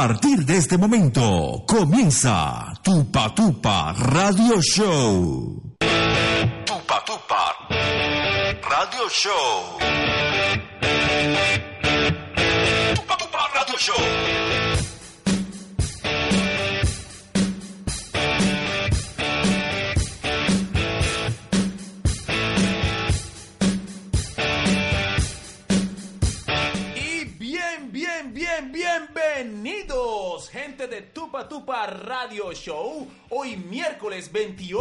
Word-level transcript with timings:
partir 0.00 0.46
de 0.46 0.56
este 0.56 0.78
momento 0.78 1.62
comienza 1.66 2.72
Tupa 2.82 3.34
Tupa 3.34 3.92
Radio 3.92 4.58
Show. 4.62 5.76
Tupa 6.64 7.04
Tupa 7.04 7.68
Radio 8.62 9.10
Show. 9.10 9.79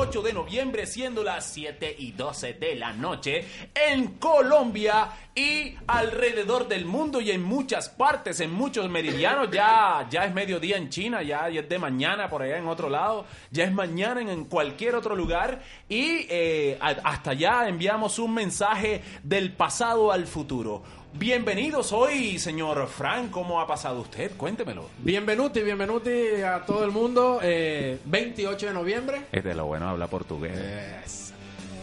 28 0.09 0.21
de 0.27 0.33
noviembre, 0.33 0.85
siendo 0.87 1.23
las 1.23 1.45
7 1.53 1.95
y 1.99 2.13
12 2.13 2.53
de 2.53 2.75
la 2.75 2.93
noche, 2.93 3.45
en 3.75 4.17
Colombia 4.17 5.11
y 5.35 5.75
alrededor 5.85 6.67
del 6.67 6.85
mundo 6.85 7.21
y 7.21 7.29
en 7.29 7.43
muchas 7.43 7.89
partes, 7.89 8.39
en 8.39 8.51
muchos 8.51 8.89
meridianos. 8.89 9.51
Ya, 9.51 10.07
ya 10.09 10.25
es 10.25 10.33
mediodía 10.33 10.77
en 10.77 10.89
China, 10.89 11.21
ya, 11.21 11.47
ya 11.49 11.61
es 11.61 11.69
de 11.69 11.77
mañana 11.77 12.27
por 12.27 12.41
allá 12.41 12.57
en 12.57 12.67
otro 12.67 12.89
lado, 12.89 13.25
ya 13.51 13.65
es 13.65 13.71
mañana 13.71 14.21
en, 14.21 14.45
cualquier 14.45 14.95
otro 14.95 15.15
lugar. 15.15 15.61
Y 15.87 16.25
eh, 16.29 16.79
hasta 16.81 17.31
allá 17.31 17.67
enviamos 17.67 18.17
un 18.17 18.33
mensaje 18.33 19.03
del 19.23 19.51
pasado 19.51 20.11
al 20.11 20.25
futuro. 20.25 20.81
Bienvenidos 21.13 21.91
hoy, 21.91 22.37
señor 22.37 22.87
Frank. 22.87 23.31
¿Cómo 23.31 23.59
ha 23.59 23.65
pasado 23.65 24.01
usted? 24.01 24.31
Cuéntemelo. 24.37 24.89
Bienvenuti, 24.99 25.61
bienvenuti 25.61 26.41
a 26.45 26.63
todo 26.65 26.85
el 26.85 26.91
mundo. 26.91 27.39
Eh, 27.41 27.99
28 28.05 28.67
de 28.67 28.73
noviembre. 28.73 29.21
Es 29.31 29.43
de 29.43 29.55
lo 29.55 29.65
bueno 29.65 29.89
hablar 29.89 30.07
portugués. 30.07 31.33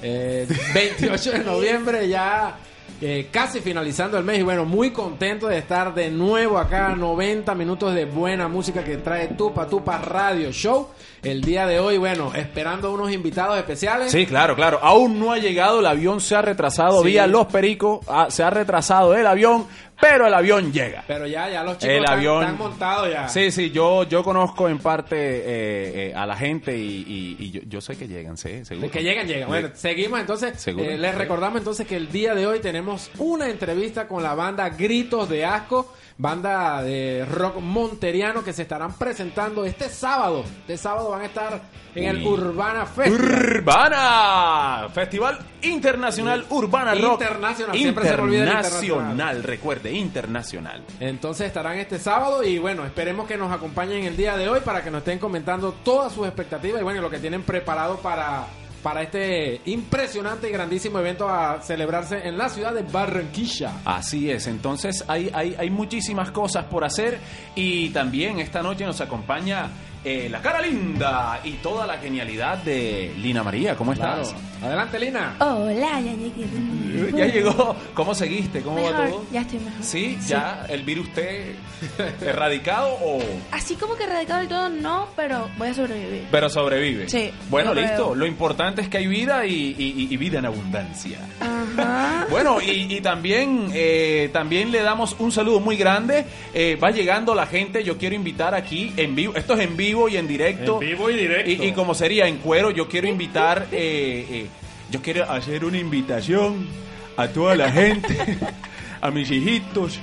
Eh, 0.00 0.46
28 0.75 1.32
de 1.32 1.38
noviembre 1.40 2.08
ya 2.08 2.56
eh, 3.00 3.28
casi 3.31 3.61
finalizando 3.61 4.17
el 4.17 4.25
mes 4.25 4.38
y 4.38 4.43
bueno, 4.43 4.64
muy 4.64 4.90
contento 4.90 5.49
de 5.49 5.58
estar 5.58 5.94
de 5.94 6.11
nuevo 6.11 6.56
acá, 6.56 6.94
90 6.96 7.55
minutos 7.55 7.94
de 7.94 8.06
buena 8.06 8.49
música 8.49 8.82
que 8.82 8.96
trae 8.96 9.28
Tupa 9.28 9.67
Tupa 9.67 9.99
Radio 9.99 10.50
Show. 10.50 10.88
El 11.22 11.40
día 11.42 11.66
de 11.66 11.80
hoy, 11.80 11.98
bueno, 11.98 12.32
esperando 12.34 12.92
unos 12.92 13.10
invitados 13.12 13.58
especiales. 13.58 14.12
Sí, 14.12 14.26
claro, 14.26 14.54
claro. 14.54 14.78
Aún 14.82 15.18
no 15.18 15.32
ha 15.32 15.38
llegado, 15.38 15.80
el 15.80 15.86
avión 15.86 16.20
se 16.20 16.36
ha 16.36 16.42
retrasado 16.42 17.00
Sí. 17.02 17.08
vía 17.08 17.26
Los 17.26 17.46
Pericos, 17.46 18.00
ah, 18.08 18.26
se 18.30 18.42
ha 18.42 18.50
retrasado 18.50 19.14
el 19.16 19.26
avión, 19.26 19.66
pero 20.00 20.26
el 20.26 20.34
avión 20.34 20.72
llega. 20.72 21.02
Pero 21.06 21.26
ya, 21.26 21.48
ya 21.48 21.64
los 21.64 21.78
chicos 21.78 21.88
El 21.96 22.02
están, 22.04 22.18
avión. 22.18 22.42
están 22.42 22.58
montados 22.58 23.10
ya. 23.10 23.28
Sí, 23.28 23.50
sí, 23.50 23.70
yo, 23.70 24.04
yo 24.04 24.22
conozco 24.22 24.68
en 24.68 24.78
parte 24.78 25.16
eh, 25.18 26.10
eh, 26.10 26.12
a 26.14 26.26
la 26.26 26.36
gente 26.36 26.76
y, 26.76 27.04
y- 27.08 27.36
y 27.38 27.50
yo, 27.50 27.60
yo 27.66 27.80
sé 27.80 27.96
que 27.96 28.06
llegan, 28.06 28.36
sí, 28.36 28.64
seguro. 28.64 28.90
Que 28.90 29.02
llegan, 29.02 29.26
llegan. 29.26 29.48
Bueno, 29.48 29.70
seguimos 29.74 30.20
entonces. 30.20 30.66
Eh, 30.68 30.96
les 30.98 31.14
recordamos 31.14 31.58
entonces 31.58 31.86
que 31.86 31.96
el 31.96 32.12
día 32.12 32.34
de 32.34 32.46
hoy 32.46 32.60
tenemos 32.60 33.10
una 33.18 33.48
entrevista 33.48 34.06
con 34.06 34.22
la 34.22 34.34
banda 34.34 34.68
Gritos 34.68 35.28
de 35.28 35.44
Asco, 35.44 35.92
banda 36.18 36.82
de 36.82 37.26
rock 37.30 37.60
monteriano 37.60 38.42
que 38.42 38.52
se 38.52 38.62
estarán 38.62 38.94
presentando 38.94 39.64
este 39.64 39.88
sábado. 39.88 40.44
Este 40.60 40.76
sábado 40.76 41.10
van 41.10 41.22
a 41.22 41.26
estar 41.26 41.60
en 41.94 42.04
el. 42.04 42.26
Urbana 42.26 42.86
Festival. 42.86 43.56
Urbana, 43.56 44.88
Festival 44.92 45.38
Internacional 45.62 46.46
Urbana 46.50 46.94
Rock. 46.94 47.20
Internacional, 47.22 47.76
siempre 47.76 48.04
se 48.08 48.16
me 48.16 48.22
olvida 48.22 48.42
el 48.42 48.48
Internacional, 48.48 49.10
internacional. 49.12 49.42
recuerde, 49.42 49.92
internacional. 49.92 50.82
Entonces 51.00 51.46
estarán 51.46 51.78
este 51.78 51.98
sábado 51.98 52.42
y 52.42 52.58
bueno, 52.58 52.84
esperemos 52.84 53.26
que 53.26 53.36
nos 53.36 53.52
acompañen 53.52 54.04
el 54.04 54.16
día 54.16 54.36
de 54.36 54.48
hoy 54.48 54.60
para 54.60 54.82
que 54.82 54.90
nos 54.90 54.98
estén 54.98 55.18
comentando 55.18 55.72
todas 55.84 56.12
sus 56.12 56.26
expectativas 56.26 56.80
y 56.80 56.84
bueno, 56.84 57.00
lo 57.00 57.10
que 57.10 57.18
tienen 57.18 57.42
preparado 57.42 57.98
para, 57.98 58.46
para 58.86 59.02
este 59.02 59.62
impresionante 59.64 60.48
y 60.48 60.52
grandísimo 60.52 61.00
evento 61.00 61.28
a 61.28 61.60
celebrarse 61.60 62.28
en 62.28 62.38
la 62.38 62.48
ciudad 62.48 62.72
de 62.72 62.82
Barranquilla. 62.82 63.80
Así 63.84 64.30
es, 64.30 64.46
entonces 64.46 65.02
hay, 65.08 65.28
hay, 65.34 65.56
hay 65.58 65.70
muchísimas 65.70 66.30
cosas 66.30 66.66
por 66.66 66.84
hacer 66.84 67.18
y 67.56 67.88
también 67.88 68.38
esta 68.38 68.62
noche 68.62 68.84
nos 68.84 69.00
acompaña 69.00 69.70
eh, 70.08 70.28
la 70.30 70.40
cara 70.40 70.60
linda 70.62 71.40
y 71.44 71.52
toda 71.54 71.86
la 71.86 71.98
genialidad 71.98 72.58
de 72.58 73.12
Lina 73.18 73.42
María. 73.42 73.74
¿Cómo 73.74 73.92
Claro. 73.92 74.22
estás? 74.22 74.40
Adelante, 74.62 74.98
Lina. 74.98 75.34
Hola, 75.40 76.00
ya 76.00 76.12
llegué. 76.12 77.12
Ya 77.14 77.26
llegó. 77.26 77.76
¿Cómo 77.92 78.14
seguiste? 78.14 78.62
¿Cómo 78.62 78.82
va 78.82 79.06
todo? 79.08 79.24
ya 79.32 79.42
estoy 79.42 79.58
mejor. 79.58 79.82
¿Sí? 79.82 80.16
¿Ya 80.26 80.64
el 80.68 80.82
virus 80.82 81.12
te 81.12 81.56
erradicado 82.22 82.88
o...? 83.02 83.18
Así 83.52 83.74
como 83.74 83.96
que 83.96 84.04
erradicado 84.04 84.40
del 84.40 84.48
todo, 84.48 84.68
no, 84.70 85.08
pero 85.16 85.48
voy 85.58 85.68
a 85.68 85.74
sobrevivir. 85.74 86.26
Pero 86.30 86.48
sobrevive. 86.48 87.08
Sí, 87.08 87.30
Bueno, 87.50 87.72
creo. 87.72 87.82
listo. 87.86 88.14
Lo 88.14 88.26
importante 88.26 88.80
es 88.82 88.88
que 88.88 88.98
hay 88.98 89.06
vida 89.06 89.44
y, 89.44 89.74
y- 89.78 90.08
y 90.10 90.16
vida 90.16 90.38
en 90.38 90.46
abundancia. 90.46 91.18
Ajá. 91.40 92.26
Bueno, 92.30 92.60
y, 92.60 92.92
y 92.96 93.00
también, 93.02 93.70
eh, 93.72 94.30
también 94.32 94.72
le 94.72 94.82
damos 94.82 95.14
un 95.20 95.30
saludo 95.30 95.60
muy 95.60 95.76
grande. 95.76 96.24
Eh, 96.54 96.76
va 96.82 96.90
llegando 96.90 97.34
la 97.36 97.46
gente. 97.46 97.84
Yo 97.84 97.96
quiero 97.98 98.16
invitar 98.16 98.54
aquí 98.54 98.92
en 98.96 99.14
vivo. 99.14 99.34
Esto 99.36 99.54
es 99.54 99.60
en 99.60 99.76
vivo 99.76 99.95
y 100.08 100.16
en 100.16 100.26
directo. 100.28 100.75
En 100.82 100.88
vivo 100.88 101.10
y 101.10 101.16
directo. 101.16 101.50
Y, 101.50 101.69
y 101.69 101.72
como 101.72 101.94
sería 101.94 102.26
en 102.28 102.37
cuero, 102.38 102.70
yo 102.70 102.88
quiero 102.88 103.08
invitar. 103.08 103.66
eh, 103.72 104.26
eh, 104.31 104.46
yo 104.90 105.02
quiero 105.02 105.28
hacer 105.31 105.64
una 105.64 105.78
invitación 105.78 106.69
a 107.16 107.26
toda 107.28 107.56
la 107.56 107.70
gente, 107.72 108.38
a 109.00 109.10
mis 109.10 109.28
hijitos, 109.31 109.98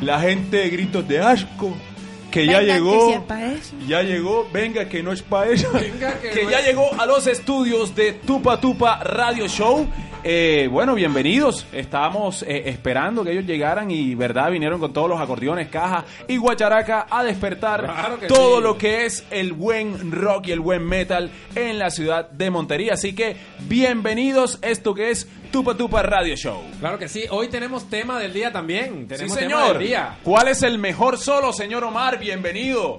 la 0.00 0.20
gente 0.20 0.58
de 0.58 0.70
gritos 0.70 1.08
de 1.08 1.18
asco. 1.20 1.74
Que 2.30 2.44
ya 2.46 2.58
Venga, 2.60 2.74
llegó, 2.74 3.12
que 3.14 3.20
pa' 3.20 3.46
eso. 3.54 3.74
ya 3.88 4.02
llegó, 4.02 4.46
venga 4.52 4.86
que 4.86 5.02
no 5.02 5.12
es 5.12 5.22
para 5.22 5.50
eso, 5.50 5.70
Venga, 5.72 6.20
que 6.20 6.28
que 6.30 6.44
no 6.44 6.50
ya 6.50 6.60
es- 6.60 6.66
llegó 6.66 6.90
a 7.00 7.06
los 7.06 7.26
estudios 7.26 7.94
de 7.96 8.12
Tupa 8.12 8.60
Tupa 8.60 9.02
Radio 9.02 9.48
Show. 9.48 9.88
Eh, 10.24 10.68
bueno, 10.70 10.94
bienvenidos. 10.94 11.64
Estábamos 11.72 12.42
eh, 12.42 12.64
esperando 12.66 13.22
que 13.24 13.30
ellos 13.32 13.46
llegaran 13.46 13.90
y, 13.90 14.14
verdad, 14.14 14.50
vinieron 14.50 14.80
con 14.80 14.92
todos 14.92 15.08
los 15.08 15.20
acordeones, 15.20 15.68
caja 15.68 16.04
y 16.26 16.36
guacharaca 16.36 17.06
a 17.08 17.22
despertar 17.22 17.84
Claro 17.84 18.18
todo 18.26 18.56
sí. 18.58 18.62
lo 18.62 18.76
que 18.76 19.06
es 19.06 19.24
el 19.30 19.52
buen 19.52 20.10
rock 20.10 20.48
y 20.48 20.52
el 20.52 20.60
buen 20.60 20.84
metal 20.84 21.30
en 21.54 21.78
la 21.78 21.90
ciudad 21.90 22.28
de 22.30 22.50
Montería. 22.50 22.94
Así 22.94 23.14
que, 23.14 23.36
bienvenidos. 23.60 24.58
Esto 24.62 24.92
que 24.92 25.10
es 25.10 25.28
Tupa 25.52 25.74
Tupa 25.76 26.02
Radio 26.02 26.34
Show. 26.36 26.62
Claro 26.80 26.98
que 26.98 27.08
sí, 27.08 27.24
hoy 27.30 27.48
tenemos 27.48 27.88
tema 27.88 28.18
del 28.18 28.32
día 28.32 28.52
también. 28.52 29.02
Sí, 29.02 29.16
Tenemos 29.16 29.38
tema 29.38 29.60
señor. 29.60 29.78
del 29.78 29.86
día. 29.86 30.16
¿Cuál 30.24 30.48
es 30.48 30.62
el 30.64 30.78
mejor 30.78 31.16
solo, 31.16 31.52
señor 31.52 31.84
Omar? 31.84 32.18
Bienvenido. 32.18 32.98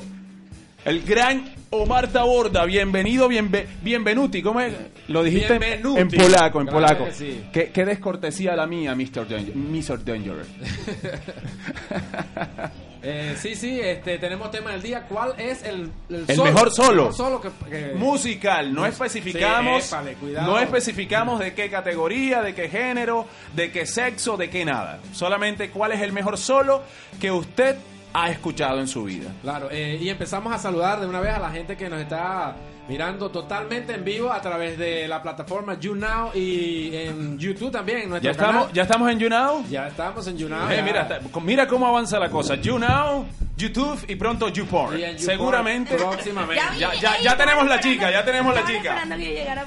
El 0.85 1.03
gran 1.03 1.43
Omar 1.71 2.07
Taborda, 2.07 2.65
bienvenido, 2.65 3.27
bienve- 3.29 3.67
bienvenuti. 3.83 4.41
¿Cómo 4.41 4.59
es? 4.59 4.73
Lo 5.07 5.21
dijiste 5.23 5.59
Bienvenuti. 5.59 6.01
en 6.01 6.07
polaco, 6.09 6.61
en 6.61 6.67
Claro 6.67 6.71
polaco. 6.87 7.05
que 7.05 7.11
sí. 7.13 7.43
¿Qué, 7.53 7.69
qué 7.71 7.85
descortesía 7.85 8.55
la 8.55 8.65
mía, 8.65 8.95
Mr. 8.95 9.27
Danger. 9.27 9.55
Mr. 9.55 10.03
Danger. 10.03 10.45
Eh, 13.01 13.33
sí, 13.39 13.55
sí, 13.55 13.79
este, 13.79 14.17
tenemos 14.17 14.51
tema 14.51 14.71
del 14.73 14.81
día. 14.81 15.03
¿Cuál 15.07 15.33
es 15.39 15.63
el, 15.63 15.89
El 16.09 16.25
mejor 16.27 16.69
solo. 16.69 16.89
El 16.89 16.97
mejor 17.11 17.13
solo 17.13 17.39
que, 17.41 17.49
que- 17.69 17.93
Musical, 17.95 18.73
no 18.73 18.85
especificamos, 18.85 19.83
Sí, 19.85 19.95
épale, 19.95 20.13
cuidado. 20.15 20.51
no 20.51 20.59
especificamos 20.59 21.39
de 21.39 21.53
qué 21.53 21.69
categoría, 21.69 22.41
de 22.41 22.53
qué 22.53 22.67
género, 22.67 23.25
de 23.55 23.71
qué 23.71 23.85
sexo, 23.85 24.35
de 24.35 24.49
qué 24.49 24.65
nada. 24.65 24.99
Solamente 25.13 25.69
cuál 25.69 25.93
es 25.93 26.01
el 26.01 26.11
mejor 26.11 26.37
solo 26.37 26.83
que 27.21 27.31
usted 27.31 27.77
ha 28.13 28.29
escuchado 28.29 28.79
en 28.79 28.87
su 28.87 29.03
vida. 29.03 29.31
Claro, 29.41 29.69
eh, 29.71 29.97
y 30.01 30.09
empezamos 30.09 30.53
a 30.53 30.57
saludar 30.57 30.99
de 30.99 31.07
una 31.07 31.19
vez 31.19 31.33
a 31.33 31.39
la 31.39 31.51
gente 31.51 31.77
que 31.77 31.89
nos 31.89 31.99
está 31.99 32.55
mirando 32.89 33.29
totalmente 33.29 33.93
en 33.93 34.03
vivo 34.03 34.31
a 34.33 34.41
través 34.41 34.77
de 34.77 35.07
la 35.07 35.21
plataforma 35.21 35.79
YouNow 35.79 36.31
y 36.33 36.89
en 36.95 37.37
YouTube 37.37 37.71
también. 37.71 37.99
en 37.99 38.09
nuestro 38.09 38.25
¿Ya 38.27 38.31
estamos. 38.31 38.73
¿Ya 38.73 38.81
estamos 38.81 39.11
en 39.11 39.19
YouNow? 39.19 39.65
Ya 39.69 39.87
estamos 39.87 40.27
en 40.27 40.37
YouNow. 40.37 40.69
Eh, 40.71 40.81
mira, 40.83 41.03
está- 41.03 41.19
mira 41.39 41.67
cómo 41.67 41.85
avanza 41.87 42.17
la 42.19 42.29
cosa. 42.29 42.55
YouNow, 42.55 43.25
YouTube 43.55 44.03
y 44.07 44.15
pronto 44.15 44.47
YouPorn. 44.49 44.97
Y 44.97 45.03
en 45.03 45.17
YouPorn 45.17 45.19
Seguramente. 45.19 45.95
próximamente. 45.95 46.63
Ya, 46.79 46.93
ya, 46.95 47.19
ya 47.21 47.37
tenemos 47.37 47.67
la 47.67 47.79
chica, 47.79 48.09
ya 48.09 48.25
tenemos 48.25 48.55
la 48.55 48.65
chica. 48.65 48.95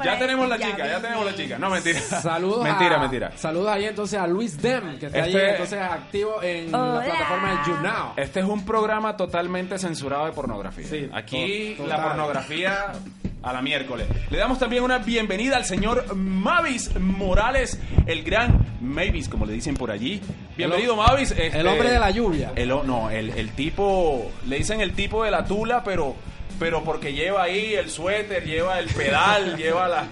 Ya 0.04 0.18
tenemos 0.18 0.48
la 0.48 0.58
chica, 0.58 0.86
ya 0.88 1.00
tenemos 1.00 1.24
la 1.24 1.34
chica. 1.34 1.58
No, 1.58 1.70
mentira. 1.70 2.00
Saludos 2.00 2.64
Mentira, 2.64 2.96
a, 2.96 2.98
mentira. 3.00 3.32
Saludos 3.36 3.68
ahí 3.68 3.84
entonces 3.84 4.18
a 4.18 4.26
Luis 4.26 4.60
Dem, 4.60 4.98
que 4.98 5.06
está 5.06 5.22
ahí 5.22 5.30
Este- 5.34 5.50
entonces 5.52 5.80
activo 5.80 6.42
en 6.42 6.72
la 6.72 7.02
plataforma 7.04 7.50
de 7.50 7.56
YouNow. 7.70 8.12
Este 8.16 8.40
es 8.40 8.46
un 8.46 8.64
programa 8.64 9.16
totalmente 9.16 9.78
censurado 9.78 10.26
de 10.26 10.32
pornografía. 10.32 10.86
Sí, 10.86 11.08
Aquí 11.12 11.74
to- 11.76 11.86
la 11.86 12.02
pornografía 12.02 12.92
a 13.42 13.52
la 13.52 13.62
miércoles. 13.62 14.06
Le 14.30 14.38
damos 14.38 14.58
también 14.58 14.82
una 14.84 14.98
bienvenida 14.98 15.56
al 15.56 15.64
señor 15.64 16.14
Mavis 16.14 16.96
Morales, 16.98 17.78
el 18.06 18.22
gran 18.22 18.64
Mavis, 18.80 19.28
como 19.28 19.46
le 19.46 19.52
dicen 19.52 19.74
por 19.74 19.90
allí. 19.90 20.20
Bienvenido, 20.56 20.96
Mavis. 20.96 21.32
Este, 21.32 21.58
el 21.58 21.66
hombre 21.66 21.90
de 21.90 21.98
la 21.98 22.10
lluvia. 22.10 22.52
El, 22.54 22.68
no, 22.68 23.10
el, 23.10 23.30
el 23.30 23.50
tipo, 23.50 24.30
le 24.46 24.58
dicen 24.58 24.80
el 24.80 24.92
tipo 24.92 25.24
de 25.24 25.30
la 25.30 25.44
tula, 25.44 25.82
pero, 25.84 26.14
pero 26.58 26.84
porque 26.84 27.12
lleva 27.12 27.42
ahí 27.42 27.74
el 27.74 27.90
suéter, 27.90 28.44
lleva 28.44 28.78
el 28.78 28.86
pedal, 28.88 29.56
lleva 29.58 29.88
la... 29.88 30.04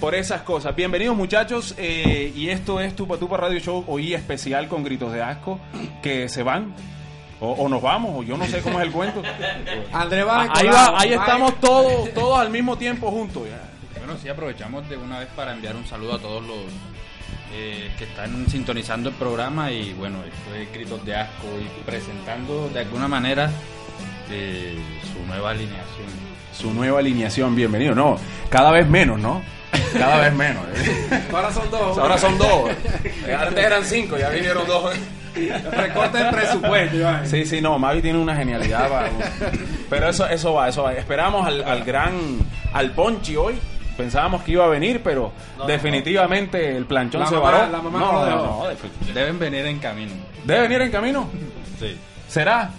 por 0.00 0.14
esas 0.14 0.42
cosas. 0.42 0.74
Bienvenidos 0.74 1.16
muchachos, 1.16 1.74
eh, 1.78 2.32
y 2.34 2.48
esto 2.48 2.80
es 2.80 2.96
Tupa 2.96 3.16
Tupa 3.18 3.36
Radio 3.36 3.60
Show, 3.60 3.84
hoy 3.86 4.14
especial 4.14 4.68
con 4.68 4.82
gritos 4.82 5.12
de 5.12 5.22
asco, 5.22 5.60
que 6.02 6.28
se 6.28 6.42
van, 6.42 6.74
o, 7.40 7.50
o 7.52 7.68
nos 7.68 7.82
vamos, 7.82 8.12
o 8.16 8.22
yo 8.22 8.36
no 8.36 8.46
sé 8.46 8.60
cómo 8.62 8.80
es 8.80 8.86
el 8.86 8.92
cuento. 8.92 9.22
André 9.92 10.24
va 10.24 10.42
Ah, 10.44 10.52
ahí 10.54 10.66
va, 10.68 10.94
ahí 11.00 11.12
estamos 11.12 11.58
todos, 11.60 12.12
todos 12.14 12.38
al 12.38 12.50
mismo 12.50 12.76
tiempo 12.76 13.10
juntos. 13.10 13.42
ya. 13.48 13.60
Bueno, 13.98 14.18
sí, 14.20 14.28
aprovechamos 14.28 14.88
de 14.88 14.96
una 14.96 15.18
vez 15.20 15.28
para 15.34 15.52
enviar 15.52 15.76
un 15.76 15.86
saludo 15.86 16.14
a 16.14 16.18
todos 16.18 16.42
los 16.46 16.58
eh, 17.54 17.90
que 17.96 18.04
están 18.04 18.46
sintonizando 18.50 19.08
el 19.10 19.14
programa 19.14 19.70
y 19.70 19.92
bueno, 19.94 20.18
esto 20.24 20.54
es 20.54 20.72
Gritos 20.72 21.04
de 21.06 21.14
Asco 21.16 21.46
y 21.60 21.82
presentando 21.84 22.68
de 22.68 22.80
alguna 22.80 23.08
manera 23.08 23.50
eh, 24.30 24.76
su 25.12 25.26
nueva 25.26 25.50
alineación. 25.50 26.34
Su 26.52 26.72
nueva 26.74 26.98
alineación, 27.00 27.54
bienvenido. 27.56 27.94
No, 27.94 28.16
cada 28.50 28.70
vez 28.72 28.86
menos, 28.88 29.18
¿no? 29.20 29.42
Cada 29.92 30.18
vez 30.18 30.34
menos. 30.34 30.64
¿eh? 30.76 31.22
Ahora 31.32 31.52
son 31.52 31.70
dos. 31.70 31.98
Ahora 31.98 32.18
son 32.18 32.38
dos. 32.38 32.70
Antes 33.40 33.64
eran 33.64 33.84
cinco, 33.84 34.16
ya 34.18 34.28
vinieron 34.30 34.66
dos. 34.66 34.94
Recorte 35.34 36.18
el 36.20 36.28
presupuesto, 36.30 36.96
Iván. 36.96 37.26
Sí, 37.26 37.44
sí, 37.44 37.60
no, 37.60 37.78
Mavi 37.78 38.00
tiene 38.02 38.18
una 38.18 38.34
genialidad. 38.36 38.88
Pero 39.90 40.08
eso, 40.08 40.26
eso 40.28 40.54
va, 40.54 40.68
eso 40.68 40.82
va. 40.84 40.94
Esperamos 40.94 41.46
al, 41.46 41.62
al 41.64 41.84
gran, 41.84 42.12
al 42.72 42.90
Ponchi 42.92 43.36
hoy. 43.36 43.54
Pensábamos 43.96 44.42
que 44.42 44.52
iba 44.52 44.64
a 44.64 44.68
venir, 44.68 45.02
pero 45.04 45.32
definitivamente 45.68 46.76
el 46.76 46.84
planchón 46.84 47.20
La 47.20 47.26
se 47.28 47.34
mamá- 47.36 47.50
varó. 47.52 47.70
la 47.72 47.80
mamá 47.82 47.98
no, 48.00 48.26
no 48.26 48.64
Deben 49.14 49.38
venir 49.38 49.66
en 49.66 49.78
camino. 49.78 50.12
¿Debe 50.44 50.62
venir 50.62 50.82
en 50.82 50.90
camino? 50.90 51.28
Sí. 51.78 51.96
¿Será? 52.28 52.70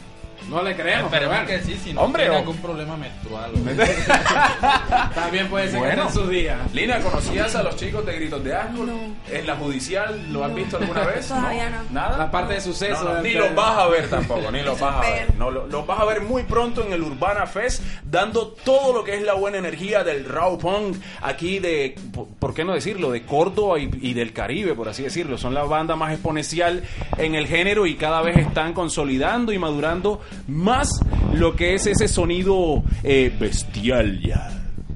No 0.50 0.62
le 0.62 0.76
creemos, 0.76 1.10
pero 1.12 1.28
bueno. 1.28 1.46
que 1.48 1.60
sí, 1.62 1.76
si 1.84 1.94
no 1.94 2.02
Hombre, 2.02 2.24
tiene 2.24 2.36
o- 2.36 2.40
algún 2.40 2.58
problema 2.58 2.96
menstrual. 2.98 3.52
También 5.16 5.48
puede 5.48 5.70
ser 5.70 5.80
Bueno. 5.80 5.94
que 5.96 6.02
esté 6.08 6.20
en 6.20 6.24
sus 6.24 6.30
días. 6.32 6.74
Lina, 6.74 7.00
¿conocías 7.00 7.56
a 7.56 7.64
los 7.64 7.76
chicos 7.76 8.06
de 8.06 8.14
Gritos 8.14 8.44
de 8.44 8.56
Asco? 8.56 8.84
No. 8.86 8.94
¿En 9.32 9.48
la 9.48 9.56
judicial 9.56 10.32
lo 10.32 10.44
has 10.44 10.54
visto 10.54 10.78
alguna 10.78 11.04
vez? 11.06 11.28
Todavía 11.28 11.70
no. 11.70 11.78
¿Nada? 11.92 12.18
La 12.18 12.32
parte 12.32 12.54
de 12.56 12.62
suceso. 12.62 13.04
No, 13.04 13.10
no, 13.10 13.16
del- 13.16 13.24
ni 13.24 13.32
los 13.34 13.56
vas 13.56 13.78
a 13.78 13.88
ver 13.88 14.10
tampoco, 14.10 14.52
ni 14.52 14.62
los 14.62 14.80
vas 14.80 14.96
a 14.96 15.02
ver. 15.02 15.36
No, 15.36 15.52
lo- 15.52 15.68
los 15.68 15.86
vas 15.88 16.00
a 16.00 16.06
ver 16.06 16.22
muy 16.22 16.44
pronto 16.44 16.84
en 16.86 16.94
el 16.94 17.02
Urbana 17.02 17.46
Fest, 17.48 17.82
dando 18.04 18.48
todo 18.50 18.94
lo 18.94 19.04
que 19.04 19.16
es 19.16 19.24
la 19.24 19.34
buena 19.34 19.58
energía 19.58 20.04
del 20.04 20.26
raw 20.26 20.58
punk 20.58 20.98
aquí 21.22 21.60
de, 21.60 21.96
por, 22.14 22.28
por 22.28 22.54
qué 22.54 22.64
no 22.64 22.74
decirlo, 22.74 23.12
de 23.12 23.24
Córdoba 23.24 23.80
y, 23.80 23.90
y 24.02 24.14
del 24.14 24.34
Caribe, 24.34 24.74
por 24.76 24.90
así 24.90 25.04
decirlo. 25.04 25.38
Son 25.38 25.54
la 25.54 25.64
banda 25.64 25.96
más 25.96 26.14
exponencial 26.14 26.84
en 27.18 27.36
el 27.36 27.48
género 27.48 27.86
y 27.86 27.96
cada 27.96 28.22
vez 28.22 28.38
están 28.38 28.74
consolidando 28.74 29.52
y 29.52 29.58
madurando 29.60 30.22
más 30.48 30.90
lo 31.34 31.56
que 31.56 31.74
es 31.74 31.88
ese 31.88 32.08
sonido 32.08 32.84
eh, 33.04 33.36
bestial 33.40 34.22
ya. 34.22 34.50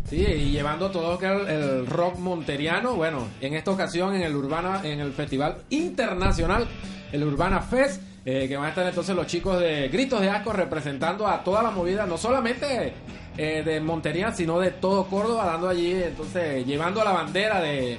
Sí, 0.09 0.17
y 0.17 0.51
llevando 0.51 0.89
todo 0.89 1.19
el 1.47 1.85
rock 1.85 2.17
monteriano, 2.17 2.95
bueno, 2.95 3.27
en 3.41 3.53
esta 3.53 3.69
ocasión 3.69 4.15
en 4.15 4.23
el 4.23 4.35
Urbana, 4.35 4.81
en 4.83 4.99
el 4.99 5.13
Festival 5.13 5.57
Internacional, 5.69 6.67
el 7.11 7.23
Urbana 7.23 7.61
Fest, 7.61 8.01
eh, 8.25 8.47
que 8.47 8.57
van 8.57 8.65
a 8.65 8.69
estar 8.69 8.87
entonces 8.87 9.15
los 9.15 9.27
chicos 9.27 9.59
de 9.59 9.87
Gritos 9.89 10.19
de 10.19 10.29
Asco 10.29 10.51
representando 10.51 11.27
a 11.27 11.43
toda 11.43 11.61
la 11.61 11.71
movida, 11.71 12.05
no 12.05 12.17
solamente 12.17 12.93
eh, 13.37 13.63
de 13.63 13.79
Montería, 13.79 14.31
sino 14.31 14.59
de 14.59 14.71
todo 14.71 15.05
Córdoba, 15.05 15.45
dando 15.45 15.69
allí, 15.69 15.93
entonces, 15.93 16.65
llevando 16.65 17.03
la 17.03 17.11
bandera 17.11 17.61
de 17.61 17.97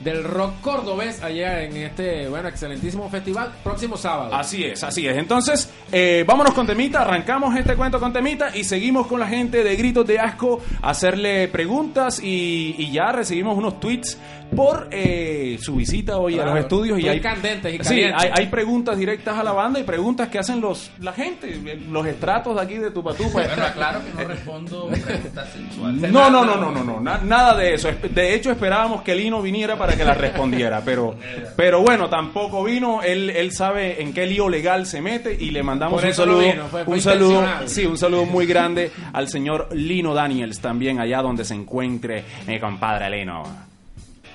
del 0.00 0.24
rock 0.24 0.60
cordobés 0.60 1.22
allá 1.22 1.62
en 1.62 1.76
este, 1.76 2.28
bueno, 2.28 2.48
excelentísimo 2.48 3.08
festival, 3.08 3.52
próximo 3.62 3.96
sábado. 3.96 4.34
Así 4.34 4.64
es, 4.64 4.82
así 4.82 5.06
es. 5.06 5.16
Entonces, 5.16 5.70
eh, 5.92 6.24
vámonos 6.26 6.54
con 6.54 6.66
temita, 6.66 7.02
arrancamos 7.02 7.56
este 7.56 7.76
cuento 7.76 8.00
con 8.00 8.12
temita 8.12 8.56
y 8.56 8.64
seguimos 8.64 9.06
con 9.06 9.20
la 9.20 9.26
gente 9.26 9.62
de 9.62 9.76
Gritos 9.76 10.06
de 10.06 10.18
Asco 10.18 10.60
hacerle 10.82 11.48
preguntas 11.48 12.20
y 12.22 12.90
ya 12.90 13.12
recibimos 13.12 13.56
unos 13.56 13.78
tweets 13.80 14.18
por 14.54 14.88
eh, 14.90 15.58
su 15.60 15.76
visita 15.76 16.18
hoy 16.18 16.34
a 16.34 16.36
Claro, 16.42 16.50
los 16.54 16.60
estudios 16.60 16.98
y 17.00 17.08
hay 17.08 17.20
candentes 17.20 17.74
y 17.74 17.84
sí, 17.84 18.02
hay, 18.02 18.30
hay 18.34 18.46
preguntas 18.46 18.96
directas 18.98 19.38
a 19.38 19.44
la 19.44 19.52
banda 19.52 19.78
y 19.80 19.84
preguntas 19.84 20.28
que 20.28 20.38
hacen 20.38 20.60
los 20.60 20.90
la 21.00 21.12
gente, 21.12 21.58
los 21.90 22.06
estratos 22.06 22.54
de 22.56 22.60
aquí 22.62 22.74
de 22.74 22.90
Tupatupa. 22.90 23.30
Bueno, 23.32 23.64
aclaro 23.64 24.00
que 24.04 24.22
no 24.22 24.28
respondo 24.28 24.88
preguntas 24.88 25.48
sexuales. 25.52 26.12
No, 26.12 26.30
no, 26.30 26.44
no, 26.44 26.56
no, 26.56 26.70
no, 26.72 26.84
no, 26.84 27.00
na- 27.00 27.18
nada 27.18 27.56
de 27.56 27.74
eso. 27.74 27.88
De 28.10 28.34
hecho, 28.34 28.50
esperábamos 28.50 29.02
que 29.02 29.14
Lino 29.14 29.40
viniera 29.42 29.76
para 29.76 29.96
que 29.96 30.04
la 30.04 30.14
respondiera, 30.14 30.82
pero, 30.84 31.14
pero 31.56 31.82
bueno, 31.82 32.08
tampoco 32.08 32.64
vino. 32.64 33.02
Él, 33.02 33.30
él 33.30 33.52
sabe 33.52 34.02
en 34.02 34.12
qué 34.12 34.26
lío 34.26 34.48
legal 34.48 34.86
se 34.86 35.00
mete 35.00 35.32
y 35.38 35.50
le 35.50 35.62
mandamos 35.62 36.02
un 36.02 36.12
saludo, 36.12 36.40
vino, 36.40 36.66
fue- 36.68 36.84
fue 36.84 36.94
un 36.94 37.00
saludo, 37.00 37.44
sí, 37.66 37.86
un 37.86 37.96
saludo 37.98 38.24
muy 38.26 38.46
grande 38.46 38.90
al 39.12 39.28
señor 39.28 39.68
Lino 39.72 40.14
Daniels 40.14 40.60
también 40.60 40.98
allá 41.00 41.22
donde 41.22 41.44
se 41.44 41.54
encuentre 41.54 42.24
mi 42.46 42.58
compadre 42.58 43.08
Lino. 43.10 43.69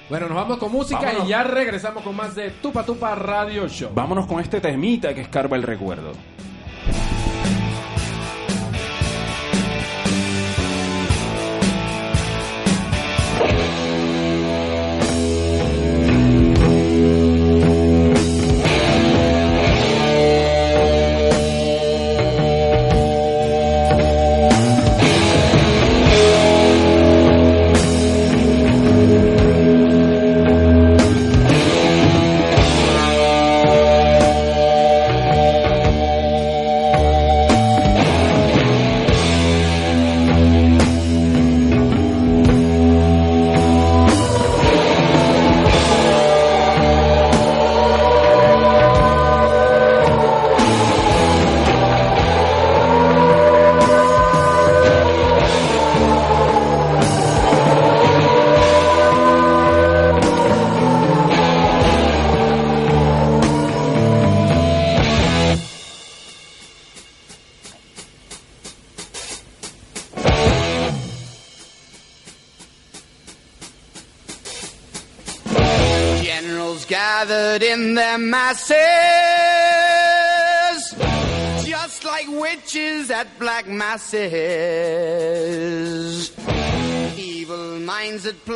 Bueno, 0.09 0.27
nos 0.27 0.35
vamos 0.35 0.57
con 0.59 0.71
música 0.71 0.99
Vámonos. 1.01 1.25
y 1.25 1.29
ya 1.29 1.43
regresamos 1.43 2.03
con 2.03 2.15
más 2.15 2.35
de 2.35 2.51
Tupa 2.51 2.83
Tupa 2.83 3.15
Radio 3.15 3.67
Show. 3.67 3.89
Vámonos 3.93 4.27
con 4.27 4.39
este 4.39 4.61
temita 4.61 5.13
que 5.15 5.21
escarba 5.21 5.57
el 5.57 5.63
recuerdo. 5.63 6.11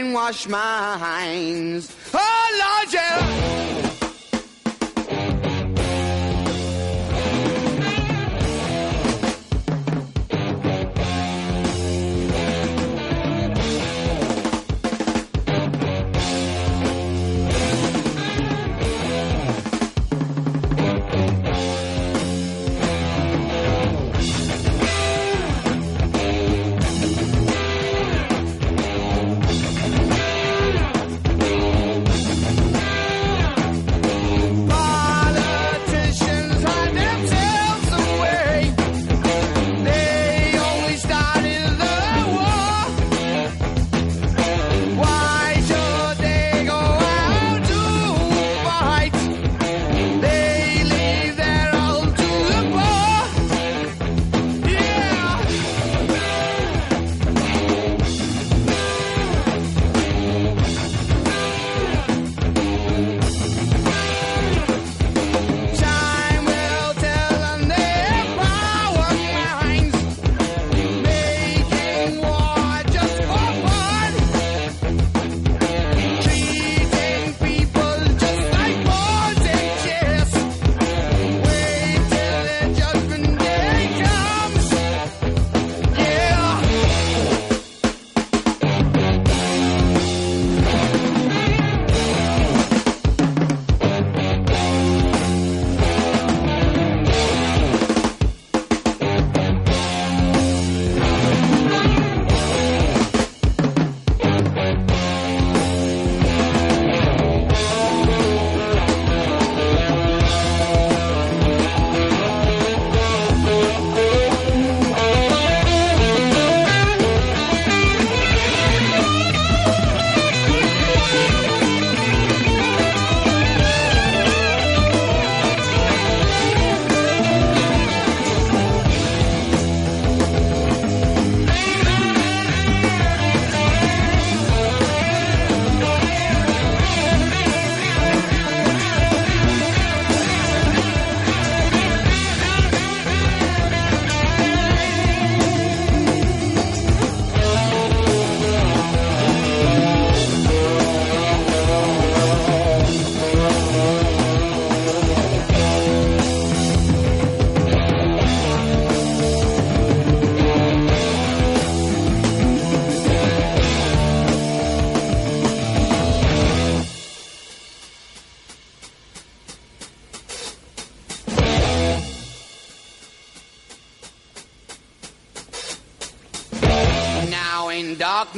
their 0.00 0.12
brainwashed 0.12 0.48
minds. 0.48 1.94
Oh 2.14 2.82
Lord, 2.84 2.94
yeah. 2.94 3.89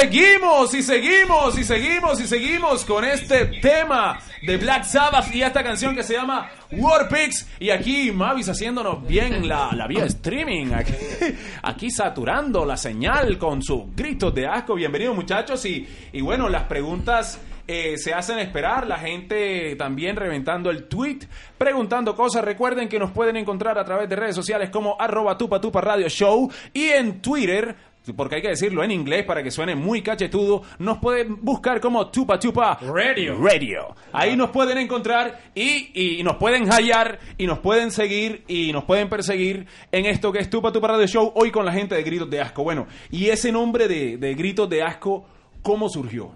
Seguimos, 0.00 0.74
y 0.74 0.82
seguimos, 0.82 1.58
y 1.58 1.64
seguimos, 1.64 2.20
y 2.20 2.26
seguimos 2.26 2.84
con 2.86 3.04
este 3.04 3.44
tema 3.60 4.18
de 4.40 4.56
Black 4.56 4.84
Sabbath 4.84 5.34
y 5.34 5.42
esta 5.42 5.62
canción 5.62 5.94
que 5.94 6.02
se 6.02 6.14
llama 6.14 6.50
War 6.72 7.06
Pigs. 7.08 7.46
Y 7.58 7.68
aquí 7.68 8.10
Mavis 8.10 8.48
haciéndonos 8.48 9.06
bien 9.06 9.46
la, 9.46 9.72
la 9.72 9.86
vía 9.86 10.04
streaming. 10.06 10.72
Aquí, 10.72 10.94
aquí 11.62 11.90
saturando 11.90 12.64
la 12.64 12.78
señal 12.78 13.36
con 13.36 13.62
sus 13.62 13.94
gritos 13.94 14.34
de 14.34 14.46
asco. 14.46 14.74
Bienvenidos 14.74 15.14
muchachos. 15.14 15.64
Y, 15.66 15.86
y 16.12 16.20
bueno, 16.22 16.48
las 16.48 16.62
preguntas 16.62 17.38
eh, 17.72 17.98
se 17.98 18.12
hacen 18.12 18.40
esperar. 18.40 18.86
La 18.86 18.98
gente 18.98 19.76
también 19.76 20.16
reventando 20.16 20.70
el 20.70 20.88
tweet, 20.88 21.20
preguntando 21.56 22.16
cosas. 22.16 22.44
Recuerden 22.44 22.88
que 22.88 22.98
nos 22.98 23.12
pueden 23.12 23.36
encontrar 23.36 23.78
a 23.78 23.84
través 23.84 24.08
de 24.08 24.16
redes 24.16 24.34
sociales 24.34 24.70
como 24.70 24.96
arroba 24.98 25.38
tupa 25.38 25.60
tupa 25.60 25.80
radio 25.80 26.08
show 26.08 26.50
y 26.72 26.88
en 26.88 27.20
Twitter 27.22 27.76
porque 28.16 28.36
hay 28.36 28.42
que 28.42 28.48
decirlo 28.48 28.82
en 28.82 28.90
inglés 28.90 29.24
para 29.24 29.42
que 29.42 29.50
suene 29.50 29.74
muy 29.74 30.02
cachetudo, 30.02 30.62
nos 30.78 30.98
pueden 30.98 31.36
buscar 31.42 31.80
como 31.80 32.08
Tupa 32.10 32.38
Tupa 32.38 32.78
Radio. 32.80 33.38
Radio. 33.38 33.94
Ahí 34.12 34.36
nos 34.36 34.50
pueden 34.50 34.78
encontrar 34.78 35.38
y, 35.54 36.18
y 36.18 36.22
nos 36.22 36.36
pueden 36.36 36.66
hallar 36.70 37.18
y 37.36 37.46
nos 37.46 37.58
pueden 37.58 37.90
seguir 37.90 38.44
y 38.48 38.72
nos 38.72 38.84
pueden 38.84 39.08
perseguir 39.08 39.66
en 39.92 40.06
esto 40.06 40.32
que 40.32 40.40
es 40.40 40.50
Tupa 40.50 40.72
Tupa 40.72 40.88
Radio 40.88 41.06
Show 41.06 41.32
hoy 41.34 41.50
con 41.50 41.64
la 41.64 41.72
gente 41.72 41.94
de 41.94 42.02
Gritos 42.02 42.30
de 42.30 42.40
Asco. 42.40 42.64
Bueno, 42.64 42.86
y 43.10 43.28
ese 43.28 43.52
nombre 43.52 43.88
de, 43.88 44.16
de 44.16 44.34
Gritos 44.34 44.68
de 44.68 44.82
Asco, 44.82 45.26
¿cómo 45.62 45.88
surgió? 45.88 46.32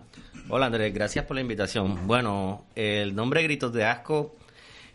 Hola 0.48 0.66
Andrés, 0.66 0.92
gracias 0.92 1.24
por 1.24 1.36
la 1.36 1.40
invitación. 1.40 2.06
Bueno, 2.06 2.66
el 2.74 3.14
nombre 3.14 3.42
Gritos 3.42 3.72
de 3.72 3.84
Asco 3.84 4.34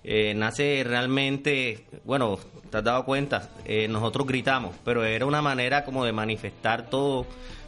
eh, 0.03 0.33
nace 0.33 0.83
realmente, 0.85 1.85
bueno, 2.05 2.39
te 2.69 2.77
has 2.77 2.83
dado 2.83 3.03
cuenta, 3.03 3.49
eh, 3.65 3.87
nosotros 3.87 4.25
gritamos, 4.25 4.75
pero 4.85 5.03
era 5.03 5.25
una 5.25 5.41
manera 5.41 5.83
como 5.83 6.05
de 6.05 6.13
manifestar 6.13 6.89
todo, 6.89 7.25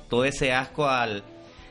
todo 0.10 0.24
ese 0.24 0.54
asco 0.54 0.88
al, 0.88 1.24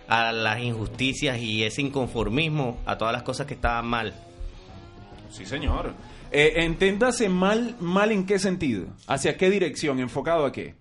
a 0.06 0.32
las 0.32 0.60
injusticias 0.60 1.38
y 1.38 1.64
ese 1.64 1.82
inconformismo 1.82 2.78
a 2.84 2.98
todas 2.98 3.12
las 3.12 3.22
cosas 3.22 3.46
que 3.46 3.54
estaban 3.54 3.86
mal. 3.86 4.12
Sí, 5.30 5.46
señor. 5.46 5.94
Eh, 6.30 6.52
enténdase 6.56 7.28
mal, 7.28 7.76
mal 7.80 8.12
en 8.12 8.26
qué 8.26 8.38
sentido, 8.38 8.86
hacia 9.06 9.36
qué 9.36 9.48
dirección, 9.48 9.98
enfocado 9.98 10.44
a 10.44 10.52
qué. 10.52 10.74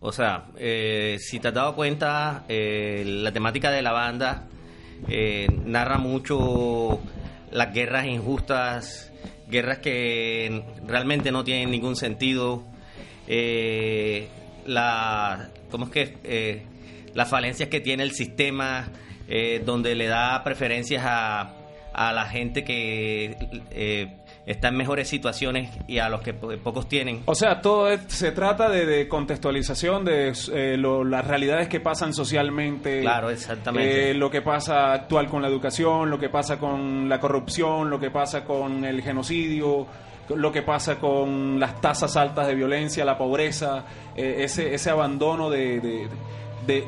O 0.00 0.12
sea, 0.12 0.46
eh, 0.56 1.18
si 1.20 1.38
te 1.38 1.48
has 1.48 1.54
dado 1.54 1.74
cuenta, 1.74 2.44
la 2.48 3.32
temática 3.32 3.70
de 3.70 3.82
la 3.82 3.92
banda 3.92 4.46
narra 5.66 5.98
mucho 5.98 7.00
las 7.50 7.72
guerras 7.72 8.06
injustas, 8.06 9.12
guerras 9.48 9.78
que 9.78 10.62
realmente 10.86 11.32
no 11.32 11.44
tienen 11.44 11.70
ningún 11.70 11.96
sentido, 11.96 12.64
eh, 13.26 14.28
la, 14.66 15.50
¿cómo 15.70 15.86
es 15.86 15.90
que? 15.90 16.18
Eh, 16.24 16.62
las 17.14 17.28
falencias 17.28 17.68
que 17.68 17.80
tiene 17.80 18.02
el 18.02 18.12
sistema, 18.12 18.88
eh, 19.28 19.62
donde 19.64 19.94
le 19.94 20.06
da 20.06 20.42
preferencias 20.44 21.02
a, 21.04 21.54
a 21.92 22.12
la 22.12 22.26
gente 22.26 22.64
que 22.64 23.36
eh, 23.70 24.17
está 24.50 24.68
en 24.68 24.76
mejores 24.76 25.08
situaciones 25.08 25.70
y 25.86 25.98
a 25.98 26.08
los 26.08 26.22
que 26.22 26.34
po- 26.34 26.50
pocos 26.62 26.88
tienen. 26.88 27.22
O 27.26 27.34
sea, 27.34 27.60
todo 27.60 27.88
es- 27.90 28.00
se 28.08 28.32
trata 28.32 28.68
de, 28.68 28.86
de 28.86 29.06
contextualización 29.06 30.04
de 30.04 30.32
eh, 30.52 30.76
lo- 30.76 31.04
las 31.04 31.26
realidades 31.26 31.68
que 31.68 31.80
pasan 31.80 32.12
socialmente. 32.14 33.00
Claro, 33.02 33.30
exactamente. 33.30 34.10
eh, 34.10 34.14
lo 34.14 34.30
que 34.30 34.42
pasa 34.42 34.92
actual 34.92 35.28
con 35.28 35.42
la 35.42 35.48
educación, 35.48 36.10
lo 36.10 36.18
que 36.18 36.28
pasa 36.28 36.58
con 36.58 37.08
la 37.08 37.20
corrupción, 37.20 37.90
lo 37.90 38.00
que 38.00 38.10
pasa 38.10 38.44
con 38.44 38.84
el 38.84 39.02
genocidio, 39.02 39.86
lo 40.34 40.52
que 40.52 40.62
pasa 40.62 40.96
con 40.98 41.58
las 41.60 41.80
tasas 41.80 42.16
altas 42.16 42.46
de 42.46 42.54
violencia, 42.54 43.04
la 43.04 43.16
pobreza, 43.16 43.84
eh, 44.16 44.36
ese, 44.40 44.74
ese 44.74 44.90
abandono 44.90 45.48
de, 45.50 45.80
de- 45.80 46.08
de- 46.08 46.08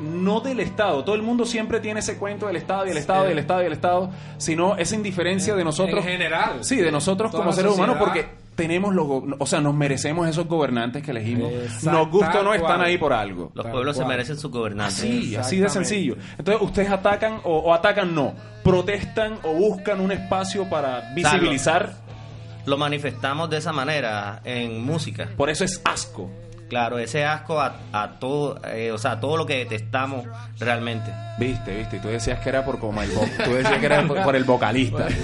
no 0.01 0.41
del 0.41 0.61
Estado. 0.61 1.05
Todo 1.05 1.15
el 1.15 1.23
mundo 1.23 1.45
siempre 1.45 1.81
tiene 1.81 2.01
ese 2.01 2.17
cuento 2.17 2.47
del 2.47 2.57
Estado 2.57 2.87
y 2.87 2.91
el 2.91 2.97
Estado 2.97 3.29
y 3.29 3.33
el 3.33 3.39
Estado 3.39 3.63
y 3.63 3.67
el 3.67 3.73
Estado, 3.73 4.11
sino 4.39 4.77
esa 4.77 4.95
indiferencia 4.95 5.55
de 5.55 5.65
nosotros. 5.65 6.05
En 6.05 6.13
general. 6.13 6.59
Sí, 6.65 6.77
de 6.77 6.93
nosotros 6.93 7.31
Toda 7.31 7.45
como 7.45 7.53
seres 7.53 7.73
humanos, 7.73 7.97
porque 7.99 8.27
tenemos 8.55 8.95
los, 8.95 9.07
o 9.39 9.47
sea, 9.47 9.61
nos 9.61 9.75
merecemos 9.75 10.29
esos 10.29 10.47
gobernantes 10.47 11.03
que 11.03 11.13
elegimos. 11.13 11.51
Exacto, 11.51 11.93
Nos 11.93 12.11
gusta 12.11 12.41
o 12.41 12.43
no 12.43 12.53
están 12.53 12.83
ahí 12.83 12.99
por 12.99 13.13
algo. 13.13 13.51
Los 13.55 13.67
pueblos 13.67 13.97
se 13.97 14.05
merecen 14.05 14.39
su 14.39 14.51
gobernante. 14.51 14.95
Así, 14.95 15.35
así 15.37 15.59
de 15.59 15.71
sencillo. 15.71 16.17
Entonces, 16.37 16.63
ustedes 16.63 16.91
atacan 16.91 17.41
o, 17.45 17.59
o 17.59 17.75
atacan 17.75 18.15
no, 18.15 18.35
protestan 18.63 19.39
o 19.45 19.55
buscan 19.55 20.01
un 20.01 20.13
espacio 20.13 20.69
para 20.69 21.13
visibilizar. 21.15 21.95
Lo 22.67 22.77
manifestamos 22.77 23.49
de 23.49 23.57
esa 23.57 23.73
manera 23.73 24.43
en 24.45 24.85
música. 24.85 25.31
Por 25.37 25.49
eso 25.49 25.65
es 25.65 25.81
asco. 25.85 26.31
Claro, 26.71 26.99
ese 26.99 27.25
asco 27.27 27.61
a, 27.61 27.75
a 27.93 28.13
todo, 28.19 28.59
eh, 28.73 28.91
o 28.93 28.97
sea, 28.97 29.13
a 29.13 29.21
todo 29.21 29.37
lo 29.37 29.45
que 29.45 29.59
detestamos 29.59 30.25
realmente. 30.59 31.13
Viste, 31.39 31.75
viste, 31.75 31.97
y 31.97 32.01
tú 32.01 32.09
decías 32.09 32.39
que 32.41 32.49
era 32.51 32.65
por 32.65 32.79
como 32.79 33.03
el 33.03 33.11
tú 33.11 33.55
decías 33.55 33.79
que 33.79 33.87
era 33.87 34.07
por, 34.07 34.23
por 34.23 34.37
el 34.37 34.45
vocalista. 34.45 35.07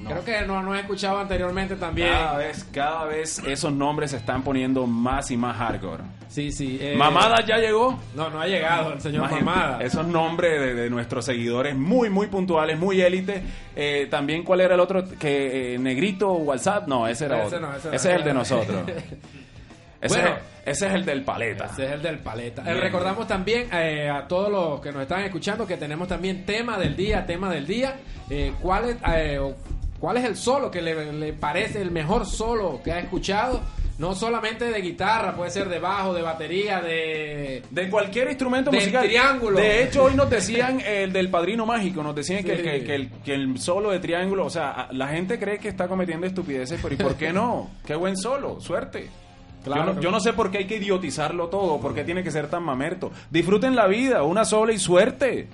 Creo 0.06 0.24
que 0.24 0.42
no, 0.46 0.62
no 0.62 0.74
he 0.74 0.80
escuchado 0.80 1.18
anteriormente 1.18 1.76
también. 1.76 2.08
Cada 2.10 2.36
vez, 2.38 2.64
cada 2.72 3.04
vez 3.04 3.38
esos 3.46 3.72
nombres 3.72 4.10
se 4.12 4.16
están 4.18 4.42
poniendo 4.42 4.86
más 4.86 5.30
y 5.30 5.36
más 5.36 5.56
hardcore. 5.56 6.02
Sí, 6.28 6.52
sí. 6.52 6.78
eh, 6.80 6.94
Mamada 6.96 7.44
ya 7.46 7.56
llegó. 7.58 7.98
No, 8.14 8.28
no 8.30 8.40
ha 8.40 8.46
llegado 8.46 8.92
el 8.92 9.00
señor 9.00 9.20
Imagínate, 9.30 9.44
Mamada. 9.44 9.82
Esos 9.82 10.06
nombres 10.06 10.60
de, 10.60 10.74
de 10.74 10.90
nuestros 10.90 11.24
seguidores 11.24 11.74
muy, 11.76 12.10
muy 12.10 12.26
puntuales, 12.26 12.78
muy 12.78 13.00
élite. 13.00 13.42
Eh, 13.74 14.06
también, 14.10 14.44
¿cuál 14.44 14.60
era 14.60 14.74
el 14.74 14.80
otro? 14.80 15.04
que 15.18 15.74
eh, 15.74 15.78
Negrito 15.78 16.32
WhatsApp. 16.32 16.86
No, 16.86 17.08
ese 17.08 17.24
era 17.26 17.38
Ese 17.38 17.46
otro. 17.56 17.60
no, 17.60 17.68
ese 17.76 17.78
ese, 17.78 17.88
no. 17.88 17.94
es 17.94 18.04
el 18.20 18.24
de 18.24 18.34
nosotros. 18.34 18.82
ese, 20.00 20.20
Bueno. 20.20 20.36
es, 20.36 20.76
ese 20.76 20.86
es 20.88 20.92
el 20.94 21.04
del 21.06 21.22
paleta. 21.22 21.64
Ese 21.72 21.86
es 21.86 21.92
el 21.92 22.02
del 22.02 22.18
paleta. 22.18 22.62
Eh, 22.62 22.72
Bien. 22.72 22.80
recordamos 22.80 23.26
también 23.26 23.68
eh, 23.72 24.10
a 24.10 24.28
todos 24.28 24.50
los 24.50 24.80
que 24.80 24.92
nos 24.92 25.02
están 25.02 25.22
escuchando 25.22 25.66
que 25.66 25.76
tenemos 25.78 26.06
también 26.08 26.44
tema 26.44 26.78
del 26.78 26.94
día, 26.94 27.24
tema 27.24 27.50
del 27.50 27.66
día. 27.66 27.96
Eh, 28.30 28.52
¿cuál, 28.60 28.90
es, 28.90 28.96
eh, 29.14 29.40
¿Cuál 30.00 30.16
es 30.18 30.24
el 30.24 30.36
solo 30.36 30.70
que 30.70 30.80
le, 30.82 31.12
le 31.12 31.32
parece 31.32 31.80
el 31.82 31.90
mejor 31.90 32.24
solo 32.26 32.80
que 32.84 32.92
ha 32.92 32.98
escuchado? 33.00 33.60
No 33.98 34.14
solamente 34.14 34.66
de 34.70 34.80
guitarra, 34.80 35.34
puede 35.34 35.50
ser 35.50 35.68
de 35.68 35.80
bajo, 35.80 36.14
de 36.14 36.22
batería, 36.22 36.80
de... 36.80 37.64
De 37.68 37.90
cualquier 37.90 38.28
instrumento 38.28 38.70
Del 38.70 38.78
musical. 38.78 39.04
triángulo. 39.04 39.58
De 39.58 39.82
hecho, 39.82 40.04
hoy 40.04 40.14
nos 40.14 40.30
decían 40.30 40.80
el 40.86 41.12
del 41.12 41.28
padrino 41.30 41.66
mágico. 41.66 42.00
Nos 42.04 42.14
decían 42.14 42.44
que, 42.44 42.56
Sí. 42.58 42.62
que- 42.62 42.84
que 42.84 42.94
el, 42.94 43.10
que 43.24 43.34
el 43.34 43.58
solo 43.58 43.90
de 43.90 43.98
triángulo. 43.98 44.46
O 44.46 44.50
sea, 44.50 44.86
la 44.92 45.08
gente 45.08 45.36
cree 45.40 45.58
que 45.58 45.66
está 45.68 45.88
cometiendo 45.88 46.28
estupideces, 46.28 46.78
pero 46.80 46.94
¿y 46.94 46.96
por 46.96 47.16
qué 47.16 47.32
no? 47.32 47.70
Qué 47.84 47.96
buen 47.96 48.16
solo. 48.16 48.60
Suerte. 48.60 49.08
Claro. 49.64 49.86
Yo, 49.86 49.94
no, 49.94 50.00
yo 50.00 50.10
no 50.12 50.20
sé 50.20 50.32
por 50.32 50.52
qué 50.52 50.58
hay 50.58 50.66
que 50.68 50.76
idiotizarlo 50.76 51.48
todo, 51.48 51.80
por 51.80 51.92
qué 51.92 52.04
tiene 52.04 52.22
que 52.22 52.30
ser 52.30 52.46
tan 52.48 52.62
mamerto. 52.62 53.10
Disfruten 53.32 53.74
la 53.74 53.88
vida, 53.88 54.22
una 54.22 54.44
sola 54.44 54.72
y 54.72 54.78
suerte. 54.78 55.48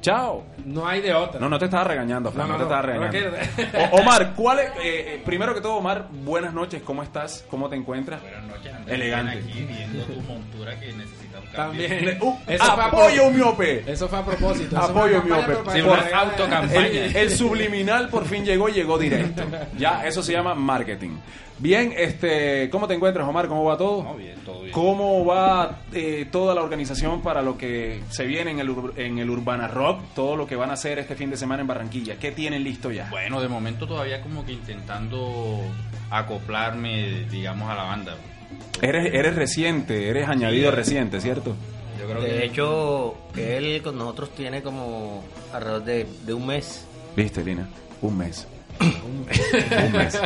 Chao. 0.00 0.44
No 0.64 0.86
hay 0.86 1.00
de 1.00 1.12
otra. 1.12 1.40
No, 1.40 1.48
no 1.48 1.58
te 1.58 1.64
estaba 1.64 1.84
regañando, 1.84 2.30
Fran, 2.30 2.48
no, 2.48 2.56
No, 2.56 2.58
no, 2.64 2.68
te 2.68 2.74
estaba 2.74 2.86
no, 2.94 3.00
no 3.00 3.10
regañando. 3.10 3.96
Omar, 3.96 4.32
¿cuál 4.36 4.60
es, 4.60 4.70
eh, 4.76 5.14
eh, 5.14 5.22
primero 5.24 5.54
que 5.54 5.60
todo, 5.60 5.74
Omar, 5.76 6.06
buenas 6.10 6.54
noches, 6.54 6.82
¿cómo 6.82 7.02
estás? 7.02 7.44
¿Cómo 7.50 7.68
te 7.68 7.76
encuentras? 7.76 8.20
Buenas 8.22 8.44
noches, 8.44 8.72
Andrés. 8.72 8.94
Elegante. 8.94 9.36
Bien 9.40 9.48
Aquí 9.50 9.64
viendo 9.64 10.04
tu 10.04 10.20
montura 10.22 10.78
que 10.78 10.92
necesita 10.92 11.06
un 11.08 11.22
cambio. 11.22 11.27
También. 11.54 12.18
Uh, 12.20 12.36
apoyo 12.60 13.22
pro- 13.24 13.30
miope. 13.30 13.84
Eso 13.90 14.08
fue 14.08 14.18
a 14.18 14.24
propósito. 14.24 14.76
Eso 14.76 14.84
Apoyo 14.84 15.22
miope. 15.22 15.54
Sí, 15.72 15.80
una 15.80 16.18
autocampaña. 16.20 16.86
El, 16.86 17.16
el 17.16 17.30
subliminal 17.30 18.08
por 18.08 18.24
fin 18.26 18.44
llegó, 18.44 18.68
llegó 18.68 18.98
directo. 18.98 19.42
Ya, 19.78 20.06
eso 20.06 20.22
se 20.22 20.32
llama 20.32 20.54
marketing. 20.54 21.16
Bien, 21.60 21.92
este, 21.96 22.70
¿cómo 22.70 22.86
te 22.86 22.94
encuentras, 22.94 23.26
Omar? 23.26 23.48
¿Cómo 23.48 23.64
va 23.64 23.76
todo? 23.76 24.04
No, 24.04 24.14
bien, 24.14 24.36
todo 24.44 24.60
bien. 24.60 24.72
¿Cómo 24.72 25.24
va 25.24 25.80
eh, 25.92 26.28
toda 26.30 26.54
la 26.54 26.62
organización 26.62 27.20
para 27.20 27.42
lo 27.42 27.58
que 27.58 28.00
se 28.10 28.26
viene 28.26 28.52
en 28.52 28.60
el, 28.60 28.68
ur- 28.70 28.92
en 28.96 29.18
el 29.18 29.28
Urbana 29.28 29.66
Rock? 29.66 30.00
Todo 30.14 30.36
lo 30.36 30.46
que 30.46 30.54
van 30.54 30.70
a 30.70 30.74
hacer 30.74 31.00
este 31.00 31.16
fin 31.16 31.30
de 31.30 31.36
semana 31.36 31.62
en 31.62 31.66
Barranquilla. 31.66 32.14
¿Qué 32.16 32.30
tienen 32.30 32.62
listo 32.62 32.92
ya? 32.92 33.08
Bueno, 33.10 33.40
de 33.40 33.48
momento 33.48 33.88
todavía 33.88 34.20
como 34.22 34.44
que 34.46 34.52
intentando 34.52 35.60
acoplarme, 36.10 37.24
digamos, 37.30 37.68
a 37.70 37.74
la 37.74 37.82
banda. 37.84 38.14
Eres, 38.80 39.12
eres 39.12 39.34
reciente, 39.34 40.08
eres 40.08 40.28
añadido 40.28 40.70
reciente, 40.70 41.20
¿cierto? 41.20 41.54
Yo 42.00 42.06
creo 42.06 42.20
De 42.22 42.28
que 42.28 42.44
hecho, 42.44 43.14
él 43.36 43.80
con 43.82 43.98
nosotros 43.98 44.30
tiene 44.34 44.62
como 44.62 45.24
alrededor 45.52 45.84
de, 45.84 46.06
de 46.24 46.32
un 46.34 46.46
mes. 46.46 46.84
Viste, 47.16 47.42
Lina, 47.44 47.68
un 48.02 48.16
mes. 48.16 48.46
un 48.80 49.92
mes. 49.92 50.20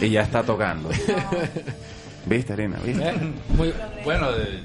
Y 0.00 0.10
ya 0.10 0.22
está 0.22 0.42
tocando. 0.44 0.88
¿Viste, 2.26 2.56
Lina? 2.56 2.78
¿Viste? 2.84 3.08
Eh, 3.08 3.14
muy- 3.56 3.74
bueno, 4.04 4.30
de 4.32 4.60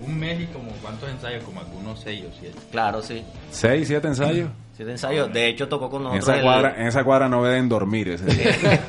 un 0.00 0.18
mes 0.18 0.40
y 0.40 0.46
como 0.46 0.70
cuántos 0.82 1.08
ensayos, 1.10 1.44
como 1.44 1.60
algunos 1.60 2.00
seis 2.00 2.24
o 2.28 2.32
siete. 2.38 2.56
Claro, 2.70 3.02
sí. 3.02 3.22
¿Seis, 3.50 3.86
siete 3.88 4.08
ensayos? 4.08 4.48
Siete 4.80 4.92
ensayos. 4.92 5.30
De 5.30 5.46
hecho, 5.46 5.68
tocó 5.68 5.90
con 5.90 6.00
En 6.00 6.04
nosotros. 6.14 6.28
esa, 6.28 6.36
el- 6.38 6.42
cuadra, 6.42 6.74
en 6.80 6.86
esa 6.86 7.04
cuadra 7.04 7.28
no 7.28 7.44
deben 7.44 7.68
dormir 7.68 8.08
ese 8.08 8.24
día. 8.24 8.80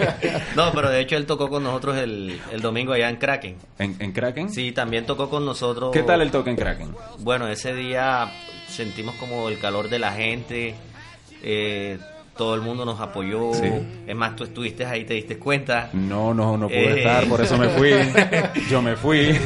No, 0.56 0.72
pero 0.72 0.90
de 0.90 1.02
hecho, 1.02 1.18
él 1.18 1.26
tocó 1.26 1.50
con 1.50 1.64
nosotros 1.64 1.98
el, 1.98 2.40
el 2.54 2.62
domingo 2.62 2.94
allá 2.94 3.10
en 3.10 3.18
Kraken. 3.18 3.58
¿En, 3.78 3.98
en 4.00 4.14
Kraken? 4.14 4.50
Sí, 4.50 4.72
también 4.72 5.06
tocó 5.06 5.30
con 5.30 5.44
nosotros. 5.46 5.92
¿Qué 5.92 6.04
tal 6.04 6.22
el 6.22 6.32
toque 6.32 6.50
en 6.52 6.56
Kraken? 6.56 6.96
Bueno, 7.20 7.46
ese 7.50 7.74
día 7.76 8.32
sentimos 8.70 9.16
como 9.16 9.50
el 9.50 9.60
calor 9.60 9.90
de 9.90 10.00
la 10.00 10.14
gente. 10.14 10.76
eh, 11.44 12.00
todo 12.42 12.56
el 12.56 12.62
mundo 12.62 12.86
nos 12.86 13.00
apoyó. 13.00 13.54
Sí. 13.54 13.68
Es 14.08 14.16
más, 14.16 14.36
tú 14.36 14.46
estuviste 14.46 14.84
ahí, 14.84 15.06
te 15.06 15.14
diste 15.14 15.38
cuenta. 15.38 15.92
No, 15.94 16.34
no, 16.34 16.58
no 16.58 16.68
pude 16.70 16.94
Eh. 16.96 16.98
estar, 16.98 17.24
por 17.26 17.40
eso 17.40 17.56
me 17.56 17.68
fui. 17.70 17.92
Yo 18.68 18.82
me 18.82 18.96
fui. 18.96 19.38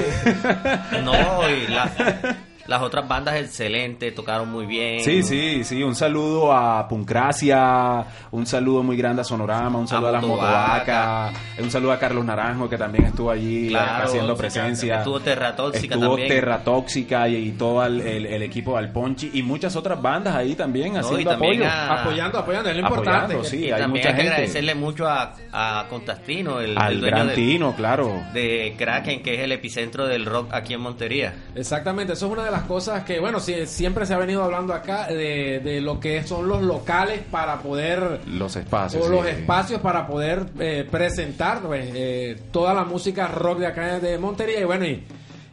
No, 1.04 1.14
y 1.50 1.68
la- 1.74 2.38
las 2.68 2.82
otras 2.82 3.08
bandas 3.08 3.36
excelentes, 3.36 4.14
tocaron 4.16 4.52
muy 4.52 4.66
bien. 4.66 5.02
Sí, 5.04 5.24
sí, 5.24 5.64
sí. 5.64 5.84
Un 5.84 5.96
saludo 5.96 6.52
a 6.54 6.88
Puncracia, 6.88 8.06
un 8.32 8.46
saludo 8.46 8.84
muy 8.84 8.98
grande 8.98 9.22
a 9.22 9.26
Sonorama, 9.26 9.78
un 9.80 9.88
saludo 9.88 10.08
a, 10.08 10.10
A 10.10 10.14
las 10.14 10.22
Motovaca. 10.24 11.32
Motovacas, 11.32 11.34
un 11.64 11.72
saludo 11.72 11.92
a 11.92 12.00
Carlos 12.00 12.26
Naranjo 12.26 12.70
que 12.70 12.78
también 12.78 13.06
estuvo 13.06 13.30
allí 13.32 13.70
Claro, 13.70 14.06
haciendo 14.06 14.36
presencia. 14.36 14.98
estuvo 15.00 15.20
Terra 15.20 15.56
Tóxica 15.56 15.96
Estuvo 15.96 16.10
también. 16.12 16.30
Terra 16.30 16.64
Tóxica 16.64 17.28
y, 17.28 17.36
y 17.36 17.52
todo 17.52 17.86
el, 17.86 18.02
el- 18.02 18.26
el 18.26 18.42
equipo 18.44 18.78
del 18.78 18.90
Ponchi 18.90 19.32
y 19.34 19.44
muchas 19.44 19.76
otras 19.76 20.02
bandas 20.02 20.36
ahí 20.36 20.56
también 20.56 20.94
No, 20.94 21.00
haciendo 21.00 21.32
también 21.32 21.64
apoyo. 21.64 21.70
a- 21.72 22.02
apoyando, 22.02 22.40
apoyando, 22.40 22.70
es 22.70 22.78
lo 22.78 22.86
Apoyando, 22.88 23.12
importante. 23.34 23.50
sí. 23.50 23.58
y 23.58 23.72
hay 23.72 23.80
también 23.82 23.90
mucha 23.92 24.10
hay 24.10 24.16
que 24.16 24.22
gente. 24.22 24.34
agradecerle 24.34 24.76
mucho 24.76 25.08
a, 25.08 25.34
a 25.52 25.86
Contastino, 25.90 26.60
el, 26.60 26.78
Al 26.78 26.94
el 26.94 27.00
dueño 27.02 27.16
Gran 27.16 27.28
del- 27.28 27.36
Tino, 27.36 27.76
claro. 27.76 28.24
de 28.34 28.76
Kraken, 28.78 29.22
que 29.24 29.36
es 29.36 29.40
el 29.42 29.52
epicentro 29.52 30.08
del 30.08 30.26
rock 30.26 30.54
aquí 30.54 30.74
en 30.74 30.82
Montería. 30.82 31.34
Exactamente, 31.56 32.14
eso 32.14 32.26
es 32.28 32.32
una 32.32 32.44
de 32.46 32.52
las 32.52 32.55
cosas 32.64 33.04
que, 33.04 33.20
bueno, 33.20 33.40
sí, 33.40 33.66
siempre 33.66 34.06
se 34.06 34.14
ha 34.14 34.18
venido 34.18 34.44
hablando 34.44 34.74
acá 34.74 35.08
de, 35.08 35.60
de 35.64 35.82
lo 35.82 36.00
que 36.00 36.24
son 36.24 36.48
los 36.48 36.62
locales 36.62 37.22
para 37.32 37.60
poder 37.60 38.22
Los 38.28 38.56
espacios. 38.56 39.06
o 39.06 39.10
los 39.10 39.24
sí. 39.26 39.32
espacios 39.32 39.82
para 39.82 40.08
poder 40.08 40.46
eh, 40.60 40.88
presentar 40.90 41.62
pues, 41.62 41.90
eh, 41.94 42.40
toda 42.52 42.74
la 42.74 42.84
música 42.84 43.28
rock 43.28 43.60
de 43.60 43.68
acá 43.68 44.00
de 44.00 44.18
Montería 44.18 44.60
y 44.62 44.64
bueno 44.64 44.86
y 44.86 45.04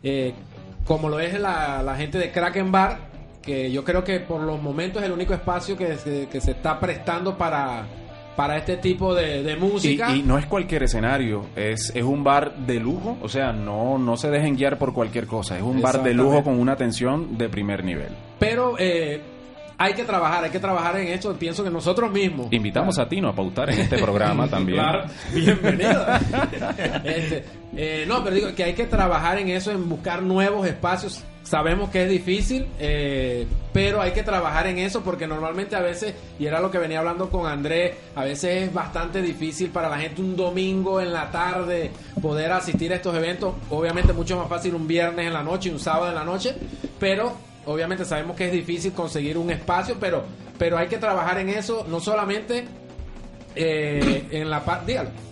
eh, 0.03 0.35
como 0.87 1.09
lo 1.09 1.21
es 1.21 1.39
la, 1.39 1.83
la 1.83 1.97
gente 1.97 2.19
de 2.19 2.31
Kraken 2.33 2.73
Bar 2.73 2.99
que 3.43 3.71
yo 3.73 3.85
creo 3.85 4.05
que 4.05 4.21
por 4.21 4.41
los 4.41 4.61
momentos 4.63 5.03
es 5.03 5.07
el 5.07 5.13
único 5.13 5.35
espacio 5.35 5.77
que 5.77 5.97
se, 5.97 6.29
que 6.29 6.41
se 6.41 6.53
está 6.53 6.79
prestando 6.79 7.37
para 7.37 7.85
para 8.37 8.57
este 8.57 8.77
tipo 8.79 9.15
de, 9.15 9.43
de 9.43 9.57
música 9.57 10.11
Y, 10.15 10.21
y 10.21 10.23
no 10.23 10.39
es 10.39 10.47
cualquier 10.47 10.85
escenario, 10.85 11.47
es, 11.57 11.93
es 11.95 12.03
un 12.03 12.25
bar 12.25 12.57
de 12.57 12.81
lujo, 12.81 13.19
o 13.21 13.29
sea, 13.29 13.53
no, 13.53 13.99
no 13.99 14.17
se 14.17 14.31
dejen 14.31 14.57
guiar 14.57 14.79
por 14.79 14.93
cualquier 14.95 15.27
cosa, 15.27 15.57
es 15.57 15.63
un 15.63 15.81
bar 15.83 16.03
de 16.03 16.15
lujo 16.15 16.43
con 16.43 16.59
una 16.59 16.73
atención 16.73 17.37
de 17.37 17.49
primer 17.49 17.85
nivel. 17.85 18.09
pero 18.39 18.75
eh, 18.79 19.21
hay 19.79 19.95
que 19.95 20.05
trabajar 20.05 20.45
hay 20.45 20.51
que 20.51 20.61
trabajar 20.61 20.97
en 20.99 21.09
esto 21.09 21.35
pienso 21.35 21.65
que 21.65 21.71
nosotros 21.71 22.11
mismos 22.13 22.47
Invitamos 22.53 22.99
a 23.01 23.09
Tino 23.09 23.29
a 23.29 23.35
pautar 23.35 23.71
en 23.71 23.81
este 23.81 23.99
programa 23.99 24.47
también. 24.49 24.79
Claro, 24.83 25.05
bienvenido. 25.35 26.07
Este, 27.05 27.45
eh, 27.77 28.05
no, 28.07 28.23
pero 28.23 28.37
digo 28.37 28.55
que 28.55 28.65
hay 28.65 28.75
que 28.75 28.85
trabajar 28.85 29.39
en 29.39 29.49
eso, 29.49 29.71
en 29.73 29.89
buscar 29.89 30.23
nuevos 30.23 30.67
espacios. 30.67 31.25
Sabemos 31.43 31.91
que 31.91 32.05
es 32.05 32.09
difícil, 32.09 32.67
eh, 32.79 33.47
pero 33.73 34.01
hay 34.01 34.13
que 34.13 34.23
trabajar 34.23 34.69
en 34.69 34.79
eso 34.79 35.03
porque 35.03 35.27
normalmente 35.27 35.75
a 35.75 35.81
veces, 35.81 36.15
y 36.39 36.47
era 36.47 36.61
lo 36.61 36.71
que 36.71 36.79
venía 36.79 37.01
hablando 37.01 37.31
con 37.31 37.47
Andrés, 37.47 37.95
a 38.15 38.25
veces 38.25 38.63
es 38.63 38.73
bastante 38.73 39.21
difícil 39.21 39.71
para 39.71 39.89
la 39.89 39.99
gente 39.99 40.23
un 40.23 40.37
domingo 40.37 41.01
en 41.01 41.13
la 41.13 41.31
tarde 41.31 41.91
poder 42.23 42.53
asistir 42.53 42.93
a 42.93 42.97
estos 42.97 43.15
eventos. 43.17 43.55
Obviamente 43.71 44.13
mucho 44.13 44.37
más 44.37 44.49
fácil 44.49 44.75
un 44.75 44.87
viernes 44.87 45.27
en 45.27 45.33
la 45.33 45.43
noche 45.43 45.69
y 45.69 45.73
un 45.73 45.81
sábado 45.81 46.09
en 46.09 46.15
la 46.15 46.25
noche, 46.25 46.55
pero 47.01 47.33
obviamente 47.67 48.05
sabemos 48.05 48.37
que 48.37 48.47
es 48.47 48.53
difícil 48.53 48.93
conseguir 48.93 49.37
un 49.37 49.51
espacio, 49.51 49.97
pero, 49.99 50.25
pero 50.59 50.79
hay 50.79 50.87
que 50.87 50.99
trabajar 50.99 51.39
en 51.39 51.49
eso, 51.49 51.85
no 51.89 51.99
solamente 51.99 52.65
eh, 53.57 54.29
en 54.31 54.49
la 54.49 54.65
parte, 54.65 54.93
dígalo. 54.93 55.32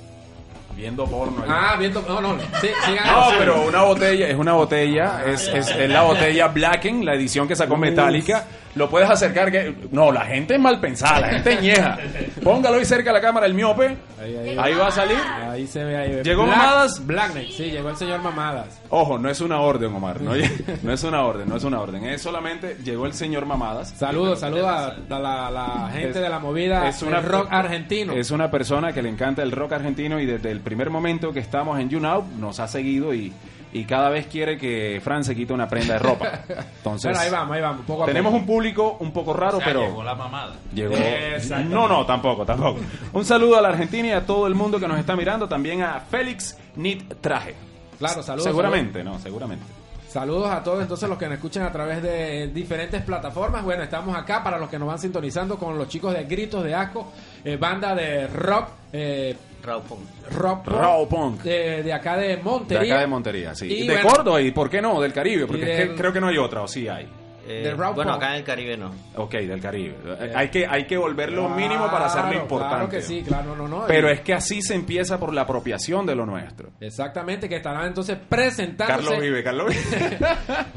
Viendo 0.80 1.04
porno. 1.06 1.44
Ah, 1.48 1.76
viendo. 1.78 2.02
No, 2.02 2.20
no, 2.20 2.38
sí, 2.60 2.68
sigan 2.86 3.06
No, 3.06 3.20
haciendo. 3.20 3.38
pero 3.38 3.68
una 3.68 3.82
botella, 3.82 4.28
es 4.28 4.36
una 4.36 4.52
botella, 4.54 5.22
es, 5.26 5.46
es, 5.48 5.68
es 5.70 5.90
la 5.90 6.02
botella 6.02 6.48
Blacken, 6.48 7.04
la 7.04 7.14
edición 7.14 7.46
que 7.46 7.54
sacó 7.54 7.76
Metallica. 7.76 8.46
Lo 8.76 8.88
puedes 8.88 9.10
acercar 9.10 9.50
que. 9.50 9.74
No, 9.90 10.12
la 10.12 10.20
gente 10.26 10.54
es 10.54 10.60
mal 10.60 10.78
pensada, 10.80 11.20
la 11.20 11.28
gente 11.30 11.56
ñeja. 11.60 11.98
Póngalo 12.42 12.76
ahí 12.76 12.84
cerca 12.84 13.10
de 13.10 13.14
la 13.14 13.20
cámara 13.20 13.46
el 13.46 13.54
miope. 13.54 13.96
Ahí, 14.22 14.36
ahí. 14.36 14.56
Ahí 14.58 14.74
va 14.74 14.86
a 14.86 14.90
salir. 14.92 15.16
Ahí 15.50 15.66
se 15.66 15.82
ve 15.82 15.96
ahí. 15.96 16.22
¿Llegó 16.22 16.44
Black- 16.44 16.56
Mamadas? 16.56 17.04
Blackneck, 17.06 17.48
sí, 17.50 17.64
llegó 17.70 17.90
el 17.90 17.96
señor 17.96 18.20
Mamadas. 18.22 18.80
Ojo, 18.90 19.18
no 19.18 19.28
es 19.28 19.40
una 19.40 19.60
orden, 19.60 19.92
Omar. 19.94 20.20
No, 20.20 20.32
no 20.82 20.92
es 20.92 21.02
una 21.02 21.22
orden, 21.24 21.48
no 21.48 21.56
es 21.56 21.64
una 21.64 21.80
orden. 21.80 22.04
Es 22.04 22.22
solamente 22.22 22.76
llegó 22.84 23.06
el 23.06 23.12
señor 23.12 23.44
Mamadas. 23.44 23.90
Saludos, 23.90 24.38
saludos 24.38 24.66
a 24.68 24.94
la, 25.18 25.90
gente 25.92 26.10
Es- 26.10 26.14
de 26.14 26.28
la 26.28 26.38
movida 26.38 26.88
es 26.88 27.02
una- 27.02 27.20
rock 27.20 27.48
argentino. 27.50 28.12
Es 28.12 28.30
una 28.30 28.50
persona 28.50 28.92
que 28.92 29.02
le 29.02 29.08
encanta 29.08 29.42
el 29.42 29.50
rock 29.52 29.72
argentino 29.72 30.20
y 30.20 30.26
desde 30.26 30.50
el 30.52 30.60
primer 30.60 30.90
momento 30.90 31.32
que 31.32 31.40
estamos 31.40 31.78
en 31.80 31.88
YouNow 31.90 32.24
nos 32.38 32.60
ha 32.60 32.68
seguido 32.68 33.12
y, 33.14 33.32
y 33.72 33.84
cada 33.84 34.10
vez 34.10 34.26
quiere 34.26 34.58
que 34.58 35.00
Fran 35.02 35.22
se 35.24 35.34
quite 35.36 35.52
una 35.52 35.68
prenda 35.68 35.94
de 35.94 35.98
ropa. 36.00 36.40
Entonces, 36.78 37.10
Bueno, 37.10 37.20
ahí 37.20 37.30
vamos, 37.30 37.56
ahí 37.56 37.62
vamos, 37.62 37.84
poco 37.86 38.02
a 38.04 38.06
tenemos 38.06 38.30
poco. 38.32 38.40
un 38.40 38.46
público 38.46 38.96
un 39.00 39.12
poco 39.12 39.32
raro, 39.32 39.58
O 39.58 39.60
sea, 39.60 39.66
pero 39.68 39.82
llegó 39.86 40.02
la 40.02 40.14
mamada. 40.14 40.54
llegó. 40.74 40.94
No, 41.68 41.86
no, 41.88 42.04
tampoco, 42.06 42.44
tampoco. 42.44 42.80
Un 43.12 43.24
saludo 43.24 43.58
a 43.58 43.60
la 43.62 43.68
Argentina 43.68 44.08
y 44.08 44.12
a 44.12 44.26
todo 44.26 44.46
el 44.46 44.54
mundo 44.54 44.78
que 44.80 44.88
nos 44.88 44.98
está 44.98 45.14
mirando, 45.16 45.48
también 45.48 45.82
a 45.82 46.00
Félix 46.00 46.58
Nit 46.76 47.20
Traje. 47.20 47.54
Claro, 47.98 48.22
saludos. 48.22 48.44
Seguramente, 48.44 49.04
no, 49.04 49.18
seguramente. 49.18 49.64
Saludos 50.08 50.50
a 50.50 50.60
todos 50.64 50.82
entonces 50.82 51.08
los 51.08 51.16
que 51.16 51.26
nos 51.26 51.34
escuchan 51.34 51.62
a 51.62 51.70
través 51.70 52.02
de 52.02 52.48
diferentes 52.48 53.00
plataformas. 53.02 53.62
Bueno, 53.62 53.84
estamos 53.84 54.16
acá 54.16 54.42
para 54.42 54.58
los 54.58 54.68
que 54.68 54.76
nos 54.76 54.88
van 54.88 54.98
sintonizando 54.98 55.56
con 55.56 55.78
los 55.78 55.86
chicos 55.88 56.12
de 56.14 56.24
Gritos 56.24 56.64
de 56.64 56.74
Asco, 56.74 57.12
eh, 57.44 57.56
banda 57.56 57.94
de 57.94 58.26
rock, 58.26 58.70
eh, 58.92 59.36
Raw 59.62 59.82
Punk. 59.82 60.00
rock, 60.32 60.64
punk, 60.64 60.76
Raw 60.76 61.08
punk. 61.08 61.42
De, 61.42 61.82
de 61.82 61.92
acá 61.92 62.16
de 62.16 62.28
De 62.28 62.36
Montería. 62.38 62.94
acá 62.94 63.00
de 63.00 63.06
Montería, 63.06 63.54
sí. 63.54 63.66
Y 63.66 63.86
de 63.86 63.94
bueno, 63.94 64.08
Córdoba 64.08 64.40
y, 64.40 64.50
¿por 64.50 64.68
qué 64.70 64.80
no? 64.80 65.00
Del 65.00 65.12
Caribe, 65.12 65.46
porque 65.46 65.62
es 65.82 65.88
que 65.90 65.94
creo 65.96 66.12
que 66.12 66.20
no 66.20 66.28
hay 66.28 66.38
otra, 66.38 66.62
o 66.62 66.68
sí 66.68 66.88
hay. 66.88 67.08
Eh, 67.50 67.62
De 67.64 67.74
Raw 67.74 67.94
bueno, 67.94 68.12
acá 68.12 68.30
en 68.30 68.34
el 68.36 68.44
Caribe 68.44 68.76
no. 68.76 68.92
Ok, 69.16 69.32
del 69.32 69.60
Caribe. 69.60 69.94
Hay, 70.34 70.48
que, 70.50 70.66
hay 70.66 70.84
que 70.86 70.96
volverlo 70.96 71.48
mínimo 71.48 71.90
para 71.90 72.06
hacerlo 72.06 72.34
importante. 72.34 72.74
Claro 72.76 72.88
que 72.88 73.02
sí, 73.02 73.22
claro, 73.26 73.56
no, 73.56 73.66
no. 73.66 73.84
Pero 73.88 74.08
Y- 74.08 74.12
es 74.12 74.20
que 74.20 74.34
así 74.34 74.62
se 74.62 74.74
empieza 74.74 75.18
por 75.18 75.32
la 75.34 75.42
apropiación 75.42 76.06
de 76.06 76.14
lo 76.14 76.26
nuestro. 76.26 76.70
Exactamente, 76.80 77.48
que 77.48 77.56
estarán 77.56 77.86
entonces 77.86 78.16
presentándose 78.28 79.02
Carlos 79.08 79.20
vive, 79.20 79.42
Carlos 79.42 79.66
vive. 79.68 80.18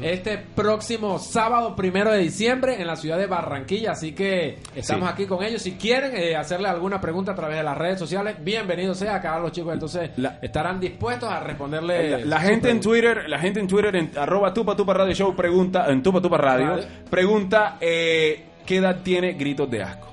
este 0.02 0.38
próximo 0.38 1.18
sábado 1.18 1.74
primero 1.76 2.10
de 2.10 2.18
diciembre 2.18 2.80
en 2.80 2.86
la 2.86 2.96
ciudad 2.96 3.18
de 3.18 3.26
Barranquilla. 3.26 3.92
Así 3.92 4.12
que 4.12 4.58
estamos 4.74 5.08
Sí. 5.08 5.12
aquí 5.14 5.26
con 5.26 5.42
ellos. 5.44 5.62
Si 5.62 5.72
quieren 5.72 6.12
eh, 6.16 6.36
hacerle 6.36 6.68
alguna 6.68 7.00
pregunta 7.00 7.32
a 7.32 7.34
través 7.34 7.56
de 7.58 7.62
las 7.62 7.76
redes 7.76 7.98
sociales, 7.98 8.36
bienvenidos 8.40 8.98
sea. 8.98 9.16
Acá 9.16 9.38
los 9.38 9.52
chicos 9.52 9.72
entonces 9.72 10.10
La- 10.16 10.38
estarán 10.42 10.80
dispuestos 10.80 11.28
a 11.30 11.40
responderle. 11.40 12.24
La, 12.24 12.40
gente 12.40 12.70
en. 12.70 12.80
Twitter, 12.80 13.28
la 13.28 13.38
gente 13.38 13.60
en 13.60 13.66
Twitter 13.68 13.94
en 13.96 14.10
arroba 14.16 14.52
tupa 14.52 14.76
tupa 14.76 14.92
radio 14.94 15.14
show 15.14 15.34
pregunta, 15.34 15.86
en 15.88 16.02
tupa 16.02 16.20
tupa 16.20 16.36
radio, 16.38 16.63
Pregunta 17.10 17.76
eh, 17.80 18.44
¿qué 18.66 18.76
edad 18.76 18.96
tiene 19.02 19.32
Gritos 19.34 19.70
de 19.70 19.82
Asco? 19.82 20.08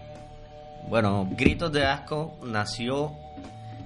Bueno, 0.88 1.28
Gritos 1.32 1.72
de 1.72 1.86
Asco 1.86 2.38
nació 2.44 3.14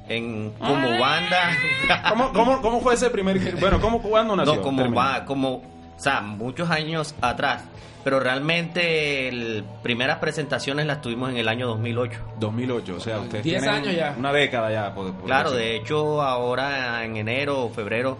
en 0.07 0.51
como 0.59 0.99
banda. 0.99 1.49
¿Cómo, 2.09 2.31
cómo, 2.33 2.61
cómo 2.61 2.81
fue 2.81 2.93
ese 2.95 3.09
primer, 3.09 3.39
bueno, 3.59 3.79
cómo, 3.79 4.01
cuándo 4.01 4.35
nació? 4.35 4.55
No, 4.55 4.61
como 4.61 4.91
va, 4.93 5.25
como, 5.25 5.55
o 5.55 5.63
sea, 5.97 6.21
muchos 6.21 6.69
años 6.69 7.15
atrás. 7.21 7.63
Pero 8.03 8.19
realmente 8.19 9.27
el, 9.27 9.63
primeras 9.81 10.19
presentaciones 10.19 10.85
las 10.85 11.01
tuvimos 11.01 11.31
en 11.31 11.37
el 11.37 11.47
año 11.47 11.65
2008. 11.67 12.19
2008, 12.39 12.95
o 12.95 12.99
sea, 12.99 13.19
ustedes 13.19 13.43
Diez 13.43 13.61
tienen 13.63 13.79
años 13.83 13.95
ya. 13.95 14.13
Una 14.15 14.31
década 14.31 14.71
ya. 14.71 14.93
por- 14.93 15.11
por 15.13 15.25
Claro, 15.25 15.49
decir. 15.51 15.65
de 15.65 15.75
hecho 15.77 16.21
ahora 16.21 17.03
en 17.03 17.17
enero 17.17 17.63
o 17.63 17.69
febrero 17.71 18.19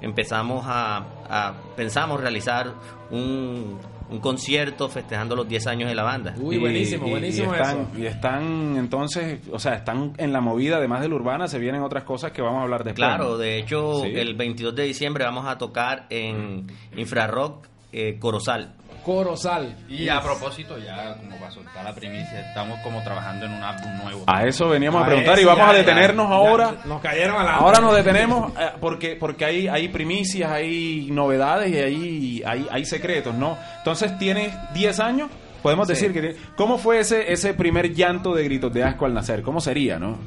empezamos 0.00 0.64
a, 0.66 1.04
a- 1.28 1.54
pensamos 1.76 2.20
realizar 2.20 2.72
un, 3.10 3.78
un 4.10 4.18
concierto 4.20 4.88
festejando 4.88 5.36
los 5.36 5.48
10 5.48 5.66
años 5.68 5.88
de 5.88 5.94
la 5.94 6.02
banda. 6.02 6.34
Uy, 6.40 6.58
buenísimo, 6.58 7.08
buenísimo 7.08 7.52
y 7.52 7.56
están, 7.56 7.80
eso. 7.80 7.88
Y 7.98 8.06
están 8.06 8.76
entonces, 8.76 9.40
o 9.52 9.58
sea, 9.58 9.74
están 9.74 10.14
en 10.18 10.32
la 10.32 10.40
movida, 10.40 10.76
además 10.78 11.00
del 11.02 11.12
urbana, 11.12 11.46
se 11.48 11.58
vienen 11.58 11.82
otras 11.82 12.04
cosas 12.04 12.32
que 12.32 12.42
vamos 12.42 12.60
a 12.60 12.62
hablar 12.62 12.84
después. 12.84 13.06
Claro, 13.06 13.38
de 13.38 13.58
hecho 13.58 14.02
Sí. 14.02 14.12
el 14.14 14.34
22 14.34 14.74
de 14.74 14.84
diciembre 14.84 15.24
vamos 15.24 15.46
a 15.46 15.58
tocar 15.58 16.06
en 16.10 16.66
Infrarrock 16.96 17.66
eh, 17.92 18.18
Corozal. 18.18 18.74
Corozal. 19.04 19.74
Y 19.88 20.08
a 20.08 20.20
propósito, 20.20 20.78
ya 20.78 21.16
como 21.16 21.36
para 21.38 21.50
soltar 21.50 21.84
la 21.84 21.94
primicia, 21.94 22.48
estamos 22.48 22.78
como 22.80 23.02
trabajando 23.02 23.46
en 23.46 23.52
un 23.52 23.62
álbum 23.62 23.96
nuevo. 24.02 24.24
A 24.26 24.44
eso 24.44 24.68
veníamos 24.68 25.00
a 25.00 25.04
A 25.04 25.08
preguntar 25.08 25.38
y 25.38 25.44
vamos 25.44 25.64
ya, 25.66 25.70
a 25.70 25.74
detenernos 25.74 26.28
ya, 26.28 26.34
ahora. 26.34 26.74
ya, 26.82 26.86
nos 26.88 27.00
cayeron 27.00 27.36
a 27.40 27.44
la. 27.44 27.54
Ahora 27.56 27.80
nos 27.80 27.94
detenemos 27.94 28.52
eh, 28.58 28.70
porque 28.80 29.16
porque 29.16 29.44
hay 29.44 29.68
hay 29.68 29.88
primicias, 29.88 30.50
hay 30.50 31.08
novedades 31.10 31.70
y 31.70 31.78
hay 31.78 32.42
hay, 32.46 32.66
hay 32.70 32.84
secretos, 32.84 33.34
¿no? 33.34 33.56
Entonces 33.78 34.16
tienes 34.18 34.52
10 34.74 35.00
años, 35.00 35.30
podemos 35.62 35.86
Sí. 35.88 35.94
decir 35.94 36.12
que 36.12 36.20
tiene- 36.20 36.36
¿cómo 36.56 36.78
fue 36.78 37.00
ese 37.00 37.32
ese 37.32 37.54
primer 37.54 37.92
llanto 37.94 38.34
de 38.34 38.44
gritos 38.44 38.72
de 38.72 38.84
asco 38.84 39.06
al 39.06 39.14
nacer? 39.14 39.42
¿Cómo 39.42 39.60
sería, 39.60 39.98
no? 39.98 40.18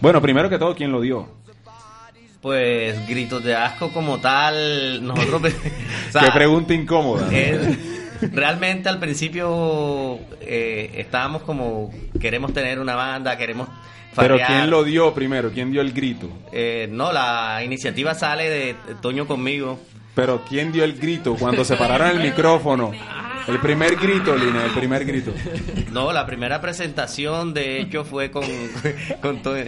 Bueno, 0.00 0.20
primero 0.20 0.48
que 0.50 0.58
todo, 0.58 0.74
¿quién 0.74 0.92
lo 0.92 1.00
dio? 1.00 1.28
Pues 2.40 3.06
gritos 3.08 3.42
de 3.42 3.54
asco 3.56 3.90
como 3.92 4.18
tal, 4.20 5.04
nosotros... 5.04 5.42
o 6.08 6.12
sea, 6.12 6.22
Qué 6.22 6.30
pregunta 6.32 6.74
incómoda. 6.74 7.28
realmente 8.32 8.88
al 8.88 8.98
principio 8.98 10.18
eh, 10.40 10.90
estábamos 10.96 11.42
como 11.42 11.92
queremos 12.20 12.52
tener 12.52 12.78
una 12.78 12.94
banda, 12.94 13.36
queremos 13.36 13.68
Pero. 14.14 14.38
¿quién 14.46 14.70
lo 14.70 14.84
dio 14.84 15.12
primero? 15.12 15.50
¿Quién 15.50 15.72
dio 15.72 15.80
el 15.80 15.92
grito? 15.92 16.28
Eh, 16.52 16.88
no, 16.90 17.12
la 17.12 17.62
iniciativa 17.64 18.14
sale 18.14 18.48
de 18.48 18.76
Toño 19.00 19.26
conmigo. 19.26 19.78
Pero 20.16 20.42
¿quién 20.48 20.72
dio 20.72 20.82
el 20.82 20.98
grito 20.98 21.36
cuando 21.36 21.62
se 21.62 21.76
pararon 21.76 22.08
el 22.08 22.20
micrófono? 22.20 22.90
El 23.46 23.60
primer 23.60 23.96
grito, 23.96 24.34
Lina, 24.34 24.64
el 24.64 24.70
primer 24.70 25.04
grito. 25.04 25.30
No, 25.92 26.10
la 26.10 26.24
primera 26.24 26.58
presentación 26.60 27.52
de 27.52 27.82
hecho 27.82 28.02
fue 28.02 28.30
con, 28.30 28.44
con 29.20 29.42
Toño. 29.42 29.66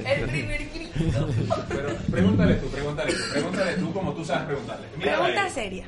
Pero 1.68 1.88
pregúntale 2.10 2.54
tú, 2.54 2.68
pregúntale 2.70 3.12
tú, 3.12 3.22
pregúntale 3.30 3.72
tú 3.74 3.92
como 3.92 4.14
tú 4.14 4.24
sabes 4.24 4.46
preguntarle. 4.46 4.86
Pregunta 4.98 5.50
seria. 5.50 5.84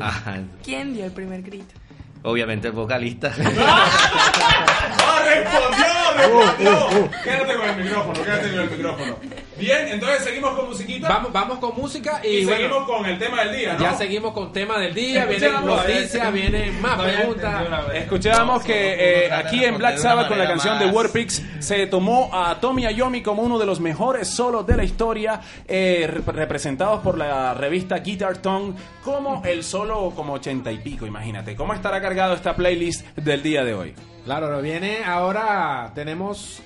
Ajá, 0.00 0.38
¿Quién 0.64 0.94
dio 0.94 1.04
el 1.04 1.12
primer 1.12 1.42
grito? 1.42 1.74
obviamente 2.22 2.68
el 2.68 2.74
vocalista. 2.74 3.32
¡Ah, 3.38 5.22
respondió! 5.24 5.86
¡Respondió! 6.16 7.10
Quédate 7.24 7.54
con 7.56 7.68
el 7.68 7.84
micrófono, 7.84 8.22
quédate 8.22 8.50
con 8.50 8.60
el 8.60 8.70
micrófono. 8.70 9.16
Bien, 9.60 9.88
entonces 9.88 10.24
seguimos 10.24 10.56
con 10.56 10.68
musiquita. 10.68 11.08
Vamos, 11.08 11.32
vamos 11.32 11.58
con 11.58 11.76
música 11.76 12.20
y, 12.24 12.28
y 12.28 12.44
bueno, 12.44 12.58
seguimos 12.60 12.86
con 12.88 13.06
el 13.06 13.18
tema 13.18 13.44
del 13.44 13.56
día, 13.56 13.72
¿no? 13.74 13.80
ya 13.80 13.94
seguimos 13.94 14.32
con 14.32 14.52
tema 14.52 14.78
del 14.78 14.94
día. 14.94 15.26
Vienen 15.26 15.66
noticias, 15.66 16.32
vienen 16.32 16.80
más 16.80 17.00
preguntas. 17.00 17.62
Escuchábamos 17.94 18.62
que 18.62 19.26
eh, 19.26 19.32
aquí 19.32 19.64
en 19.64 19.78
Black 19.78 19.98
Sabbath 19.98 20.28
con 20.28 20.38
la 20.38 20.48
canción 20.48 20.78
de 20.78 20.86
Warpix 20.86 21.42
se 21.60 21.86
tomó 21.86 22.30
a 22.32 22.58
Tommy 22.60 22.86
Iommi 22.86 23.22
como 23.22 23.42
uno 23.42 23.58
de 23.58 23.66
los 23.66 23.80
mejores 23.80 24.28
solos 24.28 24.66
de 24.66 24.76
la 24.76 24.84
historia, 24.84 25.40
eh, 25.68 26.08
rep- 26.10 26.32
representados 26.32 27.00
por 27.00 27.18
la 27.18 27.54
revista 27.54 27.98
Guitar 27.98 28.38
Tone 28.38 28.74
como 29.04 29.42
el 29.44 29.62
solo 29.64 30.12
como 30.16 30.32
ochenta 30.34 30.72
y 30.72 30.78
pico, 30.78 31.06
imagínate. 31.06 31.54
¿Cómo 31.56 31.74
estará 31.74 32.00
cargado 32.00 32.34
esta 32.34 32.54
playlist 32.56 33.06
del 33.16 33.42
día 33.42 33.64
de 33.64 33.74
hoy? 33.74 33.94
Claro, 34.24 34.50
lo 34.50 34.60
viene 34.62 34.98
ahora. 35.04 35.90
Tenemos 35.94 36.62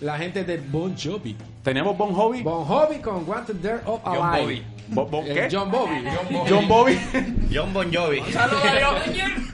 la 0.00 0.16
gente 0.18 0.44
de 0.44 0.56
Bon 0.58 0.94
Jovi. 0.96 1.36
Tenemos 1.62 1.96
Bon 1.96 2.12
Jovi. 2.14 2.42
Bon 2.42 2.64
Jovi 2.64 2.98
con 3.00 3.28
Wanted 3.28 3.56
There 3.60 3.80
of 3.86 4.00
John 4.04 4.16
Alive. 4.26 4.42
Bobby. 4.42 4.62
Bo- 4.88 5.06
Bo- 5.06 5.24
¿Qué? 5.24 5.48
John 5.50 5.70
Bobby. 5.70 6.04
John 6.48 6.66
Bobby. 6.68 6.98
John 7.54 7.72
Bon 7.72 7.92
Jovi. 7.92 8.22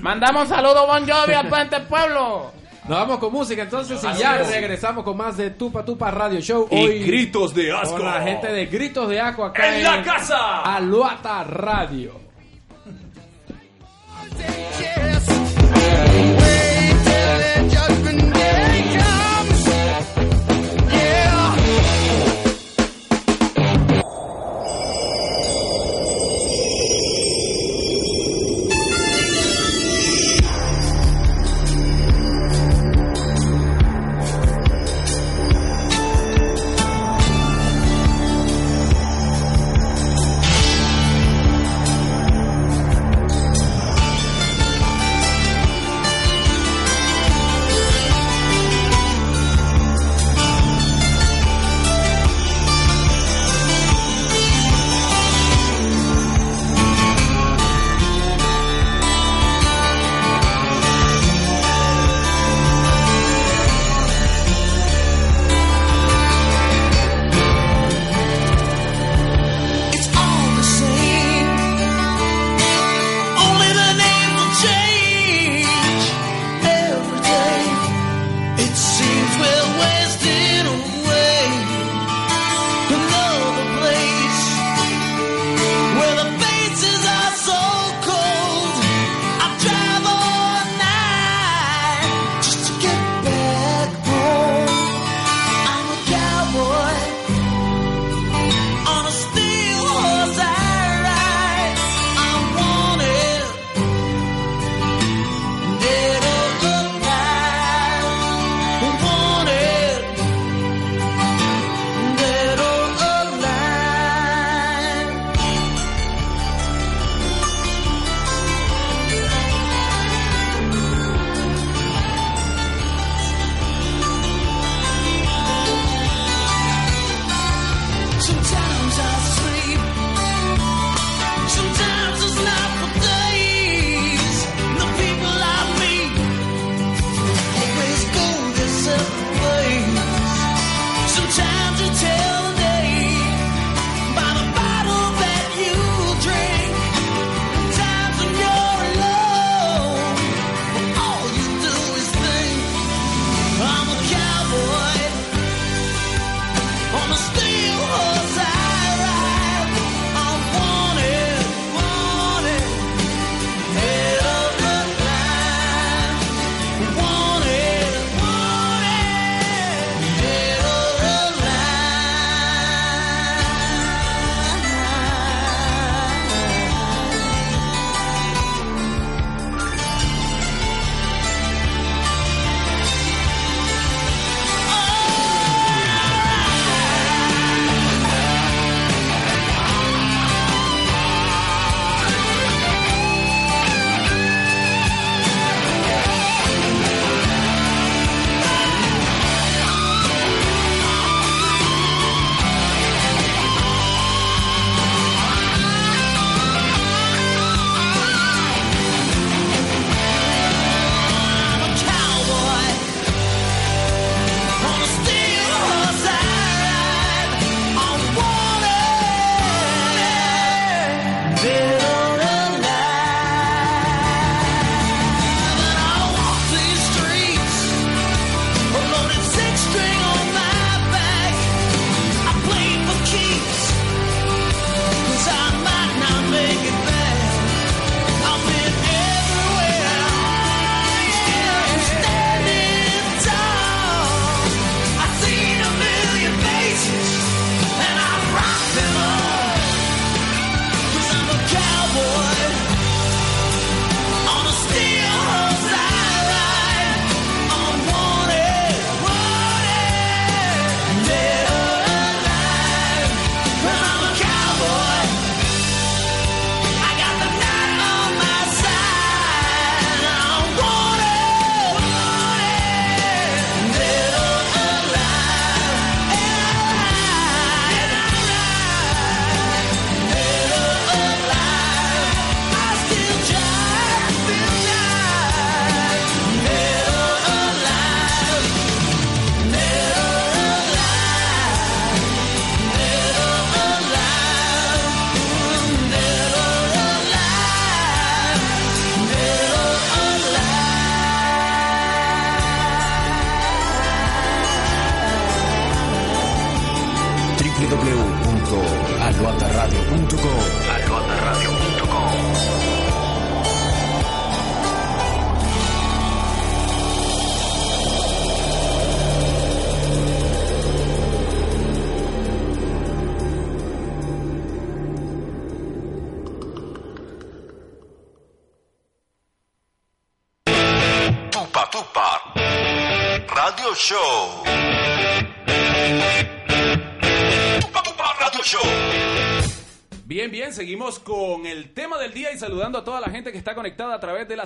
Mandamos 0.00 0.48
saludos 0.48 0.86
Bon 0.86 1.06
Jovi 1.06 1.32
al 1.34 1.48
Puente 1.48 1.80
Pueblo. 1.80 2.52
Nos 2.88 2.98
vamos 2.98 3.18
con 3.18 3.32
música 3.32 3.62
entonces 3.62 4.00
y 4.04 4.18
ya 4.18 4.38
regresamos 4.38 5.02
con 5.02 5.16
más 5.16 5.36
de 5.36 5.50
Tupa 5.50 5.84
Tupa 5.84 6.08
Radio 6.12 6.40
Show. 6.40 6.68
y 6.70 6.76
Hoy 6.84 7.02
gritos 7.02 7.52
de 7.52 7.72
asco. 7.72 7.96
con 7.96 8.04
la 8.06 8.22
gente 8.22 8.46
de 8.46 8.66
Gritos 8.66 9.08
de 9.08 9.20
Asco 9.20 9.44
acá 9.44 9.76
¡En 9.76 9.82
la 9.82 10.02
casa! 10.04 10.62
Aluata 10.62 11.42
Radio. 11.42 12.12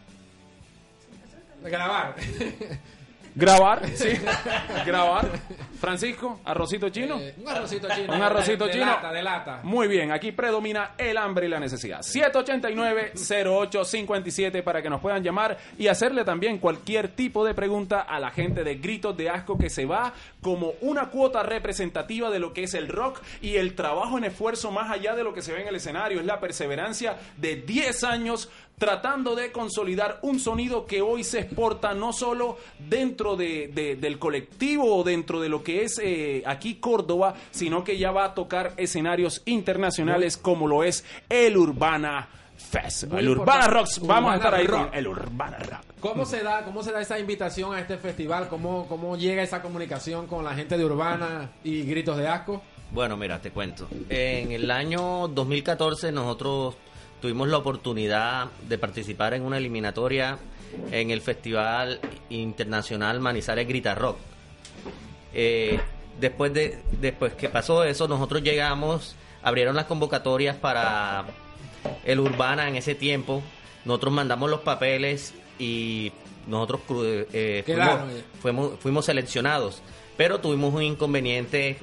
Grabar. 1.64 2.16
grabar. 3.36 3.82
Sí, 4.00 4.10
grabar. 4.86 5.28
Francisco, 5.80 6.42
arrocito 6.46 6.90
chino. 6.90 7.20
Eh, 7.20 7.36
un 7.38 7.48
arrocito 7.48 7.88
chino. 7.94 8.14
Un 8.14 8.22
arrocito 8.22 8.66
de, 8.66 8.72
chino. 8.72 8.86
De 8.86 8.92
lata, 8.92 9.12
de 9.12 9.24
lata. 9.24 9.60
Muy 9.64 9.88
bien, 9.88 10.12
aquí 10.12 10.32
predomina 10.32 10.92
el 10.98 11.18
hambre 11.18 11.48
y 11.48 11.50
la 11.50 11.60
necesidad. 11.60 12.02
789-0857 12.02 14.64
para 14.64 14.82
que 14.82 14.90
nos 14.90 15.02
puedan 15.02 15.24
llamar 15.24 15.58
y 15.78 15.88
hacerle 15.88 16.26
también 16.26 16.60
cualquier 16.60 17.10
tipo 17.10 17.46
de 17.46 17.54
pregunta 17.54 18.02
a 18.02 18.20
la 18.20 18.32
gente 18.32 18.64
de 18.64 18.76
Gritos 18.76 19.16
de 19.16 19.30
Asco 19.30 19.58
que 19.58 19.70
se 19.70 19.86
va 19.86 20.14
como 20.42 20.74
una 20.82 21.10
cuota 21.10 21.44
representativa 21.44 22.30
de 22.30 22.40
lo 22.40 22.54
que 22.54 22.64
es 22.64 22.74
el 22.74 22.88
rock 22.88 23.22
y 23.42 23.56
el 23.56 23.76
trabajo 23.76 24.18
en 24.18 24.26
esfuerzo 24.26 24.72
más 24.72 24.92
allá 24.92 25.16
de 25.16 25.24
lo 25.24 25.34
que 25.34 25.42
se 25.42 25.54
ve 25.54 25.62
en 25.62 25.68
el 25.68 25.76
escenario. 25.76 26.20
Es 26.20 26.26
la 26.26 26.40
perseverancia 26.40 27.18
de 27.38 27.58
10 27.58 28.04
años 28.04 28.50
tratando 28.80 29.36
de 29.36 29.52
consolidar 29.52 30.18
un 30.24 30.40
sonido 30.40 30.86
que 30.88 31.02
hoy 31.04 31.24
se 31.24 31.42
exporta 31.42 31.94
no 31.94 32.12
solo 32.14 32.58
dentro 32.80 33.36
de, 33.36 33.68
de- 33.68 33.96
del 33.98 34.18
colectivo 34.18 34.96
o 34.96 35.04
dentro 35.04 35.40
de 35.40 35.50
lo 35.50 35.62
que 35.64 35.84
es 35.84 36.00
eh, 36.02 36.42
aquí 36.48 36.76
Córdoba, 36.76 37.36
sino 37.52 37.84
que 37.84 37.98
ya 38.00 38.12
va 38.12 38.24
a 38.26 38.34
tocar 38.34 38.74
escenarios 38.78 39.44
internacionales 39.46 40.38
como 40.38 40.68
lo 40.68 40.84
es 40.84 41.06
el 41.30 41.58
Urbana 41.58 42.30
Fest. 42.58 43.06
Muy 43.06 43.20
el 43.20 43.30
Urbana. 43.30 43.68
Rocks. 43.68 44.00
Vamos 44.02 44.32
a 44.34 44.36
estar 44.36 44.56
ahí 44.56 44.66
Rock. 44.68 44.88
con 44.90 44.98
el 44.98 45.08
Urbana 45.08 45.58
Rock. 45.60 45.82
¿Cómo 46.00 46.26
se 46.26 46.42
da, 46.44 46.64
cómo 46.64 46.82
se 46.84 46.92
da 46.92 47.02
esa 47.02 47.20
invitación 47.20 47.74
a 47.74 47.80
este 47.82 47.98
festival? 47.98 48.48
¿Cómo, 48.48 48.88
cómo 48.88 49.18
llega 49.18 49.44
esa 49.44 49.62
comunicación 49.62 50.28
con 50.28 50.44
la 50.46 50.54
gente 50.56 50.78
de 50.78 50.86
Urbana 50.86 51.52
y 51.64 51.84
Gritos 51.84 52.18
de 52.18 52.28
Asco? 52.28 52.62
Bueno, 52.92 53.18
mira, 53.18 53.40
te 53.40 53.52
cuento. 53.52 53.88
En 54.10 54.52
el 54.52 54.72
año 54.72 55.28
2014 55.28 56.12
nosotros 56.12 56.76
tuvimos 57.22 57.48
la 57.48 57.58
oportunidad 57.58 58.48
de 58.68 58.78
participar 58.78 59.34
en 59.34 59.44
una 59.44 59.58
eliminatoria 59.58 60.38
en 60.92 61.12
el 61.12 61.22
Festival 61.22 62.00
Internacional 62.30 63.20
Manizales 63.20 63.68
Grita 63.68 63.96
Rock. 63.96 64.18
Eh, 65.34 65.80
después 66.20 66.54
de 66.54 66.80
después 67.00 67.34
que 67.34 67.50
pasó 67.50 67.84
eso, 67.84 68.08
nosotros 68.08 68.44
llegamos, 68.44 69.16
abrieron 69.42 69.76
las 69.76 69.86
convocatorias 69.86 70.56
para 70.56 71.26
el 72.06 72.20
Urbana 72.20 72.68
en 72.68 72.76
ese 72.76 72.96
tiempo. 72.96 73.42
Nosotros 73.86 74.14
mandamos 74.14 74.50
los 74.50 74.62
papeles 74.62 75.34
y 75.58 76.12
nosotros 76.48 76.82
eh, 77.34 77.64
fuimos, 77.66 78.00
fuimos, 78.42 78.80
fuimos 78.80 79.06
seleccionados. 79.06 79.82
Pero 80.18 80.40
tuvimos 80.40 80.74
un 80.74 80.84
inconveniente 80.84 81.78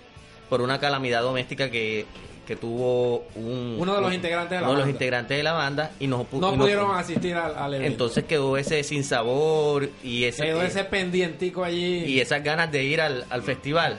por 0.49 0.61
una 0.61 0.78
calamidad 0.78 1.22
doméstica 1.22 1.70
que, 1.70 2.07
que 2.47 2.57
tuvo 2.57 3.24
un, 3.34 3.76
Uno 3.78 3.94
de 3.94 4.01
los 4.01 4.09
un- 4.09 4.14
integrantes 4.14 4.51
de 4.51 4.57
la 4.57 4.62
uno 4.62 4.70
de 4.70 4.76
los 4.78 4.84
banda. 4.86 4.90
integrantes 4.92 5.36
de 5.36 5.42
la 5.42 5.53
banda 5.53 5.90
y 6.01 6.07
nos 6.07 6.20
pu- 6.22 6.38
No 6.40 6.55
y 6.55 6.59
pudieron 6.59 6.97
asistir 6.97 7.34
al, 7.34 7.57
al 7.57 7.74
evento. 7.74 7.92
entonces 7.92 8.24
quedó 8.24 8.57
ese 8.57 8.82
sinsabor 8.84 9.90
y 10.05 10.24
ese, 10.24 10.44
Quedó 10.44 10.62
ese 10.62 10.84
pendientico 10.84 11.64
allí. 11.64 12.05
y 12.05 12.20
esas 12.20 12.42
ganas 12.44 12.70
de 12.72 12.84
ir 12.84 13.01
al, 13.01 13.24
al 13.30 13.42
festival. 13.42 13.99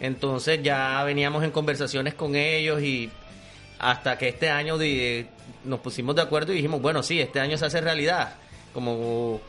Entonces 0.00 0.62
ya 0.62 1.02
veníamos 1.04 1.42
en 1.44 1.50
conversaciones 1.50 2.14
con 2.14 2.34
ellos 2.36 2.82
y 2.82 3.08
hasta 3.78 4.18
que 4.18 4.28
este 4.28 4.50
año 4.50 4.76
nos 5.64 5.80
pusimos 5.80 6.14
de 6.16 6.22
acuerdo 6.22 6.52
y 6.52 6.56
dijimos, 6.56 6.82
bueno, 6.82 7.02
sí, 7.02 7.20
este 7.20 7.40
año 7.40 7.56
se 7.56 7.66
hace 7.66 7.80
realidad. 7.80 8.34
Como 8.74 9.40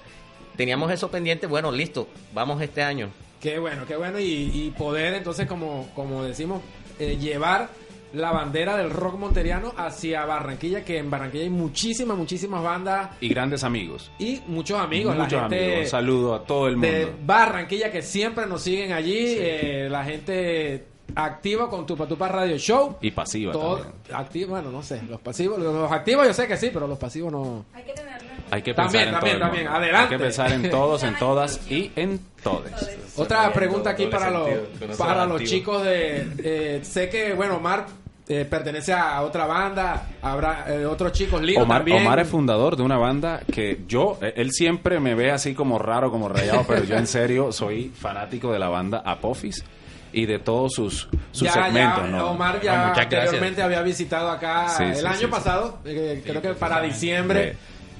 teníamos 0.55 0.91
eso 0.91 1.09
pendiente, 1.11 1.47
bueno, 1.47 1.71
listo, 1.71 2.07
vamos 2.33 2.61
este 2.61 2.81
año. 2.81 3.09
Qué 3.41 3.59
bueno, 3.59 3.85
qué 3.85 3.95
bueno. 3.97 4.19
Y, 4.19 4.49
y 4.53 4.73
poder 4.77 5.13
entonces, 5.13 5.47
como, 5.47 5.89
como 5.95 6.23
decimos, 6.23 6.61
eh, 6.99 7.17
llevar 7.19 7.69
la 8.13 8.31
bandera 8.31 8.77
del 8.77 8.89
rock 8.89 9.17
monteriano 9.19 9.73
hacia 9.77 10.25
Barranquilla, 10.25 10.83
que 10.85 10.97
en 10.97 11.09
Barranquilla 11.09 11.43
hay 11.43 11.49
muchísimas, 11.49 12.17
muchísimas 12.17 12.63
bandas 12.63 13.09
Y 13.21 13.29
grandes 13.29 13.63
amigos. 13.63 14.11
y 14.19 14.41
muchos 14.47 14.79
amigos. 14.79 15.15
Muchos 15.15 15.33
la 15.33 15.39
gente 15.41 15.63
amigos. 15.65 15.79
Un 15.83 15.89
saludo 15.89 16.35
a 16.35 16.43
todo 16.43 16.67
el 16.67 16.79
de 16.79 17.05
mundo. 17.05 17.17
Barranquilla 17.25 17.91
que 17.91 18.01
siempre 18.01 18.45
nos 18.45 18.61
siguen 18.61 18.93
allí. 18.93 19.35
eh, 19.39 19.87
la 19.89 20.03
gente 20.05 20.85
activa 21.15 21.69
con 21.69 21.85
Tupa 21.85 22.05
Tupa 22.07 22.27
Radio 22.27 22.57
Show. 22.57 22.97
Y 23.01 23.11
pasiva 23.11 23.51
Todo 23.53 23.77
también. 23.77 23.95
activo, 24.15 24.51
bueno, 24.51 24.71
no 24.71 24.83
sé, 24.83 25.01
los 25.09 25.19
pasivos, 25.21 25.57
los 25.59 25.91
activos 25.91 26.25
yo 26.27 26.33
sé 26.33 26.47
que 26.47 26.57
sí, 26.57 26.69
pero 26.73 26.87
los 26.87 26.97
pasivos 26.97 27.31
no. 27.31 27.65
Hay 27.73 27.83
que 27.83 27.93
tenerlo. 27.93 28.27
Hay 28.51 28.61
que 28.61 28.73
También, 28.73 29.05
pensar 29.05 29.07
en 29.07 29.13
también, 29.13 29.19
todo 29.21 29.33
el 29.33 29.39
también. 29.39 29.63
mundo. 29.65 29.77
Adelante. 29.79 30.13
Hay 30.13 30.17
que 30.19 30.23
pensar 30.23 30.51
en 30.51 30.69
todos, 30.69 31.03
en 31.03 31.15
todas 31.17 31.59
y 31.71 31.91
en 31.95 32.19
todes. 32.43 32.97
Otra 33.17 33.51
pregunta 33.51 33.89
aquí 33.91 34.07
para 34.07 34.29
los 34.31 34.49
para 34.97 35.25
los 35.25 35.43
chicos 35.43 35.83
de 35.83 36.27
eh, 36.43 36.79
sé 36.83 37.09
que 37.09 37.33
bueno 37.33 37.57
Omar 37.57 37.85
eh, 38.29 38.45
pertenece 38.49 38.91
a 38.93 39.21
otra 39.21 39.45
banda, 39.45 40.05
habrá 40.21 40.65
eh, 40.67 40.85
otros 40.85 41.13
chicos 41.13 41.41
Lino 41.41 41.63
Omar, 41.63 41.77
también. 41.79 42.01
Omar 42.05 42.19
es 42.19 42.27
fundador 42.27 42.75
de 42.75 42.83
una 42.83 42.97
banda 42.97 43.39
que 43.51 43.79
yo, 43.87 44.17
eh, 44.21 44.33
él 44.35 44.51
siempre 44.51 44.99
me 44.99 45.15
ve 45.15 45.31
así 45.31 45.53
como 45.53 45.79
raro, 45.79 46.11
como 46.11 46.27
rayado, 46.27 46.65
pero 46.67 46.83
yo 46.83 46.97
en 46.97 47.07
serio 47.07 47.53
soy 47.53 47.89
fanático 47.89 48.51
de 48.51 48.59
la 48.59 48.67
banda 48.67 49.01
Apophis 49.05 49.63
y 50.11 50.25
de 50.25 50.39
todos 50.39 50.73
sus, 50.73 51.07
sus 51.31 51.47
ya, 51.47 51.53
segmentos. 51.53 52.03
ya, 52.03 52.07
¿no? 52.09 52.31
Omar 52.31 52.59
ya 52.61 52.87
muchas 52.87 53.03
anteriormente 53.05 53.39
gracias. 53.61 53.65
había 53.65 53.81
visitado 53.81 54.29
acá 54.29 54.69
Sí, 54.69 54.83
el 54.83 54.95
sí, 54.97 55.05
año 55.05 55.15
sí, 55.15 55.19
sí. 55.21 55.27
pasado, 55.27 55.77
eh, 55.85 56.21
creo 56.25 56.41
que 56.41 56.49
para 56.53 56.81
diciembre. 56.81 57.55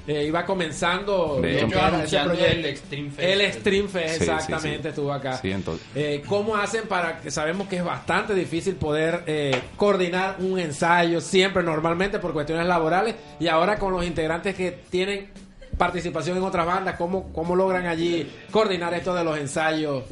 Eh, 0.08 0.24
iba 0.26 0.44
comenzando 0.44 1.38
De 1.40 1.52
lo 1.52 1.58
hecho, 1.58 1.68
que 1.68 1.74
era 1.74 1.86
ese 1.86 1.94
anunciando 1.96 2.34
proyecto. 2.34 2.56
el 2.58 2.64
Extreme 2.64 3.10
Fest. 3.10 3.20
El 3.28 3.40
Extreme 3.42 3.88
Fest, 3.88 4.08
Sí, 4.08 4.14
sí, 4.24 4.30
exactamente, 4.30 4.82
sí. 4.82 4.88
estuvo 4.88 5.12
acá. 5.12 5.32
Sí, 5.36 5.50
entonces- 5.52 5.86
Eh, 5.94 6.22
¿Cómo 6.26 6.56
hacen 6.56 6.88
para 6.88 7.18
que 7.18 7.30
sabemos 7.30 7.68
que 7.68 7.76
es 7.76 7.84
bastante 7.84 8.34
difícil 8.34 8.74
poder 8.74 9.22
eh, 9.26 9.60
coordinar 9.76 10.36
un 10.40 10.58
ensayo 10.58 11.20
siempre, 11.20 11.62
normalmente 11.62 12.18
por 12.18 12.32
cuestiones 12.32 12.66
laborales 12.66 13.14
y 13.38 13.46
ahora 13.48 13.78
con 13.78 13.92
los 13.92 14.04
integrantes 14.04 14.54
que 14.54 14.72
tienen 14.90 15.28
participación 15.76 16.36
en 16.38 16.42
otras 16.42 16.66
bandas, 16.66 16.96
¿cómo, 16.96 17.32
cómo 17.32 17.54
logran 17.54 17.86
allí 17.86 18.28
coordinar 18.50 18.92
esto 18.94 19.14
de 19.14 19.22
los 19.22 19.38
ensayos? 19.38 20.02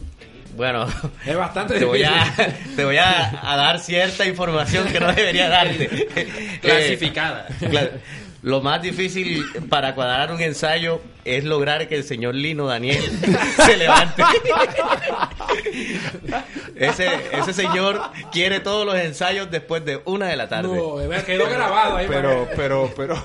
Bueno, 0.56 0.86
Es 1.26 1.36
bastante 1.36 1.78
te 1.78 1.84
voy, 1.84 2.02
a, 2.02 2.12
difícil. 2.12 2.76
te 2.76 2.84
voy 2.84 2.96
a, 2.96 3.40
a 3.52 3.56
dar 3.56 3.78
cierta 3.80 4.24
información 4.24 4.86
que 4.88 5.00
no 5.00 5.12
debería 5.12 5.48
darte. 5.50 6.06
Clasificada. 6.62 7.46
Eh, 7.60 7.68
claro, 7.68 7.90
lo 8.46 8.60
más 8.60 8.80
difícil 8.80 9.44
para 9.68 9.92
cuadrar 9.96 10.30
un 10.30 10.40
ensayo 10.40 11.00
es 11.26 11.44
lograr 11.44 11.88
que 11.88 11.94
el 11.96 12.04
señor 12.04 12.34
Lino 12.34 12.66
Daniel 12.66 13.02
se 13.66 13.76
levante. 13.76 14.22
ese, 16.76 17.08
ese 17.32 17.52
señor 17.52 18.00
quiere 18.32 18.60
todos 18.60 18.84
los 18.86 18.94
ensayos 18.96 19.50
después 19.50 19.84
de 19.84 20.00
una 20.04 20.26
de 20.28 20.36
la 20.36 20.48
tarde. 20.48 20.68
No, 20.76 20.96
quedó 21.24 21.48
grabado 21.48 21.96
ahí. 21.96 22.06
Pero, 22.08 22.48
pero, 22.56 22.90
pero, 22.96 23.24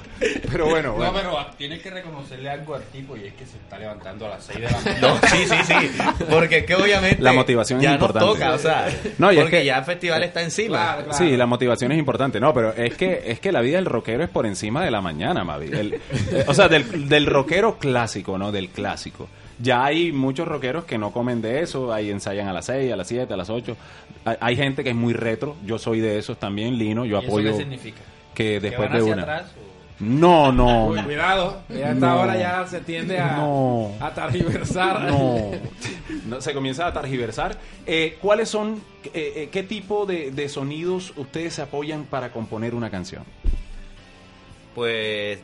pero 0.52 0.66
bueno, 0.70 0.96
No, 0.98 1.14
pero 1.14 1.46
tienes 1.58 1.82
que 1.82 1.90
reconocerle 1.90 2.50
algo 2.50 2.76
al 2.76 2.84
tipo 2.84 3.16
y 3.18 3.26
es 3.28 3.34
que 3.34 3.46
se 3.46 3.58
está 3.58 3.78
levantando 3.80 4.26
a 4.26 4.30
las 4.30 4.44
6 4.46 4.60
de 4.60 4.66
la 4.66 4.72
mañana. 4.80 5.00
No, 5.02 5.28
sí, 5.30 5.46
sí, 5.48 5.56
sí. 5.66 6.02
Porque 6.30 6.58
es 6.60 6.66
que 6.66 6.76
obviamente 6.76 7.22
La 7.22 7.34
motivación 7.34 7.84
es 7.84 7.92
importante. 7.92 8.26
nos 8.26 8.34
toca, 8.38 8.54
o 8.54 8.58
sea, 8.58 8.88
No, 9.18 9.32
y 9.32 9.38
es 9.38 9.42
porque 9.44 9.60
que- 9.60 9.66
ya 9.66 9.78
el 9.80 9.86
festival 9.86 10.24
está 10.24 10.42
encima. 10.42 10.78
Claro, 10.78 11.04
claro. 11.06 11.18
Sí, 11.18 11.38
la 11.38 11.46
motivación 11.46 11.92
es 11.92 11.98
importante, 12.00 12.40
no, 12.40 12.54
pero 12.54 12.74
es 12.74 12.96
que 12.96 13.24
es 13.26 13.40
que 13.40 13.52
la 13.52 13.62
vida 13.62 13.78
del 13.78 13.86
rockero 13.86 14.24
es 14.24 14.30
por 14.30 14.46
encima 14.46 14.84
de 14.84 14.92
la 14.92 15.02
mañana, 15.02 15.44
Mavi. 15.44 15.68
El- 15.72 16.02
o 16.48 16.54
sea, 16.54 16.68
del, 16.68 17.08
del 17.10 17.26
rockero 17.26 17.78
clásico, 17.92 18.38
¿no? 18.38 18.52
Del 18.52 18.70
clásico. 18.70 19.28
Ya 19.60 19.84
hay 19.86 20.12
muchos 20.12 20.48
rockeros 20.48 20.86
que 20.86 20.98
no 20.98 21.12
comen 21.12 21.42
de 21.42 21.62
eso, 21.62 21.94
ahí 21.94 22.10
ensayan 22.10 22.48
a 22.48 22.54
las 22.54 22.66
6, 22.66 22.92
a 22.92 22.96
las 22.96 23.08
7, 23.08 23.32
a 23.34 23.38
las 23.38 23.50
8. 23.50 23.76
Hay, 24.26 24.38
hay 24.40 24.56
gente 24.56 24.84
que 24.84 24.90
es 24.90 24.96
muy 24.96 25.14
retro, 25.14 25.56
yo 25.66 25.78
soy 25.78 26.00
de 26.00 26.18
esos 26.18 26.38
también, 26.40 26.78
Lino, 26.78 27.06
yo 27.06 27.18
¿Y 27.18 27.20
eso 27.20 27.28
apoyo 27.28 27.52
qué 27.52 27.58
significa? 27.58 28.00
que 28.34 28.44
¿Que 28.44 28.60
después 28.60 28.90
van 28.90 28.98
de 28.98 29.02
hacia 29.04 29.14
una... 29.14 29.22
atrás 29.24 29.52
o- 29.56 30.04
No, 30.04 30.52
no, 30.52 30.88
Uy, 30.88 31.04
cuidado, 31.04 31.62
ya 31.70 31.90
a 31.90 31.92
esta 31.92 32.08
No. 32.08 32.20
hora 32.22 32.38
ya 32.38 32.66
se 32.66 32.80
tiende 32.82 33.20
a, 33.20 33.38
No. 33.38 33.92
a 34.00 34.12
targiversar. 34.14 35.02
No, 35.12 35.52
No, 36.28 36.42
se 36.42 36.54
comienza 36.54 36.88
a 36.88 36.94
targiversar. 36.94 37.58
Eh, 37.86 38.18
¿Cuáles 38.20 38.50
son, 38.50 38.82
eh, 39.14 39.34
eh, 39.36 39.50
qué 39.52 39.62
tipo 39.64 40.06
de, 40.08 40.32
de 40.32 40.50
sonidos 40.50 41.14
ustedes 41.18 41.54
se 41.54 41.62
apoyan 41.62 42.06
para 42.06 42.32
componer 42.32 42.74
una 42.74 42.90
canción? 42.90 43.24
Pues, 44.74 45.40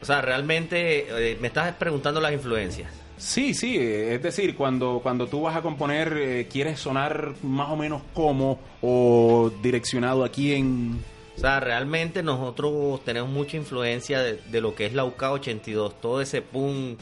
o 0.00 0.04
sea, 0.04 0.20
realmente 0.20 1.06
eh, 1.32 1.38
me 1.40 1.48
estás 1.48 1.74
preguntando 1.74 2.20
las 2.20 2.32
influencias. 2.32 2.92
Sí, 3.16 3.52
sí, 3.52 3.76
es 3.76 4.22
decir, 4.22 4.54
cuando, 4.54 5.00
cuando 5.02 5.26
tú 5.26 5.42
vas 5.42 5.56
a 5.56 5.62
componer, 5.62 6.16
eh, 6.16 6.46
¿quieres 6.50 6.78
sonar 6.78 7.34
más 7.42 7.68
o 7.70 7.76
menos 7.76 8.02
como 8.14 8.60
o 8.80 9.50
direccionado 9.62 10.24
aquí 10.24 10.54
en... 10.54 11.02
O 11.36 11.40
sea, 11.40 11.60
realmente 11.60 12.22
nosotros 12.22 13.04
tenemos 13.04 13.30
mucha 13.30 13.56
influencia 13.56 14.20
de, 14.20 14.34
de 14.34 14.60
lo 14.60 14.74
que 14.74 14.86
es 14.86 14.92
la 14.92 15.04
UK82, 15.04 15.94
todo 16.00 16.20
ese 16.20 16.42
punk 16.42 16.98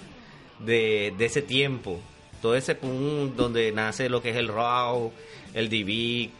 de, 0.58 1.14
de 1.16 1.24
ese 1.24 1.42
tiempo, 1.42 2.00
todo 2.40 2.54
ese 2.54 2.74
punk 2.74 3.34
donde 3.34 3.72
nace 3.72 4.08
lo 4.08 4.22
que 4.22 4.30
es 4.30 4.36
el 4.36 4.48
raw, 4.48 5.10
el 5.54 5.68
DB, 5.68 6.30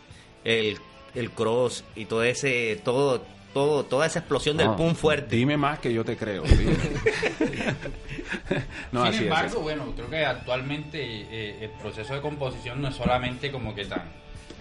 el, 0.45 0.79
el 1.15 1.31
cross 1.31 1.85
y 1.95 2.05
todo 2.05 2.23
ese, 2.23 2.81
todo, 2.85 3.23
todo, 3.57 3.85
toda 3.87 4.05
esa 4.05 4.19
explosión 4.19 4.59
del 4.59 4.67
No, 4.67 4.77
punk 4.77 4.97
fuerte. 4.97 5.35
Dime 5.35 5.57
más 5.57 5.79
que 5.79 5.91
yo 5.91 6.05
te 6.05 6.19
creo. 6.19 6.43
no, 8.93 9.01
Sin 9.01 9.09
así 9.09 9.17
es, 9.17 9.23
embargo, 9.23 9.55
así. 9.55 9.63
bueno, 9.63 9.93
creo 9.97 10.11
que 10.11 10.27
actualmente 10.27 10.99
eh, 11.03 11.65
el 11.65 11.71
proceso 11.81 12.13
de 12.15 12.21
composición 12.21 12.83
no 12.83 12.89
es 12.89 12.97
solamente 12.97 13.51
como 13.51 13.75
que 13.75 13.87
tan, 13.87 14.03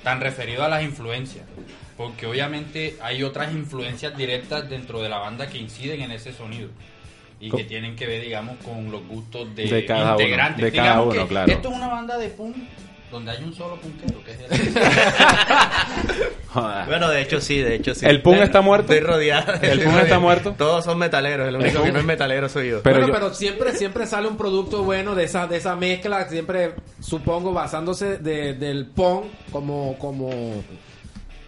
tan 0.02 0.22
referido 0.22 0.64
a 0.64 0.70
las 0.70 0.82
influencias, 0.82 1.43
porque 1.98 2.26
obviamente 2.26 2.96
hay 3.02 3.22
otras 3.24 3.54
influencias 3.54 4.16
directas 4.16 4.70
dentro 4.70 5.02
de 5.02 5.10
la 5.10 5.18
banda 5.18 5.48
que 5.48 5.58
inciden 5.58 6.02
en 6.02 6.12
ese 6.12 6.32
sonido 6.32 6.70
y 7.41 7.52
que 7.52 7.66
tienen 7.66 7.98
que 7.98 8.08
ver, 8.08 8.24
digamos, 8.24 8.56
con 8.64 8.89
los 8.91 9.06
gustos 9.10 9.54
de, 9.58 9.66
De 9.68 9.86
cada 9.86 10.14
uno, 10.16 10.22
integrantes. 10.22 10.64
de 10.64 10.72
cada 10.72 10.88
Digamos 10.91 11.14
uno, 11.16 11.28
claro. 11.28 11.52
Esto 11.52 11.70
es 11.70 11.76
una 11.76 11.88
banda 11.89 12.18
de 12.18 12.30
punk 12.30 12.56
donde 13.16 13.32
hay 13.32 13.43
un 13.43 13.53
solo 13.55 13.76
punkero, 13.78 14.24
que 14.24 14.32
es 14.32 14.39
el... 14.39 14.74
Bueno, 16.88 17.09
de 17.09 17.22
hecho 17.22 17.41
sí, 17.41 17.57
de 17.59 17.76
hecho 17.76 17.93
sí. 17.93 18.05
¿El 18.05 18.22
punk 18.22 18.38
está 18.38 18.61
muerto? 18.61 18.93
Estoy 18.93 19.05
rodeado. 19.05 19.53
¿El 19.61 19.82
punk 19.82 19.97
está 20.03 20.20
muerto? 20.20 20.55
Todos 20.57 20.86
son 20.86 20.97
metaleros, 20.97 21.49
el 21.49 21.55
único 21.57 21.84
que 21.84 21.91
no 21.91 21.99
es 21.99 22.05
metalero 22.05 22.47
soy 22.47 22.70
yo. 22.70 22.82
Pero 22.82 22.97
bueno, 22.99 23.07
yo- 23.07 23.13
pero 23.13 23.34
siempre, 23.34 23.74
siempre 23.76 24.05
sale 24.05 24.28
un 24.28 24.38
producto 24.38 24.84
bueno 24.84 25.16
de 25.16 25.26
esa, 25.26 25.47
de 25.47 25.57
esa 25.57 25.76
mezcla, 25.76 26.30
siempre 26.30 26.76
supongo 27.01 27.51
basándose 27.51 28.20
de- 28.20 28.53
del 28.53 28.86
punk 28.86 29.26
como, 29.51 29.97
como 29.99 30.30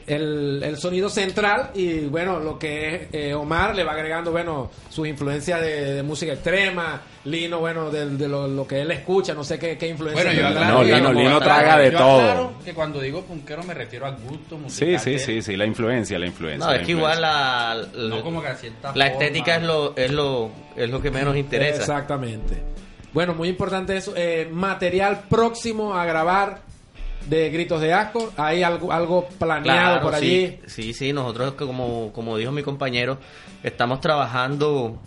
el, 0.08 0.62
el 0.64 0.78
sonido 0.78 1.10
central 1.10 1.72
y 1.76 2.05
bueno, 2.05 2.39
lo 2.39 2.58
que 2.58 2.95
es 2.95 3.01
eh, 3.12 3.34
Omar 3.34 3.76
le 3.76 3.84
va 3.84 3.91
agregando, 3.91 4.32
bueno, 4.32 4.72
sus 4.89 5.08
influencias 5.08 5.62
de, 5.62 5.93
de 5.95 6.03
música 6.03 6.34
extrema, 6.34 7.01
Lino, 7.26 7.60
bueno, 7.60 7.91
de, 7.91 8.10
de 8.12 8.28
lo, 8.28 8.47
lo 8.47 8.66
que 8.66 8.82
él 8.82 8.89
escucha, 8.91 9.34
no 9.34 9.43
sé 9.43 9.60
qué, 9.60 9.78
qué 9.78 9.88
influencia. 9.89 10.24
Bueno, 10.24 10.39
yo 10.39 10.47
aclaro, 10.47 10.74
No, 10.76 10.84
Lino- 10.84 11.12
Lino 11.14 11.30
aclaro- 11.38 11.43
traga 11.43 11.78
de 11.78 11.91
yo 11.91 11.97
todo. 11.97 12.53
que 12.64 12.74
cuando 12.74 13.01
digo 13.01 13.22
punkero 13.24 13.64
me 13.64 13.74
refiero 13.74 14.05
al 14.05 14.16
gusto 14.16 14.55
Sí, 14.55 14.62
musical. 14.64 14.99
sí, 15.01 15.20
sí, 15.20 15.32
él, 15.34 15.41
sí, 15.43 15.58
la 15.58 15.66
influencia, 15.66 16.18
la 16.18 16.26
influencia. 16.26 16.66
No, 16.66 16.72
la 16.74 16.80
es 16.80 16.86
que 16.86 16.91
igual 16.93 17.22
la, 17.22 17.86
la, 17.93 18.16
No 18.16 18.22
como 18.24 18.41
que 18.41 18.47
a 18.47 18.55
cierta 18.55 18.88
la 18.88 18.91
forma. 18.93 19.05
estética 19.08 19.55
es 19.58 19.64
lo, 19.64 19.93
es 19.97 20.12
lo, 20.12 20.51
es 20.76 20.89
lo 20.89 21.01
que 21.01 21.12
menos 21.12 21.36
interesa. 21.36 21.82
Exactamente. 21.82 22.55
Bueno, 23.14 23.34
muy 23.34 23.49
importante 23.49 23.97
eso. 23.97 24.14
Eh, 24.16 24.47
material 24.51 25.24
próximo 25.30 25.95
a 25.95 26.05
grabar 26.05 26.62
de 27.30 27.49
Gritos 27.49 27.82
de 27.82 27.93
Asco. 27.93 28.32
¿Hay 28.38 28.63
algo, 28.63 28.91
algo 28.91 29.28
planeado 29.39 29.99
Claro, 29.99 30.01
por 30.01 30.15
sí, 30.15 30.25
allí? 30.25 30.59
Sí, 30.67 30.93
sí, 30.93 31.13
nosotros 31.13 31.53
como, 31.53 32.11
como 32.13 32.38
dijo 32.38 32.51
mi 32.51 32.63
compañero, 32.63 33.17
estamos 33.63 34.01
trabajando 34.01 35.01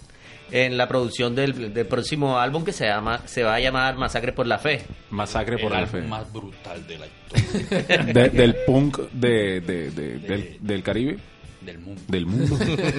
en 0.52 0.76
la 0.76 0.88
producción 0.88 1.34
del, 1.36 1.72
del 1.72 1.86
próximo 1.86 2.38
álbum 2.40 2.64
que 2.64 2.72
se 2.72 2.84
llama 2.84 3.20
se 3.24 3.44
va 3.44 3.54
a 3.54 3.60
llamar 3.60 3.96
Masacre 3.96 4.32
por 4.32 4.46
la 4.46 4.58
Fe. 4.58 4.82
Masacre 5.10 5.58
por 5.58 5.72
el 5.72 5.80
la 5.82 5.86
fe. 5.86 6.00
más 6.02 6.32
brutal 6.32 6.84
de 6.88 6.98
la 6.98 7.06
historia 7.06 7.98
De- 8.12 8.28
del 8.30 8.56
punk 8.66 8.98
de, 9.12 9.60
de- 9.60 9.90
de- 9.92 10.18
del, 10.18 10.56
del 10.60 10.82
Caribe, 10.82 11.18
del 11.60 11.78
mundo. 11.78 12.02
del 12.08 12.26
mundo. 12.26 12.56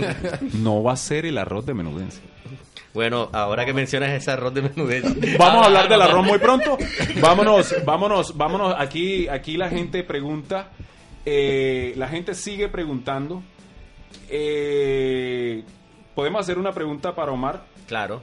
no 0.59 0.81
va 0.81 0.93
a 0.93 0.97
ser 0.97 1.25
el 1.25 1.37
arroz 1.37 1.65
de 1.65 1.73
menudencia. 1.73 2.21
Bueno, 2.93 3.29
ahora 3.31 3.65
que 3.65 3.73
mencionas 3.73 4.11
ese 4.11 4.31
arroz 4.31 4.53
de 4.53 4.63
menudez. 4.63 5.03
Vamos 5.37 5.63
a 5.63 5.65
hablar 5.67 5.87
del 5.87 6.01
arroz 6.01 6.25
muy 6.25 6.39
pronto. 6.39 6.77
Vámonos, 7.21 7.73
vámonos, 7.85 8.35
vámonos. 8.35 8.75
Aquí, 8.77 9.27
aquí 9.27 9.55
la 9.55 9.69
gente 9.69 10.03
pregunta, 10.03 10.69
eh, 11.25 11.93
la 11.95 12.07
gente 12.07 12.35
sigue 12.35 12.67
preguntando. 12.67 13.43
Eh, 14.29 15.63
Podemos 16.15 16.41
hacer 16.41 16.57
una 16.57 16.73
pregunta 16.73 17.15
para 17.15 17.31
Omar. 17.31 17.63
Claro. 17.87 18.21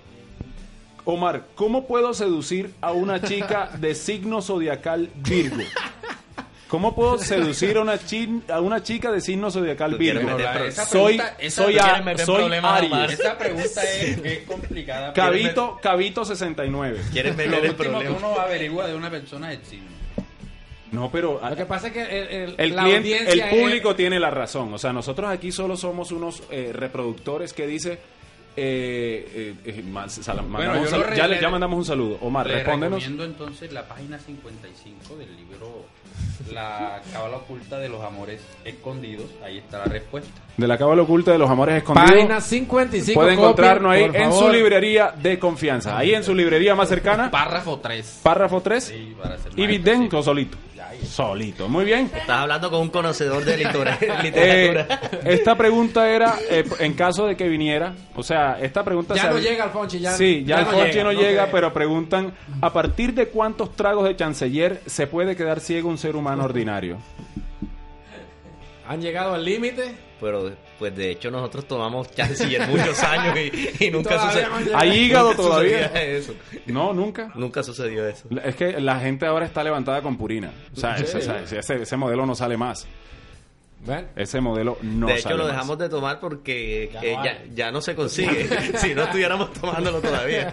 Omar, 1.05 1.47
¿cómo 1.55 1.87
puedo 1.87 2.12
seducir 2.12 2.75
a 2.83 2.93
una 2.93 3.23
chica 3.23 3.71
de 3.79 3.95
signo 3.95 4.43
zodiacal 4.43 5.11
Virgo? 5.16 5.62
¿Cómo 6.69 6.95
puedo 6.95 7.16
seducir 7.19 7.79
a 7.79 7.81
una, 7.81 7.99
chi- 7.99 8.43
a 8.49 8.61
una 8.61 8.83
chica 8.83 9.11
de 9.11 9.21
signo 9.23 9.51
zodiacal 9.51 9.97
Virgo? 9.97 10.29
Soy, 10.71 11.19
soy, 11.49 11.79
a- 11.79 12.19
soy. 12.19 12.45
Aries. 12.62 13.19
Esa 13.19 13.39
pregunta 13.39 13.83
es, 13.85 14.19
es 14.23 14.39
complicada. 14.47 15.12
Cabito, 15.14 15.79
Cabito 15.83 16.25
69. 16.27 17.01
¿Quieres 17.11 17.33
Lo 17.33 17.37
meter 17.39 17.55
el 17.64 17.71
último 17.71 17.99
que 18.01 18.05
problema? 18.07 18.16
uno 18.29 18.41
averigua 18.41 18.87
de 18.87 18.95
una 18.95 19.11
persona 19.11 19.53
es 19.53 19.61
el 19.61 19.64
signo. 19.66 19.89
No, 20.93 21.11
pero 21.11 21.41
Lo 21.47 21.57
que 21.57 21.66
pasa 21.66 21.89
es 21.89 21.93
que 21.95 22.03
el, 22.03 22.29
el- 22.29 22.55
El, 22.59 22.77
la 22.77 22.83
cliente- 22.85 23.09
el 23.16 23.21
audiencia 23.23 23.49
es- 23.51 23.55
público 23.55 23.95
tiene 23.95 24.21
la 24.21 24.31
razón. 24.31 24.73
O 24.75 24.79
sea, 24.79 24.93
nosotros 24.93 25.31
aquí 25.31 25.51
solo 25.53 25.77
somos 25.77 26.12
unos 26.12 26.43
eh, 26.51 26.71
reproductores 26.75 27.53
que 27.55 27.66
dice. 27.66 27.99
Eh, 28.57 29.55
eh, 29.64 29.72
eh, 29.78 29.82
mandamos 29.84 30.90
sal- 30.90 31.14
ya, 31.16 31.26
le- 31.28 31.40
ya 31.40 31.49
mandamos 31.49 31.78
un 31.78 31.84
saludo. 31.84 32.18
Omar, 32.20 32.46
Le 32.46 32.55
respóndenos. 32.55 32.99
recomiendo 33.03 33.24
entonces 33.24 33.72
la 33.72 33.86
página 33.86 34.18
55 34.18 35.16
del 35.16 35.36
libro 35.36 35.86
La 36.53 37.01
cábala 37.12 37.36
oculta 37.38 37.78
de 37.78 37.88
los 37.88 38.03
amores 38.03 38.40
escondidos. 38.64 39.26
Ahí 39.44 39.59
está 39.59 39.78
la 39.78 39.84
respuesta. 39.84 40.30
De 40.57 40.66
la 40.66 40.78
cábala 40.78 41.03
oculta 41.03 41.30
de 41.32 41.38
los 41.38 41.49
amores 41.51 41.76
escondidos. 41.76 42.11
Página 42.11 42.40
55. 42.40 43.20
Puede 43.20 43.34
encontrarnos 43.34 43.92
ahí 43.92 44.05
en 44.12 44.32
su 44.32 44.49
librería 44.49 45.12
de 45.20 45.38
confianza. 45.38 45.96
Ahí 45.99 46.14
en 46.14 46.24
su 46.24 46.34
librería 46.34 46.74
más 46.74 46.88
cercana. 46.88 47.30
Párrafo 47.30 47.78
3. 47.80 48.20
Párrafo 48.22 48.61
3. 48.62 48.82
Sí, 48.84 49.14
para 49.20 49.36
ser 49.38 49.53
y 49.53 49.61
más 49.61 49.68
Biden 49.68 49.78
específico. 49.88 50.18
o 50.18 50.22
solito. 50.22 50.57
Ya. 51.01 51.07
Solito. 51.07 51.68
Muy 51.68 51.84
bien. 51.84 52.07
Estás 52.14 52.40
hablando 52.40 52.70
con 52.70 52.80
un 52.80 52.88
conocedor 52.90 53.44
de 53.44 53.55
Eh, 53.59 53.59
literatura. 54.22 55.01
esta 55.24 55.57
pregunta 55.57 56.09
era 56.09 56.36
eh, 56.51 56.64
en 56.80 56.94
caso 56.94 57.26
de 57.26 57.36
que 57.36 57.49
viniera. 57.49 57.94
O 58.14 58.22
sea, 58.22 58.59
esta 58.61 58.84
pregunta 58.84 59.14
Ya 59.14 59.22
se 59.22 59.28
no 59.28 59.36
había- 59.36 59.51
llega 59.51 59.64
Alfonso, 59.64 59.96
ya, 59.96 60.12
Sí, 60.12 60.44
ya, 60.46 60.61
el 60.61 60.66
Fonchi 60.66 61.03
no 61.03 61.12
llega, 61.12 61.49
pero 61.51 61.72
preguntan, 61.72 62.32
¿a 62.61 62.72
partir 62.72 63.14
de 63.14 63.28
cuántos 63.28 63.74
tragos 63.76 64.05
de 64.07 64.16
chanciller 64.16 64.80
se 64.86 65.07
puede 65.07 65.36
quedar 65.36 65.61
ciego 65.61 65.88
un 65.88 65.99
ser 65.99 66.16
humano 66.16 66.44
ordinario? 66.44 66.99
Han 68.86 69.01
llegado 69.03 69.34
al 69.34 69.44
límite. 69.44 69.94
Pero, 70.21 70.51
pues 70.79 70.97
de 70.97 71.11
hecho, 71.12 71.31
nosotros 71.31 71.66
tomamos 71.69 72.11
chanciller 72.14 72.66
muchos 72.69 73.01
años 73.05 73.37
y, 73.39 73.85
y 73.87 73.91
nunca 73.91 74.19
sucedió. 74.21 74.49
¿Hay 74.77 74.91
hígado 74.99 75.29
nunca 75.31 75.43
todavía? 75.43 75.87
eso. 76.03 76.35
No, 76.66 76.93
nunca. 76.93 77.31
Nunca 77.37 77.62
sucedió 77.62 78.07
eso. 78.07 78.29
Es 78.45 78.57
que 78.57 78.81
la 78.81 78.99
gente 79.01 79.27
ahora 79.27 79.47
está 79.47 79.62
levantada 79.62 80.03
con 80.03 80.16
purina. 80.16 80.51
O 80.73 80.77
sea, 80.79 80.97
ese, 80.97 81.19
ese- 81.19 81.59
ese- 81.59 81.83
ese 81.83 81.97
modelo 81.97 82.27
no 82.27 82.35
sale 82.35 82.57
más. 82.57 82.87
Bueno. 83.87 84.09
Ese 84.16 84.41
modelo 84.41 84.77
no 84.83 85.07
de 85.07 85.12
hecho, 85.14 85.23
sale 85.23 85.37
lo 85.37 85.45
más. 85.45 85.53
dejamos 85.53 85.79
de 85.79 85.89
tomar 85.89 86.19
porque 86.19 86.91
Ya 86.93 87.01
eh, 87.01 87.16
no 87.49 87.55
ya, 87.55 87.71
no 87.71 87.81
se 87.81 87.95
consigue. 87.95 88.49
si 88.79 88.93
no 88.93 89.05
estuviéramos 89.05 89.53
tomándolo 89.53 90.01
todavía. 90.01 90.53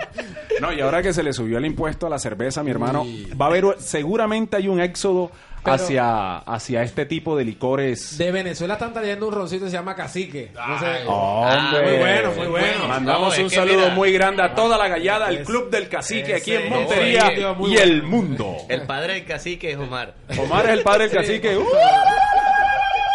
No, 0.61 0.71
y 0.71 0.79
ahora 0.79 1.01
que 1.01 1.11
se 1.11 1.23
le 1.23 1.33
subió 1.33 1.57
el 1.57 1.65
impuesto 1.65 2.05
a 2.05 2.09
la 2.11 2.19
cerveza, 2.19 2.61
mi 2.63 2.69
hermano, 2.69 3.03
va 3.41 3.45
a 3.45 3.49
haber, 3.49 3.65
seguramente 3.79 4.57
hay 4.57 4.67
un 4.67 4.79
éxodo 4.79 5.31
Pero- 5.65 5.75
hacia, 5.75 6.37
hacia 6.37 6.81
este 6.83 7.05
tipo 7.05 7.35
de 7.37 7.43
licores. 7.45 8.17
De 8.17 8.31
Venezuela 8.31 8.75
están 8.75 8.93
trayendo 8.93 9.27
un 9.27 9.33
roncito 9.33 9.65
que 9.65 9.71
se 9.71 9.77
llama 9.77 9.95
Cacique. 9.95 10.51
No 10.55 10.79
sé. 10.79 11.03
Hombre. 11.07 11.81
muy 11.89 11.97
bueno, 11.99 12.31
muy 12.37 12.47
bueno. 12.47 12.87
Mandamos 12.87 13.37
No, 13.37 13.43
un 13.43 13.49
saludo 13.49 13.77
mira- 13.81 13.93
muy 13.95 14.11
grande 14.13 14.43
a 14.43 14.53
toda 14.55 14.77
la 14.77 14.87
gallada, 14.87 15.25
al 15.27 15.43
Club 15.43 15.69
del 15.69 15.89
Cacique 15.89 16.35
aquí 16.35 16.53
en 16.53 16.69
Montería 16.69 17.33
y 17.33 17.43
bueno. 17.43 17.79
el 17.81 18.03
mundo. 18.03 18.55
El 18.69 18.83
padre 18.83 19.13
del 19.15 19.25
cacique 19.25 19.71
es 19.71 19.77
Omar. 19.77 20.13
Omar 20.39 20.65
es 20.67 20.71
el 20.73 20.81
padre 20.83 21.09
del 21.09 21.11
Sí. 21.11 21.15
cacique. 21.17 21.57
¡Uh! 21.57 21.65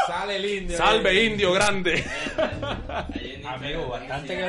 Sale 0.06 0.36
el 0.36 0.44
indio. 0.44 0.76
Salve 0.76 1.24
indio 1.24 1.52
grande. 1.52 2.04
Amigo, 3.46 3.88
bastante 3.88 4.36
que, 4.36 4.42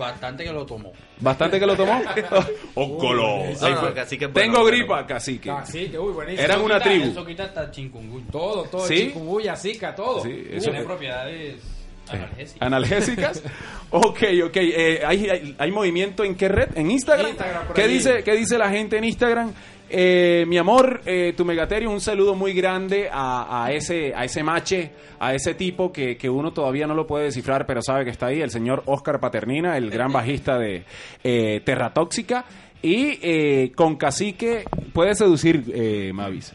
bastante 0.00 0.42
que 0.44 0.52
lo 0.52 0.66
tomó. 0.66 0.92
Bastante 1.20 1.60
que 1.60 1.66
lo 1.66 1.76
tomó. 1.76 2.02
Ócolo. 2.74 3.44
No, 3.60 3.68
no, 3.70 3.88
el 3.88 3.94
cacique 3.94 4.24
es 4.24 4.32
bueno, 4.32 4.52
Tengo 4.52 4.64
pero- 4.64 4.76
gripa, 4.76 5.06
cacique. 5.06 5.48
Cacique, 5.48 5.98
uy, 5.98 6.12
buenísimo. 6.12 6.42
Eran 6.44 6.60
una 6.62 6.80
tribu. 6.80 7.10
Eso 7.10 7.24
quita 7.24 7.44
hasta 7.44 7.70
chikungunya. 7.70 8.26
Todo, 8.32 8.64
todo. 8.64 8.86
¿Sí? 8.86 8.96
Chikungunya, 9.08 9.54
zika, 9.56 9.94
todo. 9.94 10.22
Sí, 10.22 10.46
eso- 10.50 10.70
Tiene 10.70 10.84
propiedades 10.84 11.62
analgésicas. 12.08 12.62
analgésicas. 12.66 13.42
ok, 13.90 14.18
ok. 14.46 14.56
Eh, 14.56 15.00
¿hay, 15.06 15.28
hay, 15.28 15.56
hay 15.58 15.70
movimiento 15.70 16.24
en 16.24 16.34
qué 16.34 16.48
red? 16.48 16.76
¿En 16.76 16.90
Instagram? 16.90 17.32
¿Qué, 17.74 17.86
dice, 17.86 18.22
¿Qué 18.24 18.32
dice 18.34 18.58
la 18.58 18.70
gente 18.70 18.96
en 18.98 19.04
Instagram? 19.04 19.52
Eh, 19.92 20.44
mi 20.46 20.56
amor, 20.56 21.00
eh, 21.04 21.34
tu 21.36 21.44
Megaterio, 21.44 21.90
un 21.90 22.00
saludo 22.00 22.34
muy 22.36 22.52
grande 22.52 23.08
a, 23.12 23.64
a 23.64 23.72
ese 23.72 24.12
a 24.14 24.24
ese 24.24 24.42
mache, 24.44 24.92
a 25.18 25.34
ese 25.34 25.54
tipo 25.54 25.92
que, 25.92 26.16
que 26.16 26.30
uno 26.30 26.52
todavía 26.52 26.86
no 26.86 26.94
lo 26.94 27.06
puede 27.08 27.24
descifrar, 27.24 27.66
pero 27.66 27.82
sabe 27.82 28.04
que 28.04 28.10
está 28.10 28.26
ahí, 28.26 28.40
el 28.40 28.50
señor 28.50 28.84
Oscar 28.86 29.18
Paternina, 29.18 29.76
el 29.76 29.90
gran 29.90 30.12
bajista 30.12 30.58
de 30.58 30.84
eh, 31.24 31.60
Terra 31.64 31.92
Tóxica. 31.92 32.44
Y 32.82 33.18
eh, 33.20 33.72
con 33.74 33.96
Cacique 33.96 34.64
puede 34.92 35.14
seducir, 35.14 35.64
eh, 35.74 36.12
Mavis. 36.14 36.54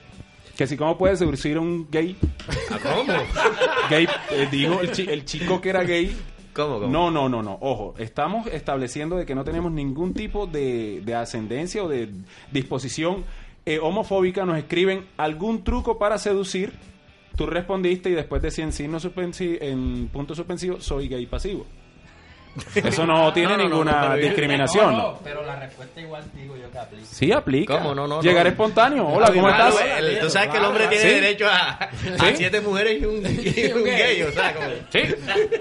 Que 0.58 0.66
si, 0.66 0.78
¿cómo 0.78 0.98
puede 0.98 1.18
seducir 1.18 1.58
a 1.58 1.60
un 1.60 1.88
gay? 1.92 2.16
¿Cómo? 2.82 3.14
Gay, 3.90 4.08
eh, 4.32 4.48
dijo 4.50 4.80
el, 4.82 4.92
chi- 4.92 5.08
el 5.10 5.26
chico 5.26 5.60
que 5.60 5.70
era 5.70 5.84
gay. 5.84 6.16
No, 6.88 7.12
no, 7.12 7.30
no, 7.30 7.42
no. 7.44 7.58
Ojo, 7.62 7.94
estamos 7.98 8.48
estableciendo 8.48 9.16
de 9.18 9.26
que 9.26 9.36
no 9.36 9.44
tenemos 9.44 9.72
ningún 9.72 10.14
tipo 10.14 10.48
de, 10.48 11.02
de 11.06 11.14
ascendencia 11.16 11.84
o 11.84 11.88
de 11.88 12.10
disposición 12.52 13.24
eh, 13.66 13.80
homofóbica. 13.80 14.46
Nos 14.46 14.58
escriben 14.58 15.06
algún 15.18 15.64
truco 15.64 15.98
para 16.00 16.18
seducir. 16.18 16.74
Tú 17.36 17.46
respondiste 17.46 18.10
y 18.10 18.14
después 18.14 18.42
decía 18.42 18.64
en 18.64 18.72
signo 18.72 19.00
suspensi- 19.00 19.58
en 19.60 20.08
punto 20.08 20.34
suspensivo, 20.36 20.80
soy 20.80 21.08
gay 21.10 21.26
pasivo. 21.26 21.66
Eso 22.76 23.06
no 23.06 23.34
tiene 23.34 23.50
No, 23.50 23.58
no, 23.58 23.64
no, 23.64 23.70
ninguna 23.70 24.16
discriminación. 24.16 24.92
No, 24.92 24.98
¿no? 24.98 25.12
no, 25.14 25.20
pero 25.24 25.44
la 25.46 25.56
respuesta 25.58 26.00
igual 26.00 26.24
digo 26.34 26.56
yo 26.56 26.72
que 26.72 26.80
aplica. 26.80 27.06
Sí, 27.06 27.32
aplica. 27.32 27.78
¿Cómo? 27.80 27.94
No, 27.96 28.08
no, 28.08 28.22
Llegar 28.22 28.44
no. 28.46 28.50
espontáneo. 28.52 29.08
Hola, 29.08 29.28
¿cómo 29.28 29.48
Claro, 29.48 29.70
estás? 29.70 30.00
el- 30.00 30.20
Tú 30.20 30.30
sabes 30.30 30.50
que 30.50 30.58
el 30.58 30.66
hombre 30.66 30.88
tiene 30.88 31.04
Sí. 31.04 31.10
derecho 31.10 31.48
a, 31.50 31.70
a 31.72 31.90
Sí. 31.92 32.34
siete 32.38 32.62
mujeres 32.62 33.02
y 33.02 33.06
un, 33.06 33.16
y 33.26 33.72
un 33.74 33.84
gay, 33.84 34.22
o 34.24 34.32
sea, 34.32 34.54
como... 34.54 34.68
Sí, 34.92 35.00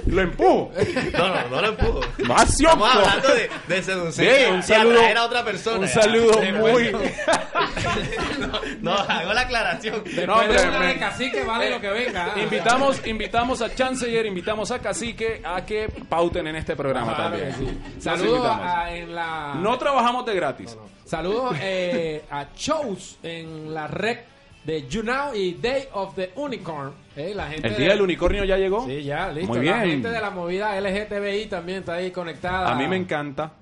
lo 0.06 0.22
empujo. 0.22 0.72
No, 1.18 1.28
no, 1.28 1.48
no 1.50 1.60
lo 1.62 1.68
empujo. 1.68 2.00
Más 2.26 2.48
Estamos 2.60 2.94
hablando 2.94 3.28
de, 3.34 3.50
de 3.68 3.82
seducir 3.82 4.30
un 4.52 4.62
saludo, 4.62 5.00
a 5.16 5.24
otra 5.24 5.44
persona. 5.44 5.78
un 5.80 5.88
saludo 5.88 6.40
muy... 6.60 6.90
no, 8.38 8.60
no, 8.80 8.92
hago 8.92 9.32
la 9.32 9.40
aclaración. 9.42 10.02
No, 10.26 10.34
hombre, 10.36 10.96
Cacique 10.98 11.42
vale 11.44 11.70
lo 11.70 11.80
que 11.80 11.88
venga. 11.88 12.32
ah. 12.34 12.40
Invitamos, 12.40 13.06
invitamos 13.06 13.62
a 13.62 13.74
Chancellor, 13.74 14.26
invitamos 14.26 14.70
a 14.70 14.78
Cacique 14.78 15.40
a 15.44 15.64
que 15.64 15.88
pauten 16.08 16.46
en 16.46 16.56
este 16.56 16.74
programa 16.76 16.83
Claro 16.92 17.14
también. 17.16 17.54
sí. 17.58 18.00
Saludos 18.00 18.46
a- 18.46 18.94
en 18.94 19.14
la. 19.14 19.54
No 19.56 19.78
trabajamos 19.78 20.24
de 20.26 20.34
gratis. 20.34 20.76
Saludos 21.04 21.56
eh, 21.60 22.24
a 22.30 22.46
shows 22.56 23.18
en 23.22 23.72
la 23.74 23.86
red 23.86 24.18
de 24.64 24.88
You 24.88 25.02
Now 25.02 25.34
y 25.34 25.54
Day 25.54 25.88
of 25.92 26.14
the 26.14 26.32
Unicorn. 26.36 26.92
Eh, 27.16 27.32
la 27.34 27.48
gente 27.48 27.68
El 27.68 27.76
día 27.76 27.84
de- 27.88 27.92
del 27.92 28.02
unicornio 28.02 28.44
ya 28.44 28.56
llegó. 28.56 28.86
Sí, 28.86 29.02
ya, 29.04 29.28
listo. 29.30 29.52
Muy 29.52 29.60
bien. 29.60 29.76
La 29.76 29.84
gente 29.86 30.08
de 30.10 30.20
la 30.20 30.30
movida 30.30 30.74
LGTBI 30.80 31.46
también 31.46 31.80
está 31.80 31.94
ahí 31.94 32.10
conectada. 32.10 32.72
A 32.72 32.74
mí 32.74 32.88
me 32.88 32.96
encanta. 32.96 33.52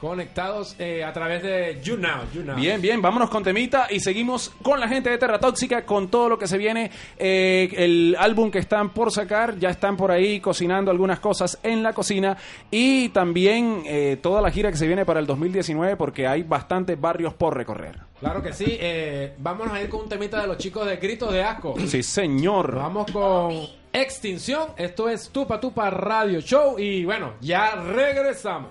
Conectados 0.00 0.76
eh, 0.78 1.04
a 1.04 1.12
través 1.12 1.42
de 1.42 1.78
You 1.82 1.98
Now. 1.98 2.22
You. 2.32 2.42
Bien, 2.56 2.80
bien, 2.80 3.02
vámonos 3.02 3.28
con 3.28 3.44
temita 3.44 3.86
y 3.90 4.00
seguimos 4.00 4.50
con 4.62 4.80
la 4.80 4.88
gente 4.88 5.10
de 5.10 5.18
Terra 5.18 5.38
Tóxica, 5.38 5.84
con 5.84 6.08
todo 6.08 6.30
lo 6.30 6.38
que 6.38 6.46
se 6.46 6.56
viene. 6.56 6.90
Eh, 7.18 7.68
el 7.76 8.16
álbum 8.18 8.50
que 8.50 8.60
están 8.60 8.90
por 8.90 9.12
sacar, 9.12 9.58
ya 9.58 9.68
están 9.68 9.98
por 9.98 10.10
ahí 10.10 10.40
cocinando 10.40 10.90
algunas 10.90 11.20
cosas 11.20 11.58
en 11.62 11.82
la 11.82 11.92
cocina 11.92 12.36
y 12.70 13.10
también 13.10 13.82
eh, 13.84 14.18
toda 14.22 14.40
la 14.40 14.50
gira 14.50 14.70
que 14.70 14.78
se 14.78 14.86
viene 14.86 15.04
para 15.04 15.20
el 15.20 15.26
2019 15.26 15.96
porque 15.96 16.26
hay 16.26 16.44
bastantes 16.44 16.98
barrios 16.98 17.34
por 17.34 17.54
recorrer. 17.54 17.98
Claro 18.20 18.42
que 18.42 18.54
sí. 18.54 18.78
Eh, 18.80 19.34
vámonos 19.38 19.74
a 19.74 19.82
ir 19.82 19.90
con 19.90 20.00
un 20.00 20.08
temita 20.08 20.40
de 20.40 20.46
los 20.46 20.56
chicos 20.56 20.86
de 20.86 20.96
Gritos 20.96 21.32
de 21.32 21.42
Asco. 21.42 21.74
Sí, 21.86 22.02
señor. 22.02 22.74
Vamos 22.74 23.10
con 23.12 23.66
Extinción. 23.92 24.68
Esto 24.76 25.08
es 25.08 25.30
Tupa 25.30 25.60
Tupa 25.60 25.90
Radio 25.90 26.40
Show. 26.40 26.78
Y 26.78 27.04
bueno, 27.04 27.34
ya 27.40 27.74
regresamos. 27.74 28.70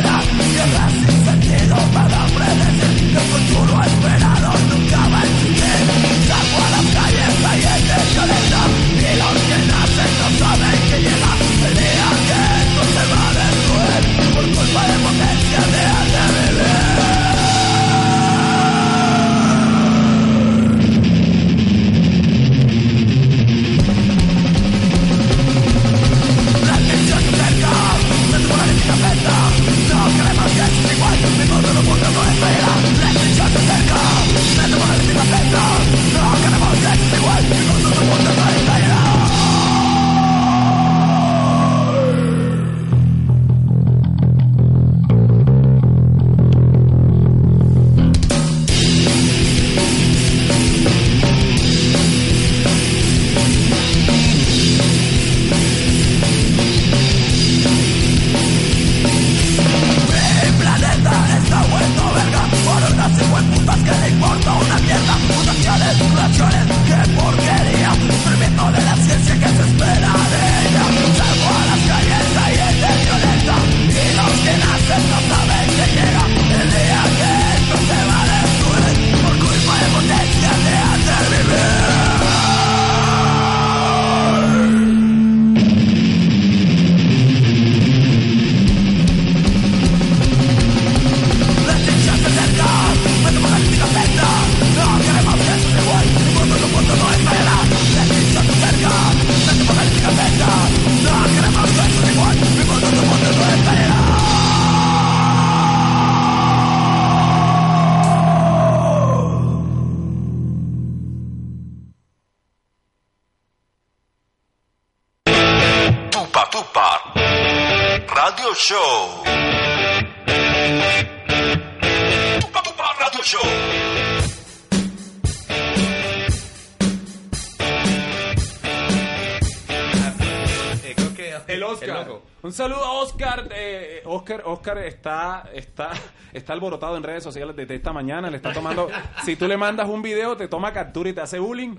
está, 135.53 135.91
está, 135.91 135.91
está 136.33 136.53
alborotado 136.53 136.97
en 136.97 137.03
redes 137.03 137.23
sociales 137.23 137.55
desde 137.55 137.75
esta 137.75 137.93
mañana. 137.93 138.29
Le 138.29 138.37
está 138.37 138.53
tomando. 138.53 138.89
si 139.25 139.35
tú 139.35 139.47
le 139.47 139.57
mandas 139.57 139.87
un 139.87 140.01
video, 140.01 140.35
te 140.37 140.47
toma 140.47 140.73
captura 140.73 141.09
y 141.09 141.13
te 141.13 141.21
hace 141.21 141.39
bullying. 141.39 141.75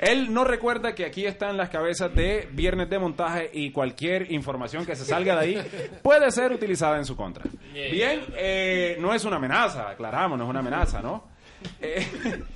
Él 0.00 0.32
no 0.32 0.44
recuerda 0.44 0.94
que 0.94 1.04
aquí 1.04 1.26
están 1.26 1.56
las 1.56 1.70
cabezas 1.70 2.14
de 2.14 2.48
Viernes 2.52 2.90
de 2.90 2.98
Montaje 2.98 3.50
y 3.52 3.70
cualquier 3.70 4.30
información 4.32 4.86
que 4.86 4.96
se 4.96 5.04
salga 5.04 5.34
de 5.36 5.40
ahí 5.40 5.98
puede 6.02 6.30
ser 6.30 6.52
utilizada 6.52 6.98
en 6.98 7.04
su 7.04 7.16
contra. 7.16 7.44
Bien, 7.72 8.22
eh, 8.36 8.96
no 9.00 9.12
es 9.14 9.24
una 9.24 9.36
amenaza, 9.36 9.90
aclaramos, 9.90 10.38
no 10.38 10.44
es 10.44 10.50
una 10.50 10.60
amenaza, 10.60 11.00
¿no? 11.00 11.28
Eh, 11.80 12.06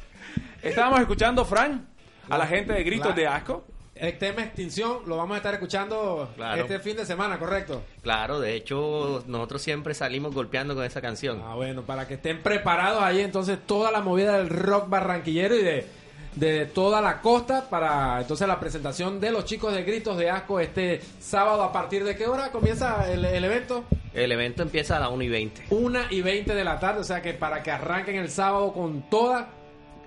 estábamos 0.63 1.01
escuchando, 1.01 1.45
Fran, 1.45 1.89
a 2.29 2.39
la 2.39 2.47
gente 2.47 2.73
de 2.73 2.83
Gritos 2.83 3.15
de 3.15 3.27
Asco. 3.27 3.65
El 4.01 4.16
tema 4.18 4.42
extinción 4.42 4.99
lo 5.07 5.16
vamos 5.16 5.34
a 5.34 5.38
estar 5.38 5.55
escuchando 5.55 6.28
Claro. 6.36 6.62
este 6.62 6.78
fin 6.78 6.96
de 6.96 7.05
semana, 7.05 7.38
¿correcto? 7.38 7.82
Claro, 8.03 8.38
de 8.40 8.55
hecho, 8.55 9.24
nosotros 9.26 9.61
siempre 9.62 9.94
salimos 9.94 10.34
golpeando 10.34 10.74
con 10.74 10.84
esa 10.84 11.01
canción. 11.01 11.42
Ah, 11.44 11.55
bueno, 11.55 11.82
para 11.82 12.07
que 12.07 12.14
estén 12.14 12.42
preparados 12.42 13.03
ahí 13.03 13.20
entonces 13.20 13.59
toda 13.66 13.90
la 13.90 14.01
movida 14.01 14.38
del 14.38 14.49
rock 14.51 14.88
barranquillero 14.88 15.57
y 15.57 15.62
de, 15.62 15.86
de 16.36 16.66
toda 16.66 17.01
la 17.01 17.20
costa 17.20 17.68
para 17.68 18.20
entonces 18.20 18.46
la 18.46 18.61
presentación 18.61 19.18
de 19.20 19.32
los 19.32 19.44
chicos 19.44 19.72
de 19.74 19.82
Gritos 19.82 20.16
de 20.16 20.30
Asco 20.30 20.61
este 20.61 21.01
sábado 21.18 21.62
a 21.64 21.72
partir 21.72 22.05
de 22.05 22.16
qué 22.16 22.26
hora 22.28 22.53
comienza 22.53 23.11
el, 23.11 23.24
el 23.24 23.44
evento? 23.44 23.84
El 24.14 24.30
evento 24.32 24.62
empieza 24.62 24.96
a 24.96 25.01
las 25.01 25.11
1 25.11 25.22
y 25.24 25.28
20. 25.28 25.64
Una 25.70 26.07
y 26.11 26.22
20 26.22 26.55
de 26.55 26.64
la 26.64 26.78
tarde, 26.80 27.01
o 27.01 27.05
sea 27.05 27.20
que 27.22 27.34
para 27.34 27.62
que 27.62 27.70
arranquen 27.70 28.16
el 28.16 28.30
sábado 28.30 28.72
con 28.72 29.03
toda, 29.11 29.49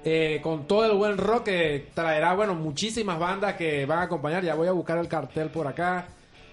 eh, 0.03 0.39
con 0.41 0.67
todo 0.67 0.85
el 0.85 0.97
buen 0.97 1.17
rock 1.17 1.43
que 1.45 1.89
traerá, 1.93 2.33
bueno, 2.33 2.55
muchísimas 2.55 3.19
bandas 3.19 3.55
que 3.55 3.85
van 3.85 3.99
a 3.99 4.03
acompañar. 4.03 4.43
Ya 4.43 4.55
voy 4.55 4.67
a 4.67 4.71
buscar 4.71 4.97
el 4.97 5.07
cartel 5.07 5.49
por 5.49 5.67
acá. 5.67 6.07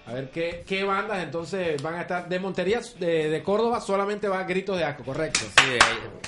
A 0.05 0.13
ver 0.13 0.31
qué, 0.31 0.63
qué 0.67 0.83
bandas 0.83 1.21
entonces 1.23 1.81
van 1.83 1.95
a 1.95 2.01
estar. 2.01 2.27
De 2.27 2.39
Montería, 2.39 2.79
de, 2.99 3.29
de 3.29 3.43
Córdoba, 3.43 3.79
solamente 3.79 4.27
va 4.27 4.43
Gritos 4.43 4.77
de 4.77 4.83
Asco, 4.83 5.03
correcto. 5.03 5.41
Sí, 5.41 5.71
ahí. 5.71 5.79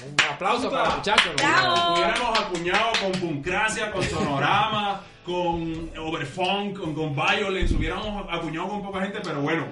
Un 0.07 0.33
aplauso 0.33 0.69
para 0.69 0.85
los 0.85 0.97
muchachos. 0.97 1.33
hubiéramos 1.35 2.39
acuñado 2.39 2.91
con 3.01 3.11
Puncracia, 3.19 3.91
con 3.91 4.03
Sonorama, 4.03 5.01
con 5.25 5.91
Overfunk, 5.97 6.77
con, 6.77 6.93
con 6.93 7.15
Violence, 7.15 7.73
hubiéramos 7.73 8.25
acuñado 8.31 8.69
con 8.69 8.83
poca 8.83 9.01
gente, 9.01 9.19
pero 9.23 9.41
bueno. 9.41 9.65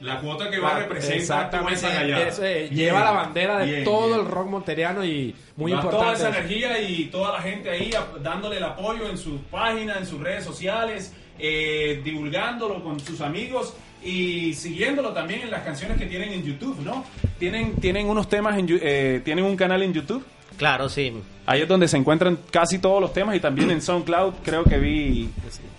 La 0.00 0.20
cuota 0.20 0.50
que 0.50 0.58
va 0.58 0.78
representa 0.78 1.14
Exactamente. 1.16 2.28
Eso, 2.28 2.44
eh, 2.44 2.68
Bien, 2.70 2.74
lleva 2.74 3.00
la 3.04 3.12
bandera 3.12 3.58
de 3.58 3.66
bien, 3.66 3.84
todo 3.84 4.08
bien. 4.08 4.20
el 4.20 4.26
rock 4.26 4.46
monteriano 4.48 5.04
y 5.04 5.34
muy 5.56 5.72
Va 5.72 5.78
importante. 5.78 6.04
Toda 6.04 6.14
esa 6.16 6.28
eso. 6.28 6.38
energía 6.38 6.80
y 6.82 7.04
toda 7.06 7.32
la 7.32 7.40
gente 7.40 7.70
ahí 7.70 7.90
dándole 8.22 8.58
el 8.58 8.64
apoyo 8.64 9.08
en 9.08 9.16
sus 9.16 9.40
páginas, 9.50 9.96
en 9.98 10.06
sus 10.06 10.20
redes 10.20 10.44
sociales, 10.44 11.14
eh, 11.38 12.00
divulgándolo 12.04 12.82
con 12.82 13.00
sus 13.00 13.20
amigos 13.22 13.74
y 14.04 14.52
siguiéndolo 14.54 15.12
también 15.12 15.40
en 15.40 15.50
las 15.50 15.62
canciones 15.62 15.96
que 15.98 16.06
tienen 16.06 16.32
en 16.32 16.44
YouTube, 16.44 16.78
¿no? 16.84 17.04
Tienen, 17.38 17.74
tienen 17.76 18.08
unos 18.08 18.28
temas, 18.28 18.58
en, 18.58 18.66
eh, 18.82 19.20
tienen 19.24 19.44
un 19.44 19.56
canal 19.56 19.82
en 19.82 19.92
YouTube. 19.94 20.22
Claro, 20.56 20.88
sí. 20.88 21.12
Ahí 21.46 21.62
es 21.62 21.68
donde 21.68 21.86
se 21.86 21.96
encuentran 21.96 22.38
casi 22.50 22.78
todos 22.78 23.00
los 23.00 23.12
temas 23.12 23.36
y 23.36 23.40
también 23.40 23.70
en 23.70 23.80
SoundCloud 23.82 24.34
creo 24.44 24.64
que 24.64 24.78
vi 24.78 25.30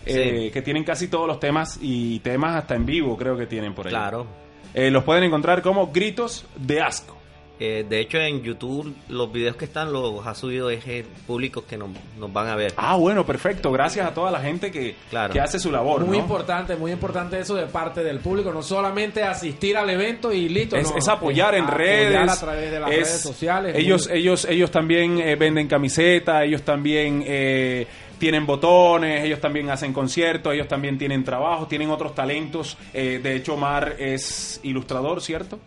eh, 0.06 0.44
Sí. 0.46 0.52
que 0.52 0.62
tienen 0.62 0.84
casi 0.84 1.08
todos 1.08 1.28
los 1.28 1.40
temas 1.40 1.78
y 1.82 2.20
temas 2.20 2.56
hasta 2.56 2.76
en 2.76 2.86
vivo 2.86 3.18
creo 3.18 3.36
que 3.38 3.48
tienen 3.48 3.74
por 3.74 3.88
ahí. 3.88 3.92
Claro. 3.92 4.26
Eh, 4.74 4.92
los 4.92 5.04
pueden 5.04 5.24
encontrar 5.24 5.62
como 5.62 5.88
Gritos 5.92 6.46
de 6.56 6.82
Asco. 6.82 7.18
Eh, 7.60 7.86
de 7.90 8.00
hecho, 8.00 8.20
en 8.20 8.44
YouTube 8.44 8.94
los 9.10 9.32
videos 9.32 9.56
que 9.56 9.66
están 9.66 9.92
los 9.92 10.26
ha 10.28 10.36
subido 10.36 10.70
eje 10.70 11.04
públicos 11.26 11.64
que 11.68 11.76
nos, 11.78 11.90
nos 12.20 12.32
van 12.32 12.48
a 12.48 12.56
ver. 12.56 12.74
Ah, 12.78 12.96
bueno, 12.98 13.26
perfecto. 13.26 13.72
Gracias 13.72 14.06
a 14.08 14.14
toda 14.14 14.30
la 14.30 14.40
gente 14.40 14.72
que, 14.72 14.96
Claro. 15.10 15.34
que 15.34 15.40
hace 15.40 15.60
su 15.60 15.72
labor. 15.72 16.02
Muy 16.06 16.18
¿no? 16.18 16.24
importante, 16.24 16.76
muy 16.76 16.92
importante 16.92 17.40
eso 17.40 17.56
de 17.56 17.66
parte 17.66 18.04
del 18.04 18.20
público, 18.20 18.54
no 18.54 18.62
solamente 18.62 19.24
asistir 19.24 19.76
al 19.76 19.90
evento 19.90 20.32
y 20.32 20.50
listo. 20.50 20.76
Es, 20.76 20.92
no, 20.92 20.98
es 20.98 21.08
apoyar 21.08 21.56
en 21.56 21.64
apoyar 21.64 21.78
redes. 21.80 22.30
a 22.32 22.40
través 22.40 22.72
de 22.72 22.80
las 22.80 22.92
es- 22.92 22.98
redes 22.98 23.22
sociales. 23.22 23.76
Ellos, 23.76 24.08
muy- 24.08 24.18
ellos, 24.20 24.46
ellos 24.46 24.70
también 24.72 25.20
eh, 25.20 25.36
venden 25.36 25.68
camisetas, 25.68 26.44
ellos 26.44 26.62
también 26.62 27.24
eh, 27.26 27.88
tienen 28.20 28.46
botones, 28.46 29.24
ellos 29.26 29.40
también 29.42 29.70
hacen 29.72 29.94
conciertos, 29.94 30.54
ellos 30.54 30.68
también 30.68 30.98
tienen 31.00 31.24
trabajo, 31.24 31.66
tienen 31.68 31.90
otros 31.90 32.14
talentos. 32.14 32.78
Eh, 32.94 33.20
de 33.22 33.36
hecho, 33.36 33.56
Omar 33.56 33.96
es 33.98 34.60
ilustrador, 34.64 35.22
¿cierto? 35.22 35.60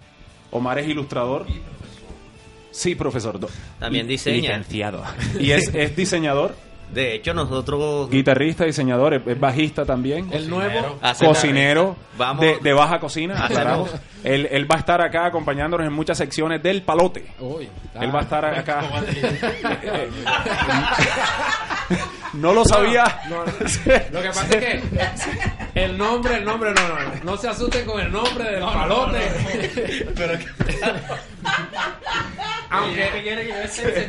Omar 0.52 0.78
es 0.78 0.88
ilustrador. 0.88 1.46
Sí, 2.70 2.94
profesor. 2.94 3.38
do- 3.40 3.48
También 3.78 4.06
diseña. 4.06 4.56
Licenciado. 4.56 5.02
Y 5.38 5.50
es, 5.52 5.68
es 5.74 5.96
diseñador, 5.96 6.54
De 6.92 7.14
hecho, 7.14 7.32
nosotros 7.34 8.10
guitarrista, 8.10 8.64
diseñador, 8.64 9.14
es, 9.14 9.22
es 9.26 9.38
bajista 9.38 9.84
también. 9.84 10.28
el 10.32 10.48
nuevo. 10.50 10.98
Cocinero 11.24 11.96
Vamos. 12.18 12.40
de, 12.44 12.58
de 12.60 12.72
baja 12.72 12.98
cocina. 12.98 13.34
Hacemos- 13.34 13.50
aclaramos. 13.50 13.90
Él, 14.24 14.48
él 14.50 14.70
va 14.70 14.76
a 14.76 14.78
estar 14.80 15.00
acá 15.00 15.26
acompañándonos 15.26 15.86
en 15.86 15.92
muchas 15.92 16.18
secciones 16.18 16.62
del 16.62 16.82
palote. 16.82 17.26
Uy, 17.38 17.68
Él 18.00 18.14
va 18.14 18.20
a 18.20 18.22
estar 18.22 18.44
acá. 18.44 18.82
No 22.34 22.52
lo 22.52 22.64
sabía. 22.64 23.04
no, 23.28 23.44
no. 23.44 23.52
Lo 24.12 24.22
que 24.22 24.28
pasa 24.28 24.46
es 24.50 24.56
que 24.56 24.82
el 25.74 25.98
nombre, 25.98 26.36
el 26.36 26.44
nombre, 26.44 26.72
no, 26.72 26.88
no, 26.88 26.94
no. 27.00 27.10
No 27.24 27.36
se 27.36 27.48
asusten 27.48 27.84
con 27.84 28.00
el 28.00 28.10
nombre 28.12 28.44
del 28.44 28.60
palote. 28.60 29.18
Aunque, 32.72 33.04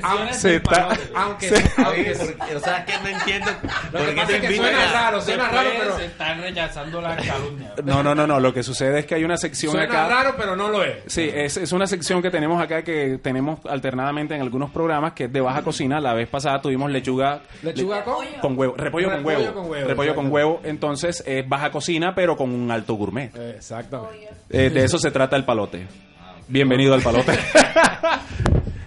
aunque, 0.03 0.33
Se 0.33 0.55
está- 0.57 0.89
aunque, 1.15 1.49
se- 1.49 1.71
aunque- 1.83 2.55
o 2.55 2.59
sea, 2.59 2.85
que 2.85 2.93
no 2.99 3.07
entiendo 3.07 3.51
lo 3.91 4.05
que 4.05 4.11
pasa 4.13 4.31
es 4.35 4.41
que 4.41 4.55
suena 4.55 4.83
a- 4.89 4.91
raro, 4.93 5.21
suena 5.21 5.47
raro, 5.49 5.69
pero 5.79 5.97
Se 5.97 6.05
están 6.05 6.41
rechazando 6.41 7.01
la 7.01 7.15
calumnia. 7.15 7.73
No, 7.83 8.03
no, 8.03 8.13
no, 8.13 8.27
no. 8.27 8.39
Lo 8.39 8.53
que 8.53 8.61
sucede 8.61 8.99
es 8.99 9.05
que 9.07 9.15
hay 9.15 9.23
una 9.23 9.37
sección 9.37 9.71
suena 9.71 9.85
acá. 10.03 10.07
raro, 10.07 10.35
pero 10.37 10.55
no 10.55 10.69
lo 10.69 10.83
es. 10.83 10.97
Sí, 11.07 11.27
es, 11.33 11.57
es 11.57 11.71
una 11.71 11.87
sección 11.87 12.21
que 12.21 12.29
tenemos 12.29 12.61
acá 12.61 12.83
que 12.83 13.19
tenemos 13.21 13.59
alternadamente 13.65 14.35
en 14.35 14.41
algunos 14.41 14.69
programas 14.69 15.13
que 15.13 15.23
es 15.23 15.33
de 15.33 15.41
baja 15.41 15.63
cocina. 15.63 15.99
La 15.99 16.13
vez 16.13 16.27
pasada 16.29 16.61
tuvimos 16.61 16.91
lechuga 16.91 17.41
Lechuga 17.63 18.03
con 18.11 18.25
con 18.41 18.57
huevo, 18.57 18.75
repollo, 18.75 19.07
con 19.07 19.17
Repollo 19.17 19.37
huevo, 19.39 19.53
con 19.53 19.69
huevo, 19.69 19.87
repollo 19.87 20.15
con 20.15 20.31
huevo. 20.31 20.61
Entonces 20.63 21.23
es 21.25 21.47
baja 21.47 21.71
cocina, 21.71 22.13
pero 22.15 22.35
con 22.35 22.51
un 22.51 22.71
alto 22.71 22.95
gourmet. 22.95 23.35
Exactamente. 23.35 24.29
Eh, 24.49 24.69
de 24.69 24.83
eso 24.83 24.97
se 24.97 25.11
trata 25.11 25.35
el 25.35 25.45
palote. 25.45 25.87
Bienvenido 26.47 26.93
al 26.93 27.01
palote. 27.01 27.31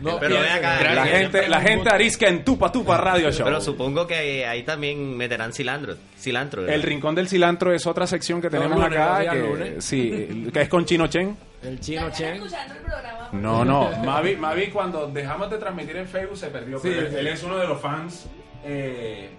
No 0.04 0.20
Pero 0.20 0.38
acá, 0.38 0.94
la 0.94 1.06
gente, 1.06 1.48
la 1.48 1.60
gente 1.62 1.88
arisca 1.88 2.28
en 2.28 2.44
Tupa 2.44 2.70
Tupa 2.70 2.98
Radio 2.98 3.30
Show. 3.32 3.46
Pero 3.46 3.60
supongo 3.60 4.06
que 4.06 4.44
ahí 4.44 4.62
también 4.62 5.16
meterán 5.16 5.52
cilantro. 5.54 5.96
cilantro 6.18 6.60
¿verdad? 6.60 6.76
El 6.76 6.82
Rincón 6.82 7.14
del 7.14 7.26
Cilantro 7.26 7.72
es 7.72 7.86
otra 7.86 8.06
sección 8.06 8.42
que 8.42 8.50
tenemos 8.50 8.78
lunes, 8.78 8.98
acá, 8.98 9.30
que, 9.32 9.76
sí, 9.80 10.50
que 10.52 10.60
es 10.60 10.68
con 10.68 10.84
Chino 10.84 11.06
Chen. 11.06 11.34
El 11.62 11.80
chino 11.80 12.10
Chen. 12.10 12.34
escuchando 12.34 12.74
el 12.74 12.80
programa. 12.80 13.28
No, 13.32 13.64
no, 13.64 13.90
Mavi, 14.04 14.36
Mavi 14.36 14.66
cuando 14.66 15.06
dejamos 15.08 15.50
de 15.50 15.56
transmitir 15.56 15.96
en 15.96 16.06
Facebook 16.06 16.36
se 16.36 16.48
perdió. 16.48 16.78
Sí, 16.78 16.88
pero 16.90 17.06
él, 17.06 17.10
sí. 17.10 17.16
él 17.20 17.26
es 17.28 17.42
uno 17.42 17.56
de 17.56 17.66
los 17.66 17.80
fans 17.80 18.26
eh, 18.64 19.30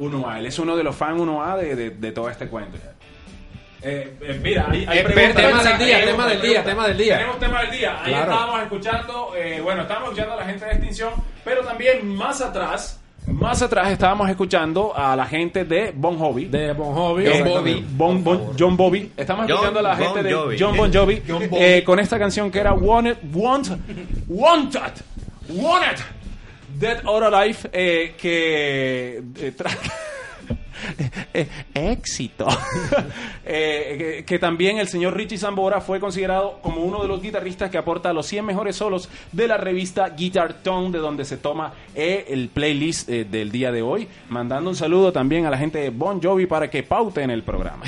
1A, 0.00 0.38
él 0.38 0.46
es 0.46 0.58
uno 0.58 0.76
de 0.76 0.82
los 0.84 0.96
fans 0.96 1.20
1A 1.20 1.56
de, 1.58 1.76
de, 1.76 1.90
de 1.90 2.12
todo 2.12 2.28
este 2.30 2.46
cuento. 2.48 2.78
Eh, 3.82 4.14
eh, 4.20 4.40
mira, 4.42 4.66
hay, 4.70 4.84
hay 4.86 4.98
Eh, 4.98 5.02
preguntas. 5.04 5.42
tema 5.42 5.62
del 5.62 5.78
día, 5.78 5.96
Hay 5.96 6.04
tema 6.06 6.26
del 6.28 6.42
día, 6.42 6.64
tema 6.64 6.88
del 6.88 6.98
día. 6.98 7.16
Tenemos 7.16 7.38
tema 7.38 7.60
del 7.62 7.70
día. 7.70 7.98
Ahí 8.02 8.12
Claro. 8.12 8.32
estábamos 8.32 8.62
escuchando, 8.62 9.32
eh, 9.36 9.60
bueno, 9.62 9.82
estábamos 9.82 10.08
escuchando 10.10 10.34
a 10.34 10.36
la 10.36 10.44
gente 10.44 10.64
de 10.66 10.70
Extinción, 10.72 11.12
pero 11.44 11.62
también 11.62 12.14
más 12.14 12.40
atrás, 12.42 13.00
más 13.26 13.62
atrás 13.62 13.90
estábamos 13.90 14.28
escuchando 14.28 14.92
a 14.96 15.14
la 15.16 15.24
gente 15.26 15.64
de 15.64 15.92
Bon 15.94 16.18
Jovi. 16.18 16.46
De 16.46 16.72
Bon 16.74 16.92
Jovi. 16.94 17.24
John. 17.26 17.44
Bobby. 17.48 17.86
Bon, 17.90 18.24
Bon- 18.24 18.52
John 18.58 18.76
Bobby. 18.76 19.12
Estamos 19.16 19.42
John 19.46 19.50
escuchando 19.52 19.78
a 19.80 19.82
la 19.82 19.94
Bon 19.94 20.04
gente 20.06 20.22
de 20.24 20.34
Jovi. 20.34 20.56
John 20.58 20.76
Bon 20.76 20.92
Jovi 20.92 21.22
eh, 21.52 21.82
con 21.84 21.98
esta 22.00 22.18
canción 22.18 22.50
que 22.50 22.58
era 22.58 22.72
Wanted, 22.74 23.16
Want, 23.32 23.68
Wanted, 24.28 24.92
Wanted, 25.48 25.98
Dead 26.80 27.02
or 27.04 27.22
Alive, 27.24 27.58
eh, 27.74 28.14
que 28.18 29.22
eh, 31.34 31.46
éxito. 31.74 32.46
Eh, 33.52 33.96
que, 33.98 34.24
que 34.24 34.38
también 34.38 34.78
el 34.78 34.86
señor 34.86 35.16
Richie 35.16 35.36
Zambora 35.36 35.80
fue 35.80 35.98
considerado 35.98 36.60
como 36.62 36.82
uno 36.84 37.02
de 37.02 37.08
los 37.08 37.20
guitarristas 37.20 37.68
que 37.68 37.78
aporta 37.78 38.12
los 38.12 38.26
100 38.26 38.44
mejores 38.46 38.76
solos 38.76 39.08
de 39.32 39.48
la 39.48 39.56
revista 39.56 40.08
Guitar 40.10 40.62
Tone, 40.62 40.90
de 40.92 40.98
donde 40.98 41.24
se 41.24 41.36
toma 41.36 41.72
eh, 41.96 42.26
el 42.28 42.48
playlist 42.48 43.08
eh, 43.08 43.24
del 43.24 43.50
día 43.50 43.72
de 43.72 43.82
hoy. 43.82 44.06
Mandando 44.28 44.70
un 44.70 44.76
saludo 44.76 45.10
también 45.12 45.46
a 45.46 45.50
la 45.50 45.58
gente 45.58 45.78
de 45.80 45.90
Bon 45.90 46.22
Jovi 46.22 46.46
para 46.46 46.70
que 46.70 46.84
pauten 46.84 47.30
el 47.30 47.42
programa. 47.42 47.82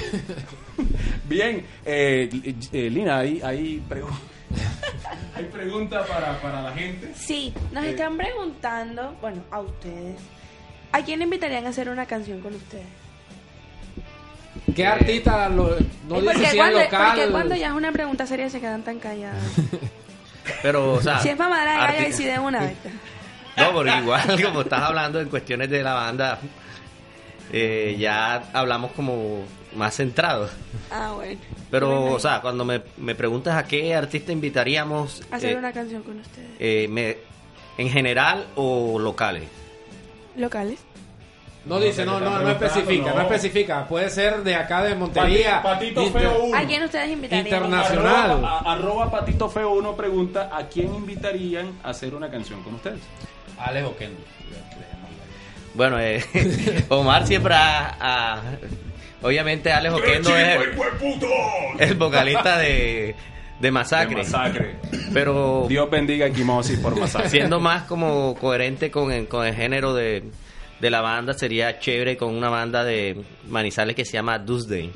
Bien, 1.28 1.64
Lina, 2.72 3.18
ahí 3.18 3.40
hay, 3.44 3.80
pregu- 3.88 4.08
hay 5.34 5.44
pregunta 5.44 6.04
para, 6.04 6.40
para 6.40 6.62
la 6.62 6.72
gente. 6.72 7.12
Sí, 7.14 7.52
nos 7.72 7.84
están 7.84 8.16
preguntando, 8.16 9.16
bueno, 9.20 9.42
a 9.50 9.60
ustedes, 9.60 10.20
¿a 10.92 11.02
quién 11.02 11.22
invitarían 11.22 11.66
a 11.66 11.70
hacer 11.70 11.88
una 11.88 12.06
canción 12.06 12.40
con 12.40 12.54
ustedes? 12.54 12.86
¿Qué 14.74 14.86
artista 14.86 15.48
lo, 15.48 15.76
no 16.08 16.18
¿Y 16.18 16.20
dice 16.20 16.32
por 16.32 16.34
qué 16.34 16.38
si 16.38 16.44
es 16.44 16.54
cuando, 16.56 16.78
local? 16.80 17.12
porque 17.14 17.30
cuando 17.30 17.54
ya 17.56 17.66
es 17.68 17.72
una 17.72 17.92
pregunta 17.92 18.26
seria 18.26 18.50
se 18.50 18.60
quedan 18.60 18.82
tan 18.82 18.98
callados? 18.98 19.42
Pero, 20.62 20.94
o 20.94 21.00
sea, 21.00 21.20
si 21.20 21.28
es 21.28 21.36
para 21.36 21.64
madre 21.64 22.08
y 22.08 22.12
si 22.12 22.24
de 22.24 22.38
una 22.38 22.60
vez. 22.60 22.76
No, 23.54 23.68
pero 23.74 23.98
igual, 23.98 24.42
como 24.42 24.62
estás 24.62 24.80
hablando 24.80 25.20
en 25.20 25.28
cuestiones 25.28 25.68
de 25.68 25.82
la 25.82 25.92
banda, 25.92 26.38
eh, 27.52 27.96
ya 27.98 28.44
hablamos 28.54 28.92
como 28.92 29.44
más 29.76 29.96
centrados. 29.96 30.50
Ah, 30.90 31.12
bueno. 31.14 31.40
Pero, 31.70 32.04
o 32.12 32.18
sea, 32.20 32.40
cuando 32.40 32.64
me, 32.64 32.82
me 32.98 33.14
preguntas 33.14 33.56
a 33.56 33.64
qué 33.66 33.94
artista 33.94 34.32
invitaríamos, 34.32 35.22
Hacer 35.30 35.52
eh, 35.52 35.56
una 35.56 35.72
canción 35.72 36.02
con 36.02 36.18
ustedes. 36.20 36.50
eh, 36.58 36.86
me- 36.90 37.16
en 37.78 37.88
general 37.88 38.46
o 38.56 38.98
locales. 38.98 39.44
¿Locales? 40.36 40.78
No 41.64 41.78
dice, 41.78 42.04
no, 42.04 42.18
no, 42.18 42.40
no 42.40 42.48
especifica, 42.50 43.10
no 43.10 43.14
no. 43.16 43.22
especifica. 43.22 43.86
Puede 43.86 44.10
ser 44.10 44.42
de 44.42 44.56
acá 44.56 44.82
de 44.82 44.96
Montería. 44.96 45.62
Pati- 45.62 45.94
Patito 45.94 46.06
Feo 46.10 46.44
uno. 46.44 46.56
¿A 46.58 46.64
quién 46.66 46.82
ustedes 46.82 47.10
invitarían? 47.10 47.46
Internacional. 47.46 48.30
Arroba, 48.32 48.58
a- 48.58 48.72
arroba 48.72 49.10
Patito 49.12 49.48
Feo 49.48 49.70
uno 49.70 49.94
pregunta 49.94 50.50
a 50.52 50.66
quién 50.66 50.92
invitarían 50.94 51.72
a 51.84 51.90
hacer 51.90 52.14
una 52.16 52.28
canción 52.30 52.62
con 52.64 52.74
ustedes. 52.74 52.98
Alex 53.58 53.86
Oquendo. 53.86 54.20
Bueno, 55.74 55.98
eh, 56.00 56.22
Omar 56.88 57.26
siempre 57.26 57.54
ha, 57.54 57.96
ha- 58.00 58.40
Obviamente 59.22 59.72
Alex 59.72 59.94
Oquendo 59.94 60.36
es 60.36 60.58
el, 60.60 61.90
el 61.90 61.94
vocalista 61.94 62.58
de, 62.58 63.14
de 63.60 63.70
Masacre. 63.70 64.16
De 64.16 64.22
masacre. 64.22 64.76
Pero 65.12 65.66
Dios 65.68 65.88
bendiga 65.90 66.26
a 66.26 66.30
Quimosis 66.30 66.78
por 66.80 66.98
masacre. 66.98 67.28
siendo 67.28 67.60
más 67.60 67.84
como 67.84 68.34
coherente 68.34 68.90
con 68.90 69.12
el, 69.12 69.28
con 69.28 69.46
el 69.46 69.54
género 69.54 69.94
de, 69.94 70.24
de 70.80 70.90
la 70.90 71.00
banda, 71.00 71.34
sería 71.34 71.78
chévere 71.78 72.16
con 72.16 72.34
una 72.34 72.48
banda 72.48 72.82
de 72.84 73.22
Manizales 73.48 73.94
que 73.94 74.04
se 74.04 74.12
llama 74.14 74.44
Tuesday, 74.44 74.90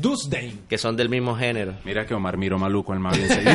Dusdain. 0.00 0.62
que 0.68 0.78
son 0.78 0.96
del 0.96 1.08
mismo 1.08 1.36
género. 1.36 1.74
Mira 1.84 2.06
que 2.06 2.14
Omar 2.14 2.36
miro 2.36 2.58
maluco 2.58 2.92
el 2.92 3.00
más 3.00 3.16
bien 3.16 3.28
seguido. 3.28 3.52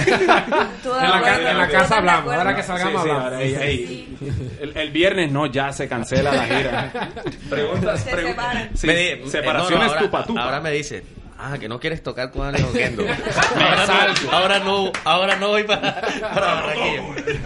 ¿Tú 0.84 0.90
En 0.94 1.58
la, 1.58 1.68
casa 1.70 1.98
hablamos, 1.98 2.34
ahora 2.34 2.56
que 2.56 2.64
salgamos 2.64 3.02
Sí, 3.04 3.08
sí, 3.08 3.10
hablamos. 3.12 3.24
ahora, 3.34 3.42
ey, 3.42 3.56
ey. 3.56 4.18
El, 4.62 4.78
el 4.78 4.92
viernes 4.92 5.32
no, 5.32 5.46
ya 5.48 5.72
se 5.72 5.88
cancela 5.88 6.32
la 6.34 6.46
gira. 6.46 6.92
Preguntas, 7.50 8.02
Se 8.02 8.12
pregun- 8.12 8.28
separan. 8.30 8.70
Sí, 8.76 8.88
Me 8.88 8.96
di- 8.96 9.00
eh, 9.08 9.24
separaciones 9.28 9.78
no, 9.80 9.86
no, 9.86 9.92
ahora, 9.92 10.02
tupa 10.02 10.24
tupa. 10.26 10.42
ahora 10.44 10.60
me 10.62 10.72
dice, 10.72 11.04
ah, 11.38 11.58
que 11.60 11.68
no 11.70 11.80
quieres 11.80 12.02
tocar 12.04 12.32
con 12.32 12.48
Alex 12.48 12.64
Oquendo. 12.64 13.04
ahora, 13.56 13.86
no, 13.88 14.32
ahora 14.32 14.60
no, 14.60 14.92
ahora 15.06 15.36
no 15.38 15.48
voy 15.50 15.64
para, 15.64 16.02
para 16.22 16.54
Barranquilla. 16.56 17.04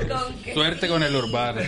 ¿Con 0.08 0.36
qué? 0.44 0.54
Suerte 0.54 0.88
con 0.88 1.04
el 1.04 1.16
urbano. 1.16 1.62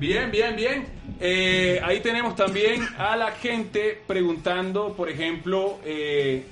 Bien, 0.00 0.30
bien, 0.30 0.56
bien. 0.56 0.86
Eh, 1.20 1.78
ahí 1.84 2.00
tenemos 2.00 2.34
también 2.34 2.88
a 2.96 3.16
la 3.16 3.32
gente 3.32 4.02
preguntando, 4.06 4.94
por 4.94 5.10
ejemplo, 5.10 5.78
eh, 5.84 6.46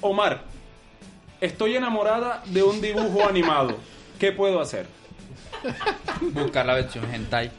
Omar, 0.00 0.44
estoy 1.40 1.74
enamorada 1.74 2.44
de 2.46 2.62
un 2.62 2.80
dibujo 2.80 3.26
animado. 3.26 3.76
¿Qué 4.20 4.30
puedo 4.30 4.60
hacer? 4.60 4.86
Buscar 6.32 6.64
la 6.64 6.74
versión 6.74 7.12
hentai. 7.12 7.50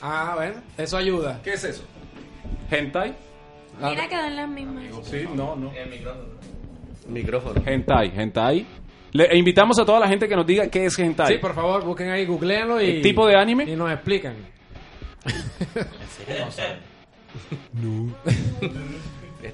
Ah, 0.00 0.34
bueno, 0.36 0.62
eso 0.78 0.96
ayuda. 0.96 1.40
¿Qué 1.42 1.54
es 1.54 1.64
eso? 1.64 1.82
¿Hentai? 2.70 3.12
Mira, 3.80 4.08
quedan 4.08 4.36
las 4.36 4.48
mismas. 4.48 4.84
Sí, 5.02 5.24
no, 5.34 5.56
no. 5.56 5.72
Micrófono. 7.08 7.60
Hentai, 7.66 8.12
hentai. 8.16 8.66
Le 9.12 9.24
e 9.24 9.36
invitamos 9.38 9.78
a 9.78 9.84
toda 9.84 10.00
la 10.00 10.08
gente 10.08 10.28
que 10.28 10.36
nos 10.36 10.46
diga 10.46 10.68
qué 10.68 10.86
es 10.86 10.98
hentai. 10.98 11.28
Sí, 11.34 11.38
por 11.38 11.54
favor, 11.54 11.84
busquen 11.84 12.10
ahí, 12.10 12.26
googleenlo 12.26 12.80
y... 12.82 12.90
¿El 12.96 13.02
tipo 13.02 13.26
de 13.26 13.36
anime? 13.36 13.64
Y 13.64 13.76
nos 13.76 13.90
explican. 13.90 14.34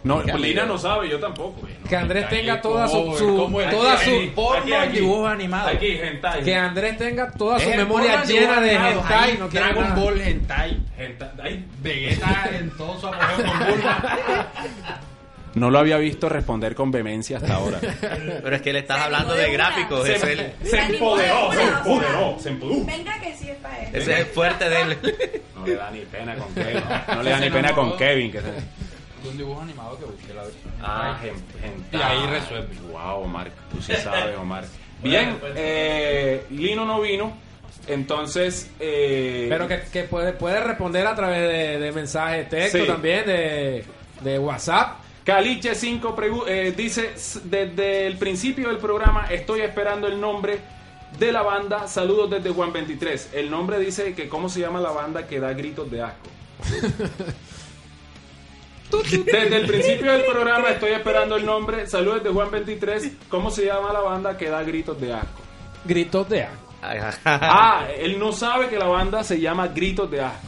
No, 0.04 0.22
Lina 0.22 0.64
no 0.64 0.78
sabe, 0.78 1.08
yo 1.08 1.18
tampoco. 1.20 1.66
Que 1.88 1.96
Andrés 1.96 2.28
tenga 2.28 2.60
toda 2.60 2.88
su... 2.88 2.96
¿Cómo- 2.96 3.16
su- 3.16 3.70
toda 3.70 3.94
Aquí, 3.94 4.04
su 4.04 4.16
aquí, 4.16 4.26
porno 4.34 4.84
y 4.84 4.88
dibujos 4.88 5.30
animados. 5.30 5.74
Aquí, 5.74 5.86
hentai. 6.00 6.42
que 6.42 6.54
Andrés 6.56 6.96
tenga 6.96 7.30
toda 7.32 7.58
su 7.58 7.68
memoria 7.70 8.24
llena 8.24 8.60
de 8.60 8.76
animado, 8.76 9.00
hentai. 9.02 9.38
No 9.38 9.48
Dragon 9.48 9.82
nada. 9.84 9.94
Ball 9.96 10.20
hentai. 10.20 10.80
Hentai. 10.96 11.64
Vegeta 11.82 12.50
en 12.58 12.70
todo 12.76 12.98
su 12.98 13.06
apogeo 13.06 13.36
con 13.36 13.58
Bulma. 13.68 14.48
No 15.54 15.70
lo 15.70 15.78
había 15.78 15.98
visto 15.98 16.28
responder 16.28 16.74
con 16.74 16.90
vehemencia 16.90 17.36
hasta 17.38 17.54
ahora. 17.54 17.78
Pero 18.00 18.56
es 18.56 18.62
que 18.62 18.72
le 18.72 18.78
estás 18.80 18.98
Se 18.98 19.04
hablando 19.04 19.34
de 19.34 19.52
gráficos. 19.52 20.08
el, 20.08 20.18
Se 20.64 20.78
empoderó, 20.78 21.52
se 21.52 21.62
empoderó, 21.62 22.36
se 22.38 22.48
empoderó. 22.48 22.84
Venga 22.86 23.20
que 23.20 23.34
sí 23.36 23.50
es 23.50 23.56
para 23.58 23.78
él. 23.82 23.88
ese 23.94 24.12
es 24.14 24.18
el 24.20 24.26
fuerte 24.26 24.68
de 24.68 24.80
él. 24.80 24.98
No 25.62 25.66
le 25.68 25.74
da 25.76 25.90
ni 25.92 26.00
pena 26.00 26.34
con 26.34 26.52
Kevin. 26.54 26.82
No 27.14 27.22
le 27.22 27.30
da 27.30 27.38
ni 27.38 27.50
pena 27.50 27.72
con 27.72 27.96
Kevin. 27.96 28.32
Que 28.32 28.40
se... 28.40 28.46
De 28.46 29.28
un 29.30 29.36
dibujo 29.38 29.60
animado 29.60 29.96
que 29.96 30.04
busqué 30.06 30.34
la 30.34 30.42
versión. 30.42 30.72
Ah, 30.82 31.16
hentai. 31.22 31.40
gen- 31.60 31.84
Y 31.92 32.02
ahí 32.02 32.26
resuelve. 32.26 32.74
Wow, 32.90 33.22
Omar, 33.22 33.50
tú 33.70 33.80
sí 33.80 33.92
sabes, 34.02 34.36
Omar. 34.36 34.64
Bien, 35.04 35.38
eh, 35.54 36.44
Lino 36.50 36.84
no 36.84 37.00
vino, 37.00 37.32
entonces... 37.86 38.70
Eh, 38.80 39.46
Pero 39.48 39.68
que, 39.68 39.82
que 39.92 40.02
puede, 40.04 40.32
puede 40.32 40.60
responder 40.60 41.06
a 41.06 41.14
través 41.14 41.40
de, 41.48 41.78
de 41.78 41.92
mensajes 41.92 42.38
de 42.38 42.44
texto 42.56 42.78
Sí. 42.78 42.86
también, 42.86 43.24
de, 43.26 43.84
de 44.22 44.38
WhatsApp. 44.40 44.96
Caliche 45.24 45.74
5 45.74 46.16
pregu- 46.16 46.44
eh, 46.48 46.72
dice, 46.76 47.12
"S- 47.14 47.40
desde 47.44 48.06
el 48.06 48.16
principio 48.18 48.68
del 48.68 48.78
programa 48.78 49.26
estoy 49.30 49.60
esperando 49.60 50.06
el 50.08 50.20
nombre 50.20 50.58
de 51.18 51.30
la 51.30 51.42
banda. 51.42 51.86
Saludos 51.86 52.30
desde 52.30 52.50
Juan 52.50 52.72
23. 52.72 53.30
El 53.32 53.50
nombre 53.50 53.78
dice 53.78 54.14
que 54.14 54.28
cómo 54.28 54.48
se 54.48 54.60
llama 54.60 54.80
la 54.80 54.90
banda 54.90 55.26
que 55.26 55.38
da 55.38 55.52
gritos 55.52 55.90
de 55.90 56.02
asco. 56.02 56.28
Desde 59.24 59.56
el 59.56 59.66
principio 59.66 60.12
del 60.12 60.24
programa 60.24 60.68
estoy 60.70 60.90
esperando 60.92 61.36
el 61.36 61.46
nombre. 61.46 61.86
Saludos 61.86 62.18
desde 62.22 62.34
Juan 62.34 62.50
23. 62.50 63.12
¿Cómo 63.28 63.50
se 63.50 63.64
llama 63.64 63.92
la 63.92 64.00
banda 64.00 64.36
que 64.36 64.48
da 64.50 64.62
gritos 64.62 65.00
de 65.00 65.12
asco? 65.14 65.40
Gritos 65.84 66.28
de 66.28 66.42
asco. 66.42 66.62
Ah, 67.24 67.86
él 67.96 68.18
no 68.18 68.32
sabe 68.32 68.68
que 68.68 68.76
la 68.78 68.86
banda 68.86 69.22
se 69.24 69.40
llama 69.40 69.68
Gritos 69.68 70.10
de 70.10 70.20
asco. 70.20 70.46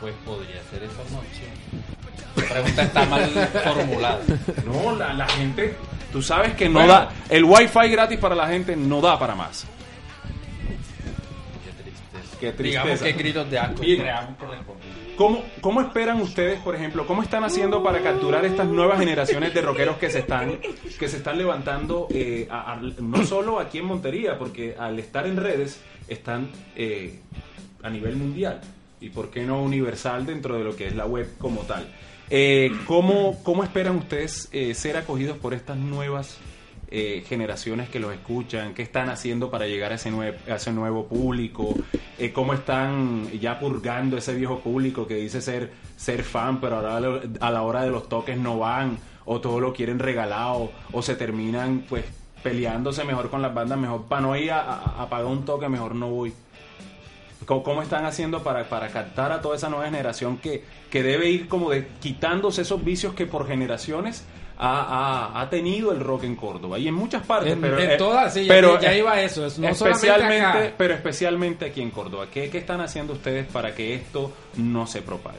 Pues 0.00 0.14
podría 0.24 0.62
ser 0.70 0.82
esa 0.84 1.00
opción. 1.00 1.93
La 2.36 2.44
pregunta 2.44 2.82
está 2.82 3.04
mal 3.06 3.30
formulada. 3.64 4.20
No, 4.66 4.96
la, 4.96 5.12
la 5.14 5.26
gente, 5.28 5.74
tú 6.12 6.20
sabes 6.22 6.54
que 6.54 6.68
no 6.68 6.86
da, 6.86 7.10
el 7.28 7.44
wifi 7.44 7.88
gratis 7.90 8.18
para 8.18 8.34
la 8.34 8.48
gente 8.48 8.74
no 8.76 9.00
da 9.00 9.18
para 9.18 9.34
más. 9.34 9.66
Qué 12.40 12.52
Digamos 12.52 12.98
tristeza. 12.98 13.04
que 13.16 13.22
gritos 13.22 13.50
de 13.50 13.58
asco 13.58 13.80
Bien. 13.82 14.04
¿Cómo, 15.16 15.44
¿Cómo 15.60 15.80
esperan 15.80 16.20
ustedes, 16.20 16.58
por 16.60 16.74
ejemplo, 16.74 17.06
cómo 17.06 17.22
están 17.22 17.44
haciendo 17.44 17.82
para 17.84 18.00
capturar 18.02 18.44
estas 18.44 18.66
nuevas 18.66 18.98
generaciones 18.98 19.54
de 19.54 19.62
rockeros 19.62 19.96
que 19.96 20.10
se 20.10 20.18
están, 20.18 20.58
que 20.98 21.08
se 21.08 21.18
están 21.18 21.38
levantando, 21.38 22.08
eh, 22.10 22.48
a- 22.50 22.72
a- 22.72 22.80
no 23.00 23.24
solo 23.24 23.60
aquí 23.60 23.78
en 23.78 23.84
Montería, 23.86 24.36
porque 24.36 24.74
al 24.76 24.98
estar 24.98 25.26
en 25.28 25.36
redes 25.36 25.80
están 26.08 26.50
eh, 26.74 27.20
a 27.84 27.90
nivel 27.90 28.16
mundial 28.16 28.60
y 29.00 29.10
por 29.10 29.30
qué 29.30 29.44
no 29.44 29.62
universal 29.62 30.26
dentro 30.26 30.58
de 30.58 30.64
lo 30.64 30.74
que 30.74 30.88
es 30.88 30.96
la 30.96 31.06
web 31.06 31.28
como 31.38 31.60
tal? 31.60 31.86
Eh, 32.30 32.72
¿cómo, 32.86 33.38
¿Cómo 33.42 33.62
esperan 33.64 33.96
ustedes 33.96 34.48
eh, 34.52 34.74
ser 34.74 34.96
acogidos 34.96 35.36
por 35.38 35.52
estas 35.54 35.76
nuevas 35.76 36.38
eh, 36.88 37.22
generaciones 37.28 37.88
que 37.88 38.00
los 38.00 38.12
escuchan? 38.14 38.74
¿Qué 38.74 38.82
están 38.82 39.08
haciendo 39.10 39.50
para 39.50 39.66
llegar 39.66 39.92
a 39.92 39.96
ese, 39.96 40.10
nue- 40.10 40.34
a 40.50 40.56
ese 40.56 40.72
nuevo 40.72 41.06
público? 41.06 41.74
Eh, 42.18 42.32
¿Cómo 42.32 42.54
están 42.54 43.30
ya 43.40 43.58
purgando 43.60 44.16
ese 44.16 44.34
viejo 44.34 44.60
público 44.60 45.06
que 45.06 45.16
dice 45.16 45.40
ser, 45.40 45.72
ser 45.96 46.22
fan, 46.22 46.60
pero 46.60 46.76
ahora 46.76 47.20
a 47.40 47.50
la 47.50 47.62
hora 47.62 47.82
de 47.82 47.90
los 47.90 48.08
toques 48.08 48.38
no 48.38 48.58
van? 48.58 48.98
¿O 49.26 49.40
todo 49.40 49.60
lo 49.60 49.72
quieren 49.72 49.98
regalado? 49.98 50.70
¿O 50.92 51.02
se 51.02 51.14
terminan 51.16 51.84
pues 51.88 52.04
peleándose 52.42 53.04
mejor 53.04 53.30
con 53.30 53.42
las 53.42 53.54
bandas? 53.54 53.78
Mejor 53.78 54.04
para 54.04 54.20
no 54.22 54.36
ir 54.36 54.50
a, 54.52 54.60
a- 54.60 55.02
a 55.02 55.08
pagar 55.08 55.26
un 55.26 55.44
toque, 55.44 55.68
mejor 55.68 55.94
no 55.94 56.08
voy. 56.08 56.32
¿Cómo, 57.46 57.62
cómo 57.62 57.82
están 57.82 58.04
haciendo 58.06 58.42
para, 58.42 58.64
para 58.64 58.88
captar 58.88 59.32
a 59.32 59.40
toda 59.40 59.56
esa 59.56 59.68
nueva 59.68 59.84
generación 59.86 60.38
que, 60.38 60.64
que 60.90 61.02
debe 61.02 61.28
ir 61.30 61.48
como 61.48 61.70
de 61.70 61.86
quitándose 62.00 62.62
esos 62.62 62.82
vicios 62.84 63.14
que 63.14 63.26
por 63.26 63.46
generaciones 63.46 64.24
ha, 64.56 65.32
ha- 65.34 65.40
ha 65.40 65.50
tenido 65.50 65.90
el 65.92 66.00
rock 66.00 66.24
en 66.24 66.36
Córdoba 66.36 66.78
y 66.78 66.86
en 66.88 66.94
muchas 66.94 67.26
partes? 67.26 67.52
En- 67.52 67.60
pero, 67.60 67.78
en 67.78 67.90
eh, 67.90 67.96
todas, 67.96 68.32
sí, 68.32 68.44
ya- 68.44 68.54
pero, 68.54 68.80
ya 68.80 68.94
iba 68.96 69.20
eso, 69.20 69.46
es- 69.46 69.58
no 69.58 69.74
solamente 69.74 70.06
especialmente, 70.06 70.44
acá. 70.46 70.74
pero 70.78 70.94
especialmente 70.94 71.64
aquí 71.66 71.82
en 71.82 71.90
Córdoba. 71.90 72.26
¿Qué, 72.32 72.48
¿Qué 72.50 72.58
están 72.58 72.80
haciendo 72.80 73.12
ustedes 73.14 73.46
para 73.46 73.74
que 73.74 73.94
esto 73.94 74.32
no 74.56 74.86
se 74.86 75.02
propague? 75.02 75.38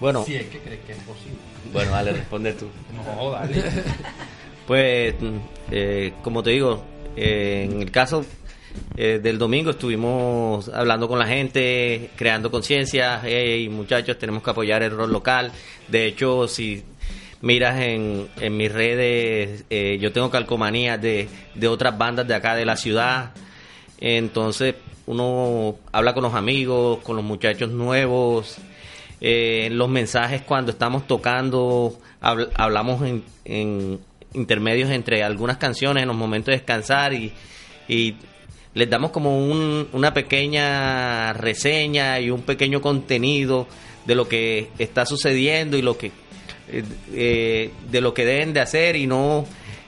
Bueno, 0.00 0.24
Si 0.24 0.34
es 0.34 0.46
que 0.46 0.58
crees 0.58 0.80
que 0.80 0.92
es 0.92 0.98
posible. 0.98 1.36
bueno, 1.72 1.92
dale, 1.92 2.12
responde 2.12 2.52
tú. 2.54 2.66
No, 3.16 3.30
dale. 3.30 3.62
Pues, 4.66 5.14
eh, 5.70 6.12
como 6.22 6.42
te 6.42 6.50
digo, 6.50 6.82
eh, 7.16 7.68
en 7.70 7.82
el 7.82 7.90
caso 7.90 8.24
eh, 8.96 9.20
del 9.22 9.38
domingo 9.38 9.70
estuvimos 9.70 10.68
hablando 10.68 11.08
con 11.08 11.18
la 11.18 11.26
gente, 11.26 12.10
creando 12.16 12.50
conciencia. 12.50 13.20
Hey, 13.24 13.68
muchachos, 13.68 14.18
tenemos 14.18 14.42
que 14.42 14.50
apoyar 14.50 14.82
el 14.82 14.90
rock 14.90 15.10
local. 15.10 15.52
De 15.88 16.06
hecho, 16.06 16.46
si 16.48 16.82
miras 17.40 17.80
en, 17.80 18.28
en 18.40 18.56
mis 18.56 18.72
redes, 18.72 19.64
eh, 19.70 19.98
yo 20.00 20.12
tengo 20.12 20.30
calcomanías 20.30 21.00
de, 21.00 21.28
de 21.54 21.68
otras 21.68 21.96
bandas 21.96 22.26
de 22.28 22.34
acá 22.34 22.54
de 22.54 22.64
la 22.64 22.76
ciudad. 22.76 23.32
Entonces, 23.98 24.74
uno 25.06 25.76
habla 25.90 26.14
con 26.14 26.22
los 26.22 26.34
amigos, 26.34 26.98
con 27.02 27.16
los 27.16 27.24
muchachos 27.24 27.70
nuevos. 27.70 28.58
eh, 29.20 29.68
los 29.70 29.88
mensajes 29.88 30.42
cuando 30.42 30.72
estamos 30.72 31.06
tocando, 31.06 31.96
habl- 32.20 32.50
hablamos 32.54 33.02
en, 33.06 33.24
en 33.44 34.00
intermedios 34.34 34.90
entre 34.90 35.22
algunas 35.22 35.58
canciones 35.58 36.02
en 36.02 36.08
los 36.08 36.16
momentos 36.16 36.46
de 36.46 36.52
descansar 36.52 37.12
y 37.12 37.32
les 38.74 38.88
damos 38.88 39.10
como 39.10 39.38
un- 39.46 39.88
una 39.92 40.14
pequeña 40.14 41.32
reseña 41.34 42.18
y 42.20 42.30
un 42.30 42.42
pequeño 42.42 42.80
contenido 42.80 43.66
de 44.06 44.14
lo 44.14 44.28
que 44.28 44.68
está 44.78 45.06
sucediendo 45.06 45.76
y 45.76 45.82
lo 45.82 45.96
que 45.98 46.10
eh, 46.68 46.82
eh, 47.12 47.70
de 47.90 48.00
lo 48.00 48.14
que 48.14 48.24
deben 48.24 48.52
de 48.52 48.60
hacer 48.60 48.96
y 48.96 49.06
no 49.06 49.44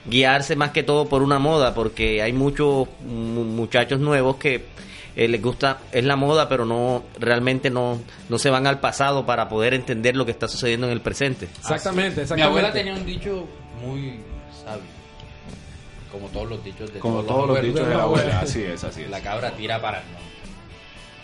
guiarse 0.07 0.55
más 0.55 0.71
que 0.71 0.83
todo 0.83 1.07
por 1.09 1.23
una 1.23 1.39
moda 1.39 1.73
porque 1.73 2.21
hay 2.21 2.31
muchos 2.33 2.87
mu- 3.03 3.43
muchachos 3.43 3.99
nuevos 3.99 4.35
que 4.35 4.65
eh, 5.15 5.27
les 5.27 5.41
gusta 5.41 5.79
es 5.91 6.03
la 6.03 6.15
moda 6.15 6.47
pero 6.47 6.65
no 6.65 7.03
realmente 7.19 7.69
no 7.71 7.99
no 8.29 8.37
se 8.37 8.49
van 8.51 8.67
al 8.67 8.79
pasado 8.81 9.25
para 9.25 9.49
poder 9.49 9.73
entender 9.73 10.15
lo 10.15 10.25
que 10.25 10.31
está 10.31 10.47
sucediendo 10.47 10.85
en 10.85 10.93
el 10.93 11.01
presente 11.01 11.47
Exactamente, 11.59 12.17
Mi 12.17 12.21
exactamente. 12.23 12.43
abuela 12.43 12.71
tenía 12.73 12.93
un 12.93 13.05
dicho 13.05 13.47
muy 13.81 14.19
sabio. 14.63 14.83
Como 16.15 16.29
todos 16.29 16.49
los 16.49 16.63
dichos 16.63 16.93
de 16.93 16.99
Como 16.99 17.23
todos, 17.23 17.47
los 17.47 17.57
abuelos. 17.57 17.73
dichos 17.73 17.87
de 17.89 17.95
la 17.95 18.03
abuela. 18.03 18.39
Así 18.39 18.63
es, 18.63 18.83
así 18.85 19.01
es. 19.03 19.09
La 19.09 19.21
cabra 19.21 19.51
tira 19.51 19.81
para 19.81 19.97
el. 19.99 20.03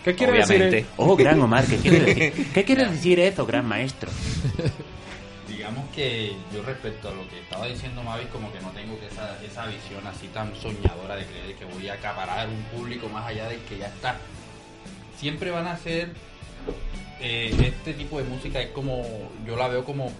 ¿Qué 0.04 0.16
quiere 0.16 0.34
Obviamente. 0.34 0.66
decir? 0.66 0.86
Oh, 0.98 1.16
gran 1.16 1.40
Omar, 1.42 1.66
¿qué 1.66 1.78
quiere 1.78 2.00
decir? 2.02 2.48
¿Qué 2.54 2.64
quiere 2.66 2.86
decir 2.88 3.20
eso, 3.20 3.46
gran 3.46 3.66
maestro? 3.66 4.10
Digamos 5.48 5.86
que 5.96 6.34
yo 6.54 6.62
respecto 6.64 7.10
a 7.10 7.14
lo 7.14 7.28
que 7.30 7.40
estaba 7.40 7.68
diciendo 7.68 8.02
Mavis, 8.04 8.28
como 8.34 8.52
que 8.52 8.60
no 8.62 8.70
tengo 8.72 9.00
que 9.00 9.08
esa, 9.08 9.38
esa 9.44 9.66
visión 9.68 10.06
así 10.08 10.28
tan 10.28 10.54
soñadora 10.56 11.16
de 11.16 11.26
creer 11.26 11.56
que 11.56 11.66
voy 11.66 11.88
a 11.88 11.94
acaparar 11.94 12.50
un 12.50 12.64
público 12.78 13.08
más 13.10 13.28
allá 13.28 13.48
del 13.48 13.60
que 13.62 13.78
ya 13.78 13.88
está. 13.88 14.18
Siempre 15.18 15.52
van 15.52 15.68
a 15.68 15.78
ser 15.78 16.10
eh, 17.20 17.56
este 17.64 17.94
tipo 17.94 18.18
de 18.18 18.24
música 18.26 18.60
es 18.60 18.70
como 18.72 19.04
yo 19.46 19.56
la 19.56 19.68
veo 19.68 19.86
como 19.86 20.12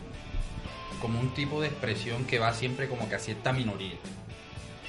como 1.02 1.20
un 1.20 1.34
tipo 1.34 1.60
de 1.60 1.68
expresión 1.70 2.26
que 2.26 2.38
va 2.38 2.54
siempre 2.54 2.88
como 2.88 3.10
que 3.10 3.16
a 3.16 3.20
cierta 3.20 3.52
minoría. 3.52 3.96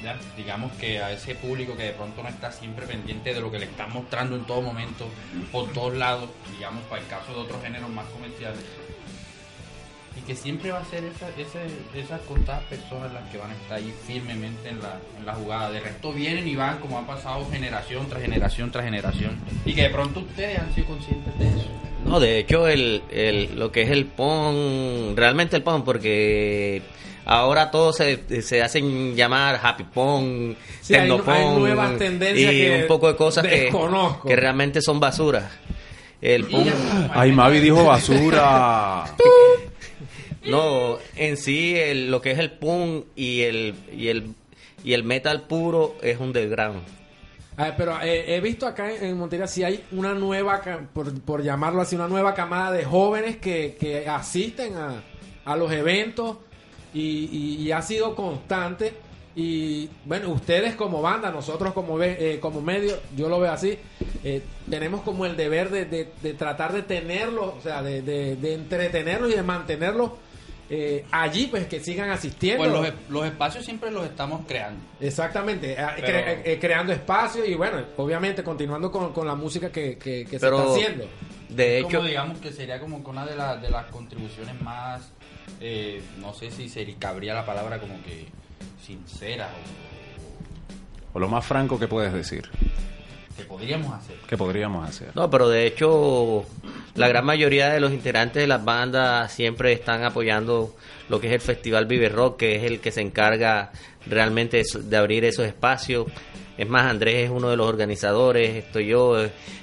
¿Ya? 0.03 0.19
Digamos 0.37 0.73
que 0.73 1.01
a 1.01 1.13
ese 1.13 1.35
público 1.35 1.77
que 1.77 1.85
de 1.85 1.93
pronto 1.93 2.23
no 2.23 2.29
está 2.29 2.51
siempre 2.53 2.87
pendiente 2.87 3.33
de 3.35 3.41
lo 3.41 3.51
que 3.51 3.59
le 3.59 3.67
están 3.67 3.93
mostrando 3.93 4.37
en 4.37 4.45
todo 4.45 4.61
momento, 4.63 5.07
por 5.51 5.71
todos 5.73 5.95
lados, 5.97 6.29
digamos, 6.55 6.83
para 6.85 7.03
el 7.03 7.09
caso 7.09 7.33
de 7.35 7.41
otros 7.41 7.63
géneros 7.63 7.89
más 7.91 8.07
comerciales. 8.07 8.61
Y 10.15 10.21
que 10.27 10.35
siempre 10.37 10.71
va 10.71 10.81
a 10.81 10.85
ser 10.85 11.05
esa, 11.05 11.29
ese- 11.31 11.99
esas 11.99 12.21
contadas 12.23 12.63
personas 12.65 13.13
las 13.15 13.27
que 13.31 13.39
van 13.39 13.51
a 13.51 13.55
estar 13.55 13.79
ahí 13.79 13.95
firmemente 14.07 14.69
en 14.69 14.81
la, 14.83 14.99
en 15.19 15.25
la 15.25 15.35
jugada. 15.35 15.71
De 15.71 15.81
resto 15.81 16.13
vienen 16.13 16.47
y 16.47 16.55
van 16.55 16.79
como 16.81 16.99
ha 16.99 17.07
pasado 17.07 17.49
generación 17.51 18.07
tras 18.11 18.21
generación 18.23 18.71
tras 18.71 18.85
generación. 18.85 19.39
Y 19.65 19.73
que 19.73 19.83
de 19.85 19.91
pronto 19.91 20.21
ustedes 20.21 20.59
han 20.59 20.75
sido 20.75 20.89
conscientes 20.89 21.39
de 21.39 21.49
eso. 21.49 21.67
No, 22.05 22.21
de 22.21 22.39
hecho, 22.41 22.69
el, 22.69 23.03
el- 23.11 23.59
lo 23.59 23.73
que 23.73 23.83
es 23.83 23.91
el 23.91 24.05
PON, 24.05 25.15
realmente 25.17 25.57
el 25.57 25.63
PON, 25.63 25.83
porque 25.83 26.83
ahora 27.25 27.71
todos 27.71 27.97
se, 27.97 28.43
se 28.43 28.63
hacen 28.63 29.15
llamar 29.15 29.61
Happy 29.63 29.85
PON, 29.85 30.57
Sí, 30.81 30.95
hay- 30.95 31.09
nuevas 31.09 31.97
tendencias 31.99 32.53
y 32.53 32.57
que 32.59 32.81
un 32.83 32.87
poco 32.89 33.09
de 33.09 33.17
cosas 33.17 33.47
que, 33.47 33.71
que 34.27 34.37
realmente 34.37 34.81
son 34.83 34.99
basura. 35.01 35.51
El 36.21 36.45
PON, 36.45 36.65
Ay, 37.15 37.33
Mavi 37.33 37.59
dijo 37.61 37.85
basura. 37.85 39.05
no, 40.45 40.99
en 41.17 41.37
sí, 41.37 41.75
el- 41.77 42.11
lo 42.11 42.21
que 42.21 42.33
es 42.33 42.39
el 42.39 42.51
PON 42.53 43.05
y 43.15 43.43
el, 43.43 43.75
y 43.97 44.09
el, 44.09 44.35
y 44.85 44.93
el 44.93 45.05
metal 45.05 45.43
puro 45.43 45.97
es 46.03 46.19
un 46.19 46.29
underground. 46.29 46.83
A 47.57 47.65
ver, 47.65 47.75
pero 47.77 48.01
eh, 48.03 48.35
he 48.35 48.41
visto 48.41 48.67
acá 48.67 48.91
en, 48.93 49.05
en 49.05 49.19
Montería 49.19 49.47
si 49.47 49.63
hay 49.63 49.85
una 49.93 50.15
nueva, 50.15 50.63
por, 50.93 51.13
por 51.21 51.43
llamarlo 51.43 51.83
así, 51.83 51.95
una 51.95 52.09
nueva 52.09 52.35
camada 52.35 52.73
de 52.73 52.85
jóvenes 52.85 53.37
que, 53.37 53.77
que 53.79 54.09
asisten 54.09 54.75
a, 54.77 55.03
a 55.45 55.57
los 55.57 55.71
eventos 55.71 56.39
y, 56.95 57.01
y- 57.33 57.63
y 57.63 57.73
ha 57.73 57.83
sido 57.83 58.15
constante. 58.15 58.95
Y 59.35 59.89
bueno, 60.05 60.29
ustedes 60.29 60.75
como 60.75 61.01
banda, 61.01 61.31
nosotros 61.31 61.73
como, 61.73 61.97
ve- 61.97 62.17
eh, 62.35 62.39
como 62.39 62.61
medio, 62.61 62.97
yo 63.17 63.31
lo 63.31 63.41
veo 63.41 63.51
así, 63.51 63.79
eh, 64.25 64.43
tenemos 64.69 65.01
como 65.01 65.25
el 65.25 65.37
deber 65.39 65.71
de, 65.71 65.87
de- 65.87 66.13
de 66.21 66.35
tratar 66.35 66.73
de 66.75 66.83
tenerlos, 66.83 67.55
o 67.59 67.61
sea, 67.63 67.83
de, 67.83 68.03
de- 68.03 68.37
de 68.37 68.55
entretenerlos 68.55 69.31
y 69.33 69.35
de 69.37 69.43
mantenerlos 69.43 70.11
eh, 70.75 71.05
allí, 71.11 71.47
pues 71.49 71.67
que 71.67 71.81
sigan 71.81 72.11
asistiendo. 72.11 72.63
Pues 72.65 72.73
los, 72.73 73.11
los 73.11 73.27
espacios 73.27 73.65
siempre 73.65 73.91
los 73.91 74.05
estamos 74.05 74.43
creando. 74.47 74.81
Exactamente, 75.01 75.73
eh, 75.73 75.77
Pero- 75.97 76.07
cre- 76.19 76.41
eh, 76.45 76.59
creando 76.61 76.93
espacio 76.93 77.45
y 77.45 77.55
bueno, 77.55 77.79
obviamente 77.97 78.43
continuando 78.43 78.91
con, 78.93 79.13
con 79.15 79.27
la 79.27 79.35
música 79.35 79.71
que, 79.73 79.97
que- 79.99 80.25
que 80.27 80.39
se 80.39 80.47
está 80.47 80.63
haciendo. 80.73 81.05
De 81.49 81.79
hecho, 81.79 81.99
como 81.99 82.05
digamos 82.09 82.39
que 82.39 82.53
sería 82.53 82.79
como 82.81 83.03
que 83.05 83.11
una 83.11 83.27
de, 83.27 83.37
las 83.37 83.61
de 83.61 83.71
las 83.71 83.85
contribuciones 83.87 84.59
más, 84.63 85.11
eh, 85.61 86.03
no 86.19 86.35
sé 86.35 86.51
si 86.51 86.69
sería, 86.69 86.97
cabría 86.99 87.35
la 87.35 87.47
palabra 87.47 87.79
como 87.79 88.03
que 88.03 88.27
sincera 88.85 89.49
o, 91.13 91.17
O 91.17 91.21
lo 91.21 91.29
más 91.29 91.45
franco 91.45 91.79
que 91.79 91.87
puedes 91.89 92.13
decir. 92.13 92.49
que 93.37 93.45
podríamos 93.45 93.93
hacer. 93.95 94.17
Que 94.27 94.37
podríamos 94.37 94.89
hacer. 94.89 95.11
No, 95.15 95.31
pero 95.31 95.49
de 95.49 95.67
hecho, 95.67 96.45
la 96.95 97.09
gran 97.09 97.25
mayoría 97.25 97.71
de 97.71 97.81
los 97.81 97.93
integrantes 97.93 98.43
de 98.43 98.47
las 98.47 98.65
bandas 98.65 99.33
siempre 99.33 99.73
están 99.73 100.05
apoyando 100.05 100.75
lo 101.09 101.21
que 101.21 101.29
es 101.29 101.33
el 101.35 101.41
Festival 101.41 101.87
Vive 101.87 102.09
Rock, 102.09 102.39
que 102.39 102.57
es 102.57 102.65
el 102.65 102.81
que 102.81 102.91
se 102.91 103.01
encarga 103.01 103.71
realmente 104.07 104.63
de, 104.75 104.97
abrir 104.97 105.25
esos 105.25 105.47
espacios. 105.47 106.07
Es 106.59 106.69
más, 106.69 106.87
Andrés 106.87 107.25
es 107.25 107.31
uno 107.31 107.51
de 107.51 107.57
los 107.57 107.67
organizadores, 107.67 108.57
estoy 108.57 108.87
yo, 108.89 109.17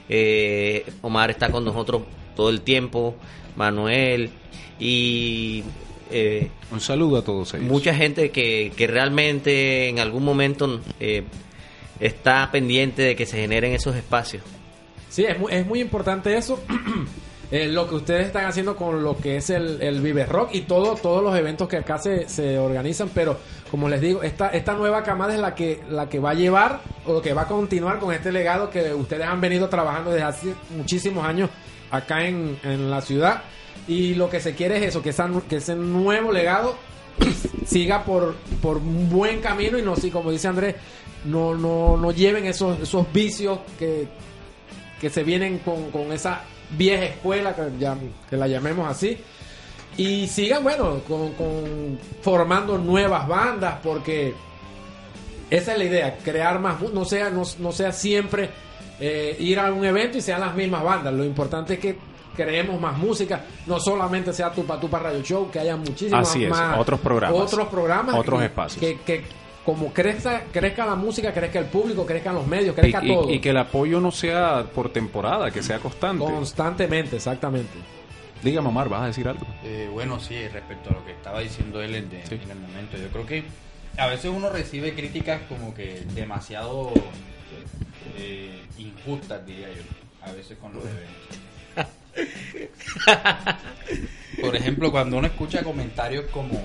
eh, 0.07 0.85
Omar 1.01 1.29
está 1.29 1.51
con 1.51 1.65
nosotros 1.65 2.03
todo 2.35 2.49
el 2.49 2.61
tiempo, 2.61 3.15
Manuel 3.55 4.31
y 4.79 5.63
eh, 6.11 6.49
Un 6.71 6.79
saludo 6.79 7.17
a 7.17 7.23
todos 7.23 7.53
ellos. 7.53 7.67
mucha 7.67 7.93
gente 7.93 8.31
que, 8.31 8.71
que 8.75 8.87
realmente 8.87 9.89
en 9.89 9.99
algún 9.99 10.23
momento 10.23 10.81
eh, 10.99 11.23
está 11.99 12.49
pendiente 12.51 13.01
de 13.03 13.15
que 13.15 13.25
se 13.25 13.37
generen 13.37 13.73
esos 13.73 13.95
espacios. 13.95 14.43
Sí, 15.09 15.25
es 15.25 15.37
muy, 15.37 15.53
es 15.53 15.65
muy 15.65 15.81
importante 15.81 16.35
eso. 16.35 16.59
Eh, 17.51 17.67
lo 17.67 17.89
que 17.89 17.95
ustedes 17.95 18.27
están 18.27 18.45
haciendo 18.45 18.75
con 18.75 19.01
lo 19.03 19.17
que 19.17 19.37
es 19.37 19.49
el, 19.49 19.81
el 19.81 20.01
Vive 20.01 20.23
Rock 20.27 20.51
y 20.53 20.61
todo, 20.61 20.93
todos 20.93 21.23
los 21.23 21.35
eventos 21.35 21.67
que 21.67 21.77
acá 21.77 21.97
se, 21.97 22.29
se 22.29 22.59
organizan, 22.59 23.09
pero 23.09 23.39
como 23.71 23.89
les 23.89 24.01
digo, 24.01 24.21
esta, 24.21 24.49
esta 24.49 24.75
nueva 24.75 25.01
camada 25.01 25.33
es 25.33 25.39
la 25.39 25.55
que, 25.55 25.81
la 25.89 26.07
que 26.07 26.19
va 26.19 26.29
a 26.29 26.33
llevar 26.35 26.81
o 27.07 27.23
que 27.23 27.33
va 27.33 27.41
a 27.41 27.47
continuar 27.47 27.97
con 27.97 28.13
este 28.13 28.31
legado 28.31 28.69
que 28.69 28.93
ustedes 28.93 29.25
han 29.25 29.41
venido 29.41 29.67
trabajando 29.67 30.11
desde 30.11 30.25
hace 30.25 30.53
muchísimos 30.77 31.25
años 31.25 31.49
acá 31.89 32.23
en, 32.27 32.59
en 32.63 32.91
la 32.91 33.01
ciudad. 33.01 33.41
Y 33.87 34.15
lo 34.15 34.29
que 34.29 34.39
se 34.39 34.53
quiere 34.53 34.77
es 34.77 34.95
eso, 34.95 35.01
que, 35.01 35.09
ese 35.09 35.75
nuevo 35.75 36.31
legado 36.31 36.75
siga 37.65 38.03
por, 38.03 38.35
por 38.61 38.77
un 38.77 39.09
buen 39.09 39.41
camino 39.41 39.77
y 39.77 39.81
no, 39.81 39.95
sí, 39.95 40.11
como 40.11 40.31
dice 40.31 40.47
Andrés, 40.47 40.75
no, 41.25 41.55
no, 41.55 41.97
no 41.97 42.11
lleven 42.11 42.45
esos, 42.45 42.79
esos 42.79 43.11
vicios 43.11 43.59
que, 43.77 44.07
que 44.99 45.09
se 45.09 45.23
vienen 45.23 45.59
con, 45.59 45.91
con 45.91 46.11
esa 46.11 46.43
vieja 46.77 47.05
escuela, 47.05 47.55
que, 48.29 48.37
la 48.37 48.47
llamemos 48.47 48.89
así, 48.89 49.17
y 49.97 50.27
sigan, 50.27 50.63
bueno, 50.63 51.01
con, 51.07 51.99
formando 52.21 52.77
nuevas 52.77 53.27
bandas, 53.27 53.79
porque 53.83 54.33
esa 55.49 55.73
es 55.73 55.77
la 55.77 55.83
idea, 55.83 56.17
crear 56.23 56.59
más, 56.59 56.81
no 56.81 57.05
sea, 57.05 57.29
no, 57.29 57.43
no 57.59 57.71
sea 57.71 57.91
siempre 57.91 58.49
eh, 58.99 59.35
ir 59.39 59.59
a 59.59 59.71
un 59.73 59.83
evento 59.83 60.17
y 60.17 60.21
sean 60.21 60.41
las 60.41 60.55
mismas 60.55 60.83
bandas, 60.83 61.13
lo 61.13 61.23
importante 61.23 61.73
es 61.73 61.79
que 61.79 61.97
creemos 62.43 62.79
más 62.79 62.97
música, 62.97 63.43
no 63.65 63.79
solamente 63.79 64.33
sea 64.33 64.51
Tupa 64.51 64.79
Tupa 64.79 64.99
Radio 64.99 65.21
Show, 65.21 65.49
que 65.51 65.59
haya 65.59 65.75
muchísimas 65.75 66.27
Así 66.29 66.43
es, 66.45 66.49
más 66.49 66.77
otros 66.79 66.99
programas. 66.99 67.39
otros 67.39 67.67
programas, 67.67 68.15
Otros 68.15 68.41
espacios. 68.41 68.79
que, 68.79 68.99
que 69.01 69.23
como 69.65 69.93
crezca, 69.93 70.43
crezca 70.51 70.85
la 70.85 70.95
música, 70.95 71.31
crezca 71.33 71.59
el 71.59 71.65
público, 71.65 72.05
crezcan 72.05 72.33
los 72.35 72.47
medios, 72.47 72.75
Y, 72.77 72.81
crezca 72.81 73.03
y- 73.03 73.07
todo. 73.07 73.29
y 73.29 73.39
que 73.39 73.49
el 73.51 73.57
apoyo 73.57 73.99
no 73.99 74.11
sea 74.11 74.65
por 74.73 74.91
temporada, 74.91 75.51
que 75.51 75.61
sea 75.61 75.79
constante. 75.79 76.23
Constantemente, 76.25 77.17
exactamente. 77.17 77.77
Dígame, 78.41 78.69
Omar, 78.69 78.87
¿vas 78.89 79.01
a 79.03 79.05
decir 79.07 79.27
algo? 79.27 79.45
Eh, 79.63 79.89
bueno, 79.91 80.19
sí, 80.19 80.35
respecto 80.47 80.89
a 80.89 80.93
lo 80.93 81.05
que 81.05 81.11
estaba 81.11 81.41
diciendo 81.41 81.81
él 81.81 81.93
en, 81.95 82.09
de- 82.09 82.25
Sí. 82.25 82.39
en 82.41 82.49
el 82.51 82.57
momento, 82.59 82.97
yo 82.97 83.09
creo 83.09 83.25
que 83.25 83.43
a 83.97 84.07
veces 84.07 84.31
uno 84.33 84.49
recibe 84.49 84.93
críticas 84.95 85.41
como 85.49 85.73
que 85.75 86.03
demasiado 86.15 86.91
eh, 88.17 88.59
injustas, 88.77 89.45
diría 89.45 89.67
yo, 89.69 89.83
a 90.27 90.31
veces 90.31 90.57
con 90.57 90.73
los 90.73 90.83
eventos. 90.83 91.37
Por 94.41 94.55
ejemplo, 94.55 94.91
cuando 94.91 95.17
uno 95.17 95.27
escucha 95.27 95.63
comentarios 95.63 96.25
como, 96.31 96.59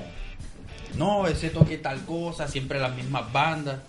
no, 0.96 1.26
ese 1.26 1.50
toque 1.50 1.78
tal 1.78 2.04
cosa, 2.04 2.46
siempre 2.48 2.78
las 2.78 2.94
mismas 2.94 3.30
bandas. 3.32 3.80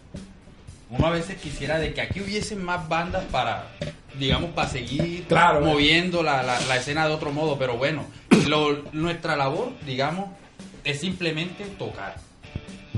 Uno 0.89 1.07
a 1.07 1.11
veces 1.11 1.38
quisiera 1.38 1.78
de 1.80 1.93
que 1.93 2.01
aquí 2.01 2.22
hubiesen 2.22 2.63
más 2.63 2.88
bandas 2.88 3.24
para, 3.26 3.68
digamos, 4.20 4.51
para 4.51 4.70
seguir 4.70 5.26
Claro. 5.28 5.61
moviendo 5.61 6.22
la, 6.24 6.43
la- 6.43 6.59
la 6.61 6.76
escena 6.78 7.07
de 7.07 7.13
otro 7.13 7.32
modo, 7.32 7.57
pero 7.57 7.76
bueno, 7.78 8.05
lo- 8.47 8.84
nuestra 8.93 9.36
labor, 9.36 9.72
digamos, 9.86 10.30
es 10.84 10.99
simplemente 10.99 11.66
tocar. 11.80 12.16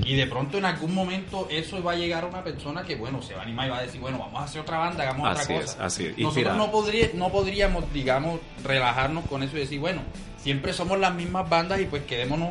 Y 0.04 0.14
de 0.16 0.26
pronto 0.26 0.58
en 0.58 0.64
algún 0.64 0.94
momento 0.94 1.46
eso 1.50 1.82
va 1.82 1.92
a 1.92 1.96
llegar 1.96 2.24
a 2.24 2.26
una 2.26 2.42
persona 2.44 2.82
que, 2.84 2.96
bueno, 2.96 3.20
se 3.22 3.34
va 3.34 3.40
a 3.40 3.44
animar 3.44 3.66
y 3.66 3.70
va 3.70 3.78
a 3.78 3.82
decir, 3.82 4.00
bueno, 4.00 4.18
vamos 4.18 4.40
a 4.40 4.44
hacer 4.44 4.60
otra 4.60 4.78
banda, 4.78 5.02
hagamos 5.02 5.28
Así 5.28 5.42
otra 5.52 5.56
es, 5.64 5.70
cosa. 5.72 5.84
así 5.84 6.06
es. 6.06 6.18
Nosotros 6.18 6.56
no, 6.56 6.70
podría, 6.70 7.10
no 7.14 7.28
podríamos, 7.30 7.92
digamos, 7.92 8.40
relajarnos 8.64 9.26
con 9.26 9.42
eso 9.42 9.56
y 9.56 9.60
decir, 9.60 9.80
bueno, 9.80 10.02
siempre 10.38 10.72
somos 10.72 10.98
las 10.98 11.14
mismas 11.14 11.48
bandas 11.48 11.80
y 11.80 11.84
pues 11.86 12.02
quedémonos, 12.04 12.50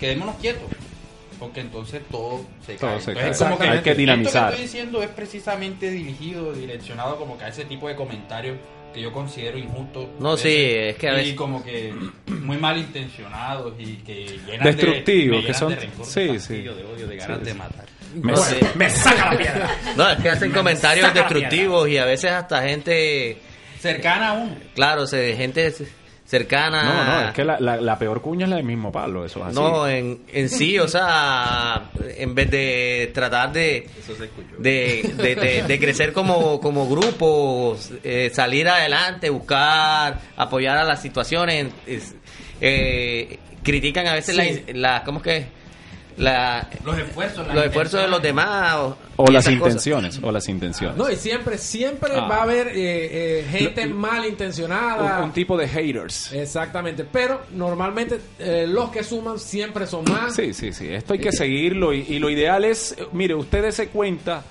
quedémonos 0.00 0.36
quietos. 0.36 0.68
Porque 1.38 1.60
entonces 1.60 2.02
todo 2.10 2.40
se 2.66 2.74
Todo 2.74 2.90
cae. 2.90 3.00
se 3.00 3.10
Entonces, 3.12 3.38
cae. 3.46 3.56
como 3.58 3.70
Hay 3.72 3.80
que 3.80 3.94
dinamizar. 3.94 4.48
Esto 4.52 4.56
que 4.56 4.64
estoy 4.64 4.80
diciendo 4.80 5.02
es 5.04 5.08
precisamente 5.10 5.88
dirigido, 5.90 6.52
direccionado 6.52 7.16
como 7.16 7.38
que 7.38 7.44
a 7.44 7.48
ese 7.48 7.64
tipo 7.64 7.86
de 7.86 7.94
comentarios 7.94 8.56
que 8.94 9.00
yo 9.02 9.12
considero 9.12 9.58
injustos. 9.58 10.06
No, 10.18 10.32
a 10.32 10.36
sí, 10.36 10.48
veces, 10.48 10.90
es 10.92 10.96
que 10.96 11.08
a 11.08 11.12
Y 11.12 11.16
veces- 11.16 11.34
como 11.34 11.62
que 11.64 11.92
muy 12.26 12.56
malintencionados 12.56 13.74
y 13.78 13.96
que 13.96 14.38
llenan 14.46 14.64
Destructivos, 14.64 15.40
de, 15.42 15.46
que 15.46 15.54
son- 15.54 15.70
de 15.70 15.76
rencor, 15.76 16.06
sí, 16.06 16.26
de 16.26 16.40
sí. 16.40 16.62
de 16.62 16.70
odio, 16.70 17.06
de 17.06 17.16
ganas 17.16 17.38
Sí, 17.40 17.44
de 17.44 17.54
matar. 17.54 17.86
Me, 18.14 18.32
No 18.32 18.38
sé. 18.38 18.60
me 18.74 18.88
saca 18.90 19.32
la 19.32 19.38
piedra. 19.38 19.70
No, 19.96 20.10
es 20.10 20.18
que 20.18 20.28
hacen 20.30 20.50
comentarios 20.52 21.12
destructivos 21.12 21.88
y 21.88 21.98
a 21.98 22.04
veces 22.06 22.30
hasta 22.30 22.62
gente, 22.62 23.36
Cercana 23.80 24.30
a 24.30 24.32
uno. 24.32 24.56
claro, 24.74 25.06
se, 25.06 25.36
gente 25.36 25.72
cercana. 26.28 26.82
No, 26.84 27.04
no, 27.04 27.28
es 27.28 27.32
que 27.34 27.42
la, 27.42 27.58
la, 27.58 27.76
la 27.78 27.98
peor 27.98 28.20
cuña 28.20 28.44
es 28.44 28.50
la 28.50 28.56
del 28.56 28.64
mismo 28.66 28.92
palo, 28.92 29.24
eso 29.24 29.40
es 29.40 29.46
así. 29.46 29.54
No, 29.54 29.88
en, 29.88 30.20
en 30.30 30.48
sí, 30.50 30.78
o 30.78 30.86
sea, 30.86 31.90
en 32.16 32.34
vez 32.34 32.50
de 32.50 33.10
tratar 33.14 33.50
de, 33.50 33.88
de, 34.58 35.14
de, 35.16 35.34
de- 35.34 35.62
de 35.62 35.78
crecer 35.78 36.12
como, 36.12 36.60
como 36.60 36.86
grupo, 36.88 37.78
eh, 38.04 38.30
salir 38.34 38.68
adelante, 38.68 39.30
buscar, 39.30 40.18
apoyar 40.36 40.76
a 40.76 40.84
las 40.84 41.00
situaciones, 41.00 41.68
es- 41.86 42.14
eh, 42.60 43.38
critican 43.62 44.06
a 44.06 44.12
veces 44.14 44.36
Sí. 44.36 44.64
la, 44.74 44.98
la, 44.98 45.04
¿cómo 45.04 45.18
es 45.20 45.24
que? 45.24 45.58
La, 46.18 46.68
Los 46.84 46.98
esfuerzos, 46.98 47.46
las 47.46 47.56
los 47.56 47.64
esfuerzos 47.66 48.02
de 48.02 48.08
los 48.08 48.20
demás. 48.22 48.76
O, 49.16 49.26
las 49.30 49.44
cosas. 49.44 49.52
intenciones, 49.52 50.20
o 50.22 50.30
las 50.32 50.48
intenciones. 50.48 50.96
No, 50.96 51.10
y 51.10 51.16
siempre, 51.16 51.58
siempre 51.58 52.10
Ah. 52.16 52.26
va 52.28 52.36
a 52.38 52.42
haber 52.42 52.68
eh, 52.68 53.40
eh, 53.40 53.46
gente 53.50 53.86
Lo- 53.86 53.94
malintencionada. 53.96 55.18
un, 55.18 55.24
un 55.24 55.32
tipo 55.32 55.56
de 55.56 55.68
haters. 55.68 56.32
Exactamente, 56.32 57.04
pero 57.04 57.42
normalmente 57.52 58.20
eh, 58.38 58.66
los 58.68 58.90
que 58.90 59.02
suman 59.04 59.38
siempre 59.38 59.86
son 59.86 60.04
más. 60.10 60.34
Sí, 60.34 60.52
sí, 60.54 60.72
sí. 60.72 60.88
Esto 60.88 61.12
hay 61.14 61.18
que 61.18 61.32
seguirlo 61.32 61.92
y, 61.92 62.00
y 62.08 62.18
lo 62.18 62.30
ideal 62.30 62.64
es, 62.64 62.92
eh, 62.98 63.06
mire, 63.12 63.34
usted 63.34 63.70
se 63.70 63.88
cuenta 63.88 64.42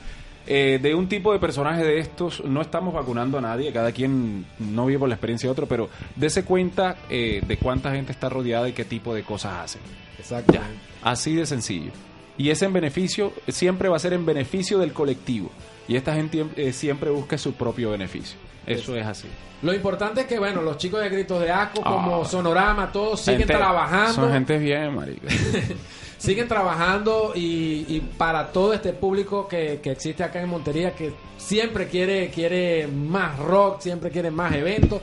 eh, 0.47 0.79
de 0.81 0.95
un 0.95 1.09
tipo 1.09 1.33
de 1.33 1.39
personaje 1.39 1.83
de 1.83 1.99
estos. 1.99 2.43
No 2.43 2.61
estamos 2.61 2.93
vacunando 2.93 3.37
a 3.37 3.41
nadie, 3.41 3.71
cada 3.73 3.91
quien 3.91 4.45
no 4.59 4.85
vive 4.85 4.99
por 4.99 5.09
la 5.09 5.15
experiencia 5.15 5.47
de 5.47 5.51
otro, 5.51 5.67
pero 5.67 5.89
dése 6.15 6.43
cuenta 6.45 6.97
eh, 7.09 7.43
de 7.45 7.57
cuánta 7.57 7.91
gente 7.91 8.11
está 8.11 8.29
rodeada 8.29 8.69
y 8.69 8.73
qué 8.73 8.85
tipo 8.85 9.13
de 9.13 9.23
cosas 9.23 9.53
hacen. 9.63 9.81
Exacto. 10.17 10.57
Así 11.03 11.35
de 11.35 11.45
sencillo. 11.45 11.91
Y 12.37 12.49
ese 12.49 12.65
en 12.65 12.73
beneficio, 12.73 13.33
siempre 13.47 13.89
va 13.89 13.97
a 13.97 13.99
ser 13.99 14.13
en 14.13 14.25
beneficio 14.25 14.77
del 14.77 14.93
colectivo. 14.93 15.51
Y 15.87 15.95
esta 15.95 16.13
gente 16.13 16.45
eh, 16.55 16.73
siempre 16.73 17.09
busca 17.09 17.37
su 17.37 17.53
propio 17.53 17.91
beneficio. 17.91 18.37
Eso 18.65 18.95
es 18.95 19.05
así. 19.05 19.27
Lo 19.61 19.73
importante 19.73 20.21
es 20.21 20.27
que, 20.27 20.37
bueno, 20.37 20.61
los 20.61 20.77
chicos 20.77 21.01
de 21.01 21.09
Gritos 21.09 21.39
de 21.41 21.49
Asco, 21.51 21.81
como 21.81 22.21
Ah. 22.21 22.25
Sonorama, 22.25 22.91
todos 22.91 23.21
siguen 23.21 23.39
Gente- 23.41 23.53
trabajando. 23.55 24.13
Son 24.13 24.31
gente 24.31 24.57
bien, 24.57 24.93
marica. 24.95 25.27
siguen 26.17 26.47
trabajando 26.47 27.31
y, 27.35 27.85
y 27.87 28.01
para 28.17 28.47
todo 28.51 28.73
este 28.73 28.91
público 28.93 29.47
que, 29.47 29.79
que 29.81 29.91
existe 29.91 30.23
acá 30.23 30.41
en 30.41 30.49
Montería 30.49 30.93
que 30.95 31.13
siempre 31.37 31.87
quiere 31.87 32.29
quiere 32.31 32.87
más 32.87 33.37
rock, 33.39 33.81
siempre 33.81 34.09
quiere 34.09 34.31
más 34.31 34.53
eventos 34.53 34.99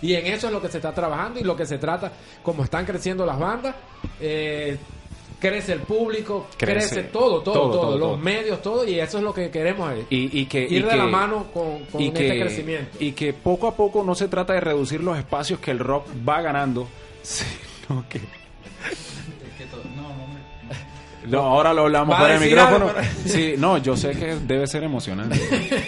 y 0.00 0.14
en 0.14 0.26
eso 0.26 0.46
es 0.48 0.52
lo 0.54 0.60
que 0.62 0.68
se 0.68 0.78
está 0.78 0.92
trabajando 0.92 1.38
y 1.38 1.44
lo 1.44 1.54
que 1.54 1.66
se 1.66 1.76
trata, 1.78 2.10
como 2.42 2.64
están 2.64 2.84
creciendo 2.86 3.24
las 3.26 3.38
bandas, 3.38 3.74
eh, 4.20 4.76
crece 5.48 5.72
el 5.74 5.80
público, 5.80 6.46
crece, 6.56 6.94
Crece. 6.94 7.02
todo, 7.10 7.40
todo, 7.42 7.70
Todo, 7.70 7.98
los 7.98 8.18
medios, 8.18 8.62
todo 8.62 8.86
y 8.88 8.98
eso 8.98 9.18
es 9.18 9.24
lo 9.24 9.34
que 9.34 9.50
queremos 9.50 9.92
y, 10.10 10.40
y 10.40 10.46
que 10.46 10.62
ir 10.62 10.72
y 10.72 10.82
de 10.82 10.88
que- 10.88 10.96
la 10.96 11.06
mano 11.06 11.46
con, 11.52 11.84
con 11.86 12.00
y 12.00 12.08
este 12.08 12.26
que, 12.28 12.40
crecimiento. 12.40 12.96
y 13.00 13.12
que 13.12 13.32
poco 13.32 13.66
a 13.68 13.74
poco 13.76 14.02
no 14.02 14.14
se 14.14 14.28
trata 14.28 14.54
de 14.54 14.60
reducir 14.60 15.02
los 15.02 15.18
espacios 15.18 15.58
que 15.60 15.70
el 15.70 15.78
rock 15.78 16.06
va 16.28 16.40
ganando, 16.40 16.88
sino 17.22 18.04
que... 18.08 18.20
No, 21.26 21.38
ahora 21.40 21.72
lo 21.72 21.82
hablamos 21.82 22.12
Va 22.12 22.16
a 22.18 22.20
fuera 22.20 22.34
del 22.34 22.42
decir 22.42 22.56
micrófono. 22.58 22.88
algo, 22.90 23.00
pero- 23.00 23.28
Sí, 23.34 23.54
no, 23.56 23.78
yo 23.78 23.96
sé 23.96 24.10
que 24.10 24.34
debe 24.46 24.66
ser 24.66 24.84
emocionante. 24.84 25.40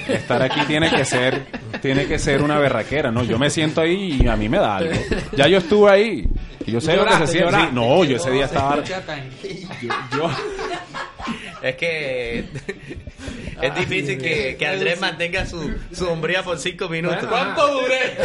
Estar 0.09 0.43
aquí 0.43 0.61
tiene 0.67 0.89
que 0.91 1.05
ser, 1.05 1.45
tiene 1.83 2.07
que 2.07 2.19
ser 2.19 2.41
una 2.41 2.59
berraquera, 2.59 3.11
¿no? 3.11 3.23
Yo 3.23 3.39
me 3.39 3.51
siento 3.51 3.83
ahí 3.83 4.19
y 4.23 4.29
a 4.29 4.35
mí 4.37 4.49
me 4.49 4.57
da 4.59 4.77
algo. 4.79 4.95
Ya 5.37 5.47
yo 5.47 5.59
estuve 5.59 5.91
ahí. 5.91 6.25
Yo 6.67 6.81
sé 6.81 6.97
lo 6.97 7.05
que 7.07 7.12
se 7.14 7.27
siente. 7.29 7.57
Sí, 7.57 7.69
no, 7.73 8.05
yo 8.05 8.17
ese 8.17 8.31
día 8.31 8.45
estaba. 8.47 8.83
Yo, 8.85 9.89
yo- 10.17 10.31
Es 11.62 11.75
que 11.77 12.45
es 13.61 13.75
difícil 13.75 14.19
que, 14.19 14.57
que 14.59 14.67
Andrés 14.67 15.01
mantenga 15.01 15.47
su, 15.47 15.75
su 15.93 16.09
hombría 16.09 16.43
por 16.43 16.59
cinco 16.59 16.89
minutos. 16.89 17.25
¿Cuánto 17.29 17.67
duré? 17.73 18.17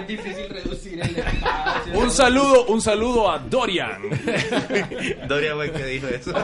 Es 0.00 0.06
difícil 0.06 0.48
reducir 0.48 0.94
el 0.94 1.16
espacio. 1.16 1.98
un 1.98 2.10
saludo, 2.10 2.66
un 2.66 2.80
saludo 2.80 3.30
a 3.30 3.38
Dorian. 3.38 4.02
Doria 5.28 5.54
fue 5.54 5.66
el 5.66 5.72
que 5.72 5.84
dijo 5.84 6.08
eso. 6.08 6.32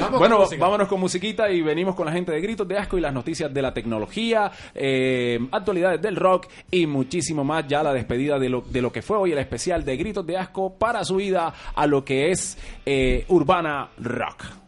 Vamos 0.00 0.18
bueno, 0.18 0.38
con 0.38 0.58
vámonos 0.58 0.88
con 0.88 1.00
musiquita 1.00 1.50
y 1.50 1.60
venimos 1.62 1.94
con 1.94 2.06
la 2.06 2.12
gente 2.12 2.32
de 2.32 2.40
Gritos 2.40 2.66
de 2.68 2.78
Asco 2.78 2.96
y 2.98 3.00
las 3.00 3.12
noticias 3.12 3.52
de 3.52 3.62
la 3.62 3.74
tecnología, 3.74 4.50
eh, 4.74 5.38
actualidades 5.50 6.00
del 6.00 6.16
rock 6.16 6.48
y 6.70 6.86
muchísimo 6.86 7.44
más. 7.44 7.66
Ya 7.66 7.82
la 7.82 7.92
despedida 7.92 8.38
de 8.38 8.48
lo, 8.48 8.62
de 8.62 8.80
lo 8.82 8.92
que 8.92 9.02
fue 9.02 9.16
hoy 9.16 9.32
el 9.32 9.38
especial 9.38 9.84
de 9.84 9.96
Gritos 9.96 10.26
de 10.26 10.36
Asco 10.38 10.74
para 10.78 11.04
su 11.04 11.16
vida 11.16 11.52
a 11.74 11.86
lo 11.86 12.04
que 12.04 12.30
es 12.30 12.56
eh, 12.86 13.24
Urbana 13.28 13.90
Rock. 13.98 14.63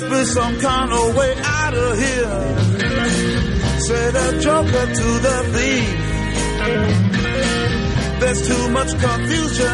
Must 0.00 0.10
be 0.10 0.24
some 0.32 0.60
kind 0.60 0.92
of 0.92 1.16
way 1.16 1.34
out 1.42 1.74
of 1.74 1.98
here. 1.98 2.58
Said 3.80 4.14
a 4.14 4.40
joker 4.40 4.86
to 4.86 5.18
the 5.26 5.42
thief. 5.54 5.98
There's 8.20 8.46
too 8.46 8.70
much 8.70 8.90
confusion. 8.98 9.66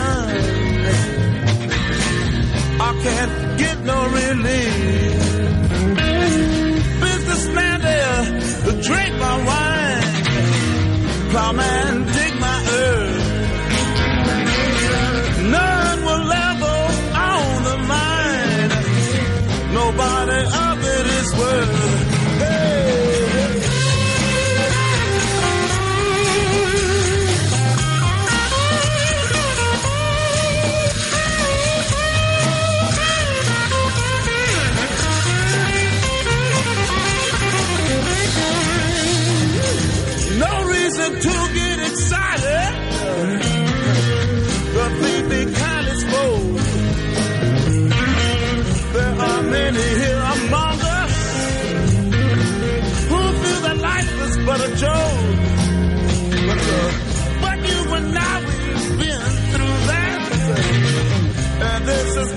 I 2.81 2.93
can't 3.03 3.59
get 3.59 3.81
no 3.85 4.07
relief. 4.07 5.15
Businessman 7.01 7.81
there, 7.81 8.25
drink 8.83 9.19
my 9.19 9.37
wine. 9.49 10.03
Plowman, 11.31 12.14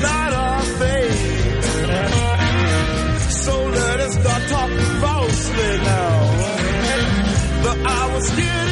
not 0.07 0.63
fate. 0.79 1.63
So 3.45 3.53
let 3.79 3.99
us 3.99 4.15
not 4.27 4.41
talk 4.53 4.71
falsely 5.01 5.77
now. 5.91 6.17
The 7.63 7.73
hour's 7.89 8.29
here. 8.31 8.66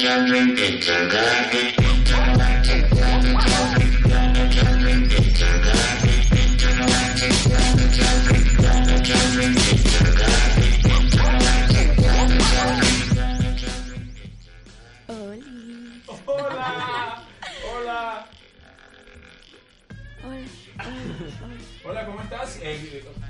and 0.00 0.31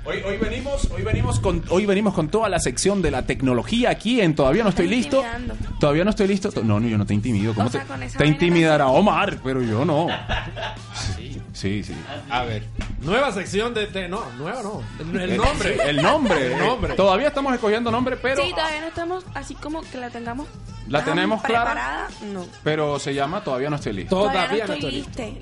hoy, 0.05 0.21
hoy 0.25 0.37
venimos, 0.37 0.89
hoy 0.91 1.01
venimos 1.03 1.39
con, 1.39 1.63
hoy 1.69 1.85
venimos 1.85 2.13
con 2.13 2.29
toda 2.29 2.49
la 2.49 2.59
sección 2.59 3.01
de 3.01 3.11
la 3.11 3.25
tecnología 3.25 3.89
aquí 3.91 4.21
en 4.21 4.35
Todavía 4.35 4.63
no 4.63 4.69
estoy 4.69 4.87
listo. 4.87 5.23
Todavía 5.79 6.03
no 6.03 6.09
estoy 6.09 6.27
listo. 6.27 6.49
No, 6.63 6.79
no, 6.79 6.87
yo 6.87 6.97
no 6.97 7.05
te 7.05 7.13
intimido. 7.13 7.53
¿Cómo 7.53 7.67
O 7.67 7.71
sea, 7.71 7.85
te, 7.85 8.17
te 8.17 8.25
intimidará 8.25 8.87
Omar? 8.87 9.37
Pero 9.43 9.61
yo 9.61 9.85
no. 9.85 10.07
Sí, 11.53 11.81
sí. 11.81 11.93
A 12.29 12.43
ver. 12.43 12.63
Nueva 13.03 13.31
sección 13.31 13.73
de... 13.73 13.87
de- 13.87 14.07
no, 14.07 14.23
nueva 14.37 14.61
no. 14.63 14.81
El, 14.99 15.19
el 15.19 15.31
Eh, 15.33 15.37
nombre. 15.37 15.73
sí, 15.73 15.79
El 15.85 16.01
nombre. 16.01 16.45
El 16.53 16.57
nombre. 16.59 16.93
Todavía 16.95 17.27
estamos 17.27 17.53
escogiendo 17.53 17.91
nombre, 17.91 18.17
pero 18.17 18.41
Sí, 18.43 18.51
todavía 18.51 18.81
no 18.81 18.87
estamos 18.87 19.25
así 19.33 19.55
como 19.55 19.81
que 19.81 19.97
la 19.97 20.09
tengamos. 20.09 20.47
La 20.87 20.99
tan 21.03 21.13
tenemos 21.15 21.41
clara. 21.43 21.63
preparada. 21.71 22.07
No. 22.33 22.45
pero 22.63 22.99
se 22.99 23.13
llama 23.13 23.41
Todavía 23.43 23.69
no 23.69 23.75
estoy 23.77 23.93
listo. 23.93 24.17
Todavía 24.17 24.65
no 24.67 24.73
estoy 24.73 24.91
liste. 24.91 25.37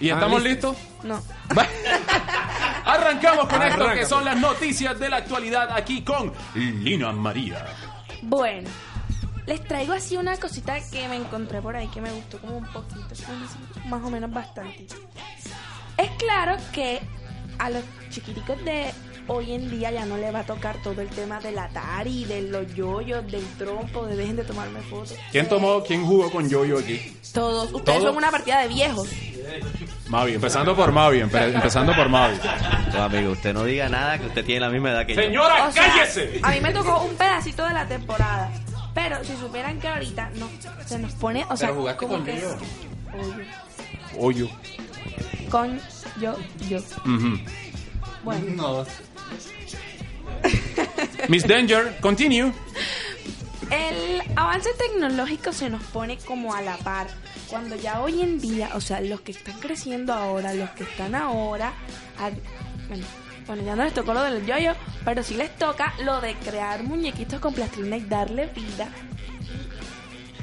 ¿Y 0.00 0.10
Ah, 0.10 0.14
estamos 0.14 0.42
listo. 0.42 0.72
listos? 0.72 1.04
No. 1.04 1.22
Arrancamos 2.84 3.48
con 3.48 3.62
esto 3.62 3.82
Arranca, 3.84 3.94
que 3.94 4.06
son 4.06 4.24
las 4.24 4.36
noticias 4.36 4.98
de 4.98 5.08
la 5.08 5.16
actualidad 5.18 5.70
aquí 5.72 6.02
con 6.02 6.32
Lina 6.54 7.12
María. 7.12 7.64
Bueno, 8.22 8.68
les 9.46 9.62
traigo 9.64 9.92
así 9.94 10.16
una 10.16 10.36
cosita 10.36 10.76
que 10.90 11.08
me 11.08 11.16
encontré 11.16 11.60
por 11.60 11.76
ahí 11.76 11.88
que 11.88 12.00
me 12.00 12.10
gustó 12.10 12.38
como 12.38 12.58
un 12.58 12.66
poquito, 12.66 13.06
así, 13.12 13.24
más 13.86 14.02
o 14.02 14.10
menos 14.10 14.30
bastante. 14.32 14.86
Es 15.96 16.10
claro 16.18 16.56
que 16.72 17.00
a 17.58 17.70
los 17.70 17.82
chiquiticos 18.10 18.62
de 18.64 18.90
hoy 19.26 19.52
en 19.52 19.70
día 19.70 19.90
ya 19.90 20.04
no 20.04 20.16
le 20.18 20.30
va 20.30 20.40
a 20.40 20.44
tocar 20.44 20.76
todo 20.82 21.00
el 21.00 21.08
tema 21.08 21.40
del 21.40 21.58
Atari, 21.58 22.24
de 22.24 22.42
los 22.42 22.74
yoyos, 22.74 23.26
del 23.30 23.44
trompo, 23.56 24.04
de 24.06 24.16
dejen 24.16 24.36
de 24.36 24.44
tomarme 24.44 24.80
fotos. 24.82 25.14
¿Quién 25.32 25.48
tomó, 25.48 25.82
quién 25.82 26.04
jugó 26.04 26.30
con 26.30 26.48
Yoyo 26.48 26.78
aquí? 26.78 27.16
Todos. 27.32 27.72
Ustedes 27.72 27.98
¿Todo? 28.00 28.08
son 28.08 28.16
una 28.18 28.30
partida 28.30 28.60
de 28.60 28.68
viejos. 28.68 29.08
Mavi, 30.08 30.34
empezando 30.34 30.76
por 30.76 30.92
Mavi, 30.92 31.20
empe- 31.20 31.54
empezando 31.54 31.94
por 31.94 32.08
Mavi. 32.08 32.36
No, 32.92 33.02
amigo, 33.04 33.32
usted 33.32 33.54
no 33.54 33.64
diga 33.64 33.88
nada 33.88 34.18
que 34.18 34.26
usted 34.26 34.44
tiene 34.44 34.60
la 34.60 34.68
misma 34.70 34.90
edad 34.90 35.06
que 35.06 35.14
yo. 35.14 35.22
Señora, 35.22 35.68
O 35.68 35.72
sea, 35.72 35.86
cállese. 35.86 36.40
A 36.42 36.50
mí 36.50 36.60
me 36.60 36.72
tocó 36.72 37.00
un 37.02 37.14
pedacito 37.14 37.64
de 37.64 37.72
la 37.72 37.86
temporada. 37.86 38.50
Pero 38.94 39.24
si 39.24 39.34
supieran 39.36 39.80
que 39.80 39.88
ahorita 39.88 40.30
no, 40.36 40.48
se 40.86 40.98
nos 40.98 41.12
pone, 41.14 41.44
o 41.48 41.56
sea, 41.56 41.68
Pero 41.68 41.80
jugaste 41.80 41.98
como 42.06 42.12
con 42.16 42.24
que 42.26 42.40
yo-yo. 42.40 42.56
Oye, 43.18 43.46
Oyo. 44.18 44.48
Con 45.50 45.80
yo, 46.20 46.36
yo. 46.68 46.78
Bueno, 48.24 48.44
No. 48.54 48.86
Miss 51.28 51.46
Danger, 51.46 51.96
continue. 52.00 52.52
el 53.70 54.22
avance 54.36 54.68
tecnológico 54.78 55.52
se 55.52 55.70
nos 55.70 55.82
pone 55.84 56.18
como 56.18 56.54
a 56.54 56.60
la 56.62 56.76
par. 56.78 57.06
Cuando 57.48 57.76
ya 57.76 58.00
hoy 58.00 58.20
en 58.22 58.40
día, 58.40 58.70
o 58.74 58.80
sea, 58.80 59.00
los 59.00 59.20
que 59.20 59.32
están 59.32 59.58
creciendo 59.60 60.12
ahora, 60.12 60.52
los 60.54 60.70
que 60.70 60.84
están 60.84 61.14
ahora, 61.14 61.72
a- 62.18 62.30
bueno, 62.88 63.04
bueno, 63.46 63.62
ya 63.64 63.76
no 63.76 63.84
les 63.84 63.94
tocó 63.94 64.12
lo 64.14 64.22
del 64.22 64.44
yoyo, 64.46 64.72
pero 65.04 65.22
sí 65.22 65.34
les 65.34 65.54
toca 65.56 65.94
lo 66.04 66.20
de 66.20 66.34
crear 66.36 66.82
muñequitos 66.82 67.40
con 67.40 67.54
plastilina 67.54 67.96
y 67.96 68.04
darle 68.04 68.46
vida. 68.46 68.88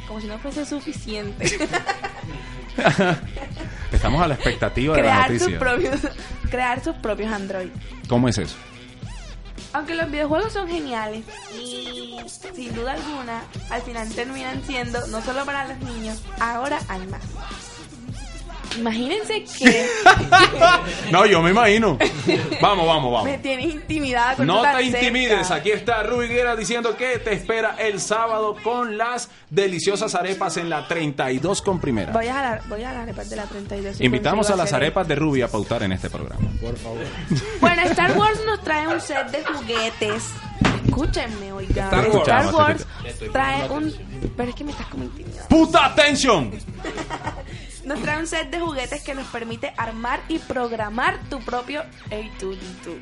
Como 0.07 0.21
si 0.21 0.27
no 0.27 0.37
fuese 0.39 0.65
suficiente. 0.65 1.45
Estamos 3.91 4.21
a 4.21 4.27
la 4.27 4.35
expectativa 4.35 4.95
de 4.95 5.01
la 5.03 5.27
sus 5.27 5.39
noticia. 5.41 5.59
propios 5.59 5.99
crear 6.49 6.83
sus 6.83 6.95
propios 6.97 7.31
Android. 7.31 7.69
¿Cómo 8.07 8.27
es 8.27 8.37
eso? 8.37 8.55
Aunque 9.73 9.95
los 9.95 10.09
videojuegos 10.11 10.51
son 10.51 10.67
geniales 10.67 11.23
y 11.57 12.17
sin 12.53 12.75
duda 12.75 12.93
alguna 12.93 13.43
al 13.69 13.81
final 13.81 14.09
terminan 14.09 14.61
siendo 14.65 15.05
no 15.07 15.21
solo 15.21 15.45
para 15.45 15.65
los 15.67 15.79
niños, 15.79 16.21
ahora 16.39 16.79
hay 16.89 17.05
más. 17.07 17.21
Imagínense 18.77 19.43
que 19.43 19.85
No, 21.11 21.25
yo 21.25 21.41
me 21.41 21.51
imagino. 21.51 21.97
Vamos, 22.61 22.87
vamos, 22.87 23.23
me 23.23 23.31
vamos. 23.31 23.41
tienes 23.41 23.65
intimidada 23.73 24.35
con 24.35 24.47
No 24.47 24.61
te 24.61 24.83
intimides, 24.83 25.47
cerca. 25.47 25.55
aquí 25.55 25.71
está 25.71 26.03
Rubí 26.03 26.27
Guerra 26.27 26.55
diciendo 26.55 26.95
que 26.95 27.19
te 27.19 27.33
espera 27.33 27.75
el 27.79 27.99
sábado 27.99 28.55
con 28.63 28.97
las 28.97 29.29
deliciosas 29.49 30.15
arepas 30.15 30.57
en 30.57 30.69
la 30.69 30.87
32 30.87 31.61
con 31.61 31.79
primera. 31.79 32.13
Voy 32.13 32.27
a 32.27 32.33
jalar, 32.33 32.61
voy 32.69 32.83
a 32.83 32.87
jalar 32.87 33.03
arepas 33.03 33.29
de 33.29 33.35
la 33.35 33.43
32. 33.45 33.97
si 33.97 34.05
Invitamos 34.05 34.49
a 34.49 34.55
las 34.55 34.73
arepas 34.73 35.07
de 35.07 35.15
Rubí 35.15 35.41
a 35.41 35.47
pautar 35.47 35.83
en 35.83 35.91
este 35.91 36.09
programa. 36.09 36.47
Por 36.61 36.77
favor. 36.77 37.05
Bueno, 37.59 37.81
Star 37.83 38.17
Wars 38.17 38.39
nos 38.45 38.61
trae 38.63 38.87
un 38.87 39.01
set 39.01 39.27
de 39.31 39.43
juguetes. 39.43 40.23
Escúchenme, 40.85 41.51
oigan. 41.53 41.87
Star 41.87 42.09
Wars. 42.09 42.27
Star 42.27 42.53
Wars 42.53 42.87
trae 43.31 43.69
un... 43.69 43.93
Pero 44.35 44.49
es 44.49 44.55
que 44.55 44.63
me 44.63 44.71
estás 44.71 44.87
como 44.87 45.03
intimidando. 45.03 45.47
¡Puta 45.47 45.85
atención! 45.85 46.51
Nos 47.91 48.01
trae 48.03 48.19
un 48.19 48.27
set 48.27 48.49
de 48.49 48.57
juguetes 48.61 49.03
que 49.03 49.13
nos 49.13 49.27
permite 49.27 49.73
armar 49.75 50.21
y 50.29 50.39
programar 50.39 51.19
tu 51.29 51.41
propio 51.41 51.83
A2D2. 52.09 52.95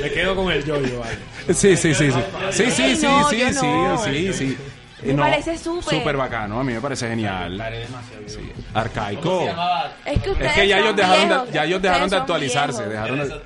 Me 0.00 0.10
quedo 0.10 0.34
con 0.34 0.50
el 0.50 0.64
yoyo, 0.64 1.00
vale. 1.00 1.18
Sí, 1.54 1.76
sí, 1.76 1.94
sí, 1.94 2.10
sí. 2.10 2.18
Sí, 2.50 2.70
sí, 2.70 2.96
sí, 2.96 3.06
No, 3.06 3.28
sí, 3.30 3.38
yo 3.38 3.48
sí, 3.52 3.66
no. 3.66 4.02
sí, 4.04 4.32
sí. 4.32 4.58
Me 5.04 5.14
parece 5.14 5.58
súper. 5.58 5.98
Súper 5.98 6.16
bacano, 6.16 6.60
a 6.60 6.64
mí 6.64 6.72
me 6.72 6.80
parece 6.80 7.08
genial. 7.08 7.62
Sí. 8.26 8.50
Arcaico. 8.72 9.46
Es 10.04 10.22
que 10.22 10.30
ustedes 10.30 10.50
Es 10.50 10.54
que 10.56 10.68
ya 10.68 10.78
ellos 10.78 10.96
dejaron 10.96 11.28
viejos, 11.28 11.46
de, 11.48 11.52
ya 11.52 11.64
ellos 11.64 11.82
dejaron 11.82 12.10
de 12.10 12.16
actualizarse, 12.16 12.86
dejaron 12.86 13.18
de- 13.18 13.40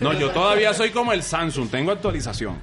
No, 0.00 0.12
yo 0.14 0.30
todavía 0.30 0.72
soy 0.74 0.90
como 0.90 1.12
el 1.12 1.22
Samsung, 1.22 1.68
tengo 1.70 1.92
actualización. 1.92 2.58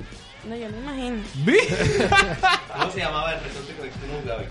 No, 0.47 0.55
yo 0.55 0.69
me 0.69 0.77
imagino. 0.77 1.17
¿Vi? 1.45 1.57
¿Cómo 2.77 2.91
se 2.91 2.99
llamaba 2.99 3.33
el 3.33 3.43
resorte 3.43 3.73
que 3.73 4.07
no 4.07 4.21
jugabas? 4.21 4.45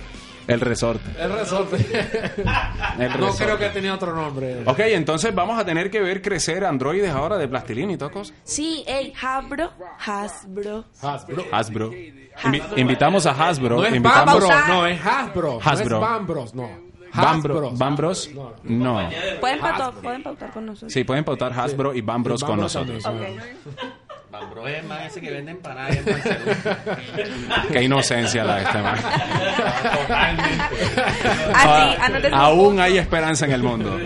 El 0.48 0.60
resorte. 0.60 1.10
El 1.20 1.32
resorte. 1.32 1.76
El 2.98 3.10
No 3.10 3.16
resorte. 3.16 3.44
creo 3.44 3.58
que 3.58 3.68
tenía 3.68 3.94
otro 3.94 4.12
nombre. 4.14 4.62
Ok, 4.66 4.80
entonces 4.80 5.32
vamos 5.34 5.56
a 5.58 5.64
tener 5.64 5.88
que 5.90 6.00
ver 6.00 6.20
crecer 6.20 6.64
androides 6.64 7.10
ahora 7.12 7.36
de 7.38 7.46
plastilina 7.46 7.92
y 7.92 7.96
todas 7.96 8.12
cosas. 8.12 8.36
Sí, 8.42 8.82
hey, 8.88 9.12
Hasbro, 9.22 9.70
Hasbro. 10.04 10.84
Hasbro. 11.00 11.44
Hasbro. 11.52 11.92
Invi- 11.92 12.62
invitamos 12.78 13.24
a 13.26 13.30
Hasbro. 13.30 13.76
No 13.76 13.84
es 13.84 13.94
invitamos 13.94 14.26
Bambros, 14.48 14.68
no, 14.68 14.86
es 14.86 15.00
Hasbro. 15.06 15.60
Hasbro. 15.62 16.00
No 16.00 16.04
es 16.04 16.10
Bambros, 16.10 16.54
no. 16.54 16.92
Bambro, 17.14 17.54
Hasbros. 17.54 17.78
Bambros. 17.78 18.30
No. 18.64 19.10
Pueden, 19.38 19.60
pautar, 19.60 19.92
pueden 20.02 20.22
pautar 20.22 20.50
con 20.50 20.64
nosotros. 20.66 20.92
Sí, 20.92 21.04
pueden 21.04 21.22
pautar 21.24 21.52
Hasbro 21.52 21.94
y 21.94 22.00
Bambros 22.00 22.40
con 22.42 22.58
Bambros 22.58 22.74
nosotros. 22.74 23.02
también, 23.02 23.38
Bambro 24.42 24.68
es 24.68 24.84
más 24.84 25.06
ese 25.06 25.20
que 25.20 25.30
vende 25.30 25.52
empanadas 25.52 25.96
en 25.96 26.04
Barcelona. 26.04 26.78
Qué 27.72 27.82
inocencia 27.82 28.44
la 28.44 28.56
de 28.56 28.62
este 28.64 28.78
man. 28.78 28.98
Así, 31.54 31.96
anoten 32.00 32.34
Ah, 32.34 32.38
Aún 32.46 32.80
hay 32.80 32.98
esperanza 32.98 33.46
en 33.46 33.52
el 33.52 33.62
mundo. 33.62 33.98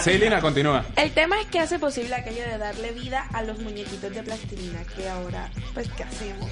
Sí, 0.00 0.18
Lina, 0.18 0.40
continúa. 0.40 0.84
El 0.96 1.10
tema 1.12 1.40
es 1.40 1.46
que 1.46 1.58
hace 1.60 1.78
posible 1.78 2.14
aquello 2.14 2.42
de 2.44 2.58
darle 2.58 2.92
vida 2.92 3.26
a 3.32 3.42
los 3.42 3.58
muñequitos 3.58 4.12
de 4.14 4.22
plastilina 4.22 4.80
que 4.96 5.08
ahora, 5.08 5.48
pues, 5.74 5.88
¿qué 5.96 6.04
hacemos? 6.04 6.48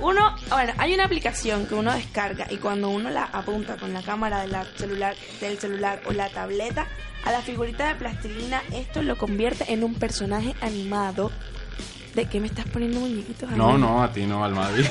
Uno, 0.00 0.34
bueno, 0.48 0.72
hay 0.78 0.94
una 0.94 1.04
aplicación 1.04 1.66
que 1.66 1.74
uno 1.74 1.92
descarga 1.92 2.46
y 2.48 2.56
cuando 2.56 2.88
uno 2.88 3.10
la 3.10 3.24
apunta 3.24 3.76
con 3.76 3.92
la 3.92 4.00
cámara 4.02 4.40
de 4.40 4.48
la 4.48 4.64
celular, 4.76 5.14
del 5.40 5.58
celular 5.58 6.00
o 6.06 6.12
la 6.12 6.30
tableta 6.30 6.86
a 7.24 7.32
la 7.32 7.42
figurita 7.42 7.88
de 7.88 7.94
plastilina, 7.96 8.62
esto 8.72 9.02
lo 9.02 9.16
convierte 9.18 9.72
en 9.72 9.84
un 9.84 9.94
personaje 9.94 10.54
animado. 10.60 11.30
¿De 12.14 12.26
qué 12.26 12.40
me 12.40 12.48
estás 12.48 12.66
poniendo 12.66 12.98
muñequitos? 13.00 13.50
No, 13.52 13.78
no, 13.78 14.02
a 14.02 14.12
ti 14.12 14.26
no, 14.26 14.44
Almavi. 14.44 14.82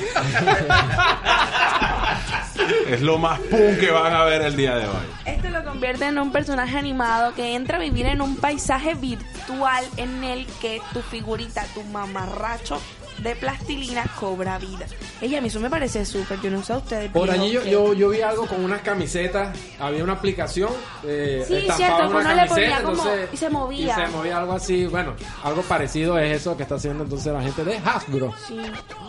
es 2.88 3.02
lo 3.02 3.18
más 3.18 3.38
pum 3.40 3.76
que 3.78 3.90
van 3.90 4.14
a 4.14 4.24
ver 4.24 4.40
el 4.42 4.56
día 4.56 4.76
de 4.76 4.86
hoy. 4.86 5.06
Esto 5.26 5.50
lo 5.50 5.62
convierte 5.64 6.06
en 6.06 6.18
un 6.18 6.32
personaje 6.32 6.78
animado 6.78 7.34
que 7.34 7.54
entra 7.54 7.76
a 7.76 7.80
vivir 7.80 8.06
en 8.06 8.22
un 8.22 8.36
paisaje 8.36 8.94
virtual 8.94 9.84
en 9.98 10.24
el 10.24 10.46
que 10.62 10.80
tu 10.94 11.02
figurita, 11.02 11.64
tu 11.74 11.82
mamarracho 11.84 12.80
de 13.22 13.36
plastilina 13.36 14.04
cobra 14.18 14.58
vida. 14.58 14.86
Ella 15.20 15.38
a 15.38 15.40
mí 15.40 15.48
eso 15.48 15.60
me 15.60 15.68
parece 15.70 16.04
súper, 16.04 16.40
yo 16.40 16.50
no 16.50 16.62
sé 16.62 16.72
a 16.72 16.78
ustedes. 16.78 17.10
Por 17.10 17.30
allí 17.30 17.50
yo, 17.50 17.62
yo, 17.64 17.92
yo 17.94 18.08
vi 18.08 18.20
algo 18.22 18.46
con 18.46 18.64
unas 18.64 18.80
camisetas, 18.82 19.56
había 19.78 20.02
una 20.02 20.14
aplicación, 20.14 20.70
eh, 21.04 21.44
Sí, 21.46 21.66
cierto, 21.76 21.96
una 21.96 22.06
uno 22.08 22.34
le 22.34 22.46
ponía 22.46 22.46
camiseta, 22.46 22.82
como- 22.82 23.02
entonces- 23.02 23.28
y 23.32 23.36
se 23.36 23.50
movía. 23.50 23.96
Y 23.98 24.06
se 24.06 24.16
movía 24.16 24.38
algo 24.38 24.52
así, 24.54 24.86
bueno, 24.86 25.14
algo 25.44 25.62
parecido 25.62 26.18
es 26.18 26.40
eso 26.40 26.56
que 26.56 26.62
está 26.62 26.76
haciendo 26.76 27.04
entonces 27.04 27.32
la 27.32 27.42
gente 27.42 27.64
de 27.64 27.76
Hasbro. 27.78 28.32
Sí. 28.48 28.58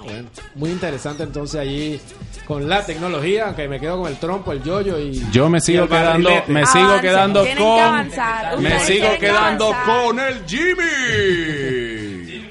Bueno, 0.04 0.30
muy 0.56 0.70
interesante 0.72 1.24
entonces 1.24 1.60
allí 1.62 2.00
con 2.46 2.68
la 2.68 2.86
tecnología. 2.86 3.46
aunque 3.46 3.68
me 3.68 3.80
quedo 3.80 3.98
con 4.02 4.12
el 4.12 4.18
trompo, 4.18 4.52
el 4.52 4.62
yoyo 4.64 4.98
y. 5.00 5.24
Yo 5.32 5.50
me 5.50 5.62
sigo 5.62 5.88
quedando, 5.88 6.30
barrilete. 6.30 6.52
me 6.52 6.66
sigo 6.66 6.84
Avancen, 6.86 7.02
quedando 7.02 7.46
con, 7.58 7.80
avanzar. 7.80 8.58
me 8.60 8.80
sigo 8.82 9.12
que 9.12 9.18
quedando 9.20 9.68
avanzar. 9.74 10.04
con 10.06 10.20
el 10.20 10.46
Jimmy. 10.46 12.42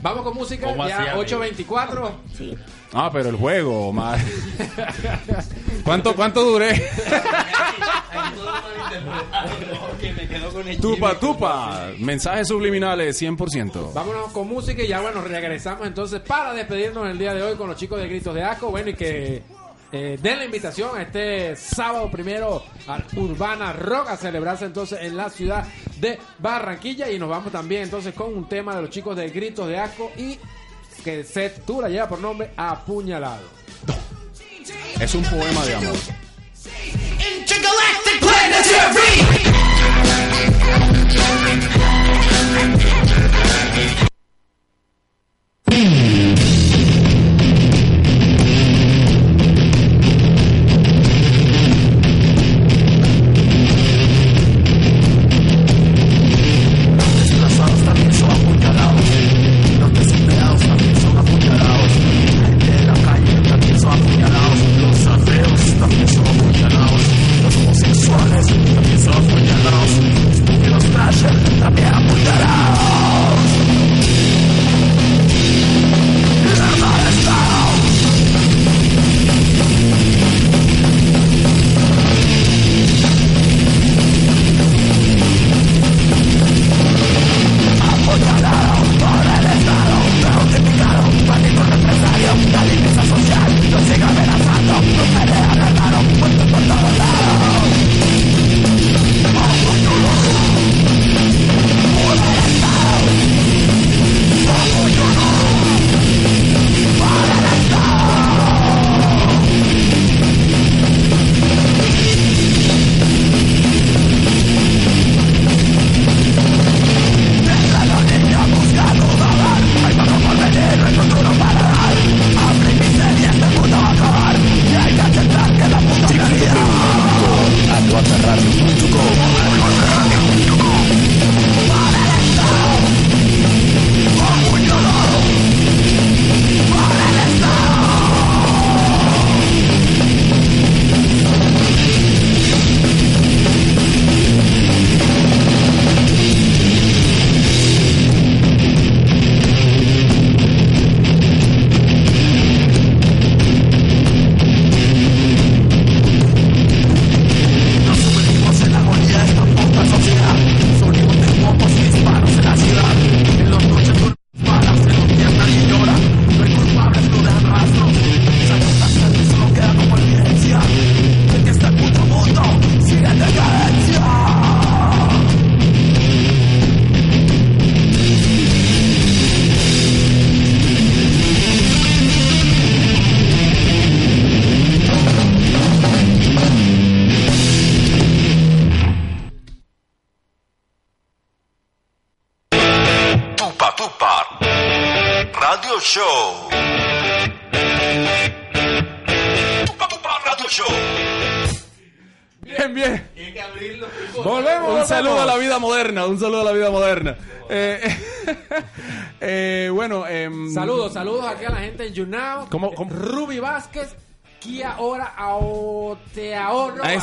Vamos 0.00 0.22
con 0.22 0.34
música, 0.34 0.66
¿Cómo 0.68 0.82
así, 0.82 0.90
ya 0.90 1.12
amigo? 1.12 1.24
8.24. 1.24 2.10
Sí. 2.36 2.56
Ah, 2.92 3.10
pero 3.12 3.28
el 3.30 3.36
juego, 3.36 3.92
madre. 3.92 4.22
¿Cuánto, 5.84 6.14
cuánto 6.14 6.42
duré? 6.42 6.80
Tupa, 10.80 11.18
tupa. 11.18 11.88
Mensajes 11.98 12.48
subliminales 12.48 13.20
100%. 13.20 13.92
Vámonos 13.92 14.32
con 14.32 14.48
música 14.48 14.82
y 14.82 14.88
ya 14.88 15.00
bueno, 15.00 15.20
regresamos 15.22 15.86
entonces 15.86 16.20
para 16.20 16.52
despedirnos 16.52 17.08
el 17.08 17.18
día 17.18 17.34
de 17.34 17.42
hoy 17.42 17.56
con 17.56 17.68
los 17.68 17.76
chicos 17.76 18.00
de 18.00 18.08
Gritos 18.08 18.34
de 18.34 18.42
Asco. 18.44 18.70
Bueno, 18.70 18.90
y 18.90 18.94
que 18.94 19.42
eh, 19.90 20.18
den 20.20 20.38
la 20.38 20.44
invitación 20.44 20.96
a 20.96 21.02
este 21.02 21.56
sábado 21.56 22.10
primero 22.10 22.62
a 22.86 23.02
Urbana 23.16 23.72
Rock 23.72 24.10
a 24.10 24.16
celebrarse 24.16 24.66
entonces 24.66 24.98
en 25.02 25.16
la 25.16 25.30
ciudad 25.30 25.66
de 25.98 26.18
Barranquilla. 26.38 27.10
Y 27.10 27.18
nos 27.18 27.28
vamos 27.28 27.52
también 27.52 27.82
entonces 27.84 28.14
con 28.14 28.36
un 28.36 28.48
tema 28.48 28.76
de 28.76 28.82
los 28.82 28.90
chicos 28.90 29.16
de 29.16 29.30
Gritos 29.30 29.68
de 29.68 29.78
Asco 29.78 30.12
y 30.16 30.38
que 31.02 31.24
se 31.24 31.50
titula 31.50 31.88
lleva 31.88 32.08
por 32.08 32.20
nombre 32.20 32.50
Apuñalado. 32.56 33.44
Es 35.00 35.14
un 35.14 35.22
poema 35.24 35.64
de 35.64 35.74
amor. 35.74 35.96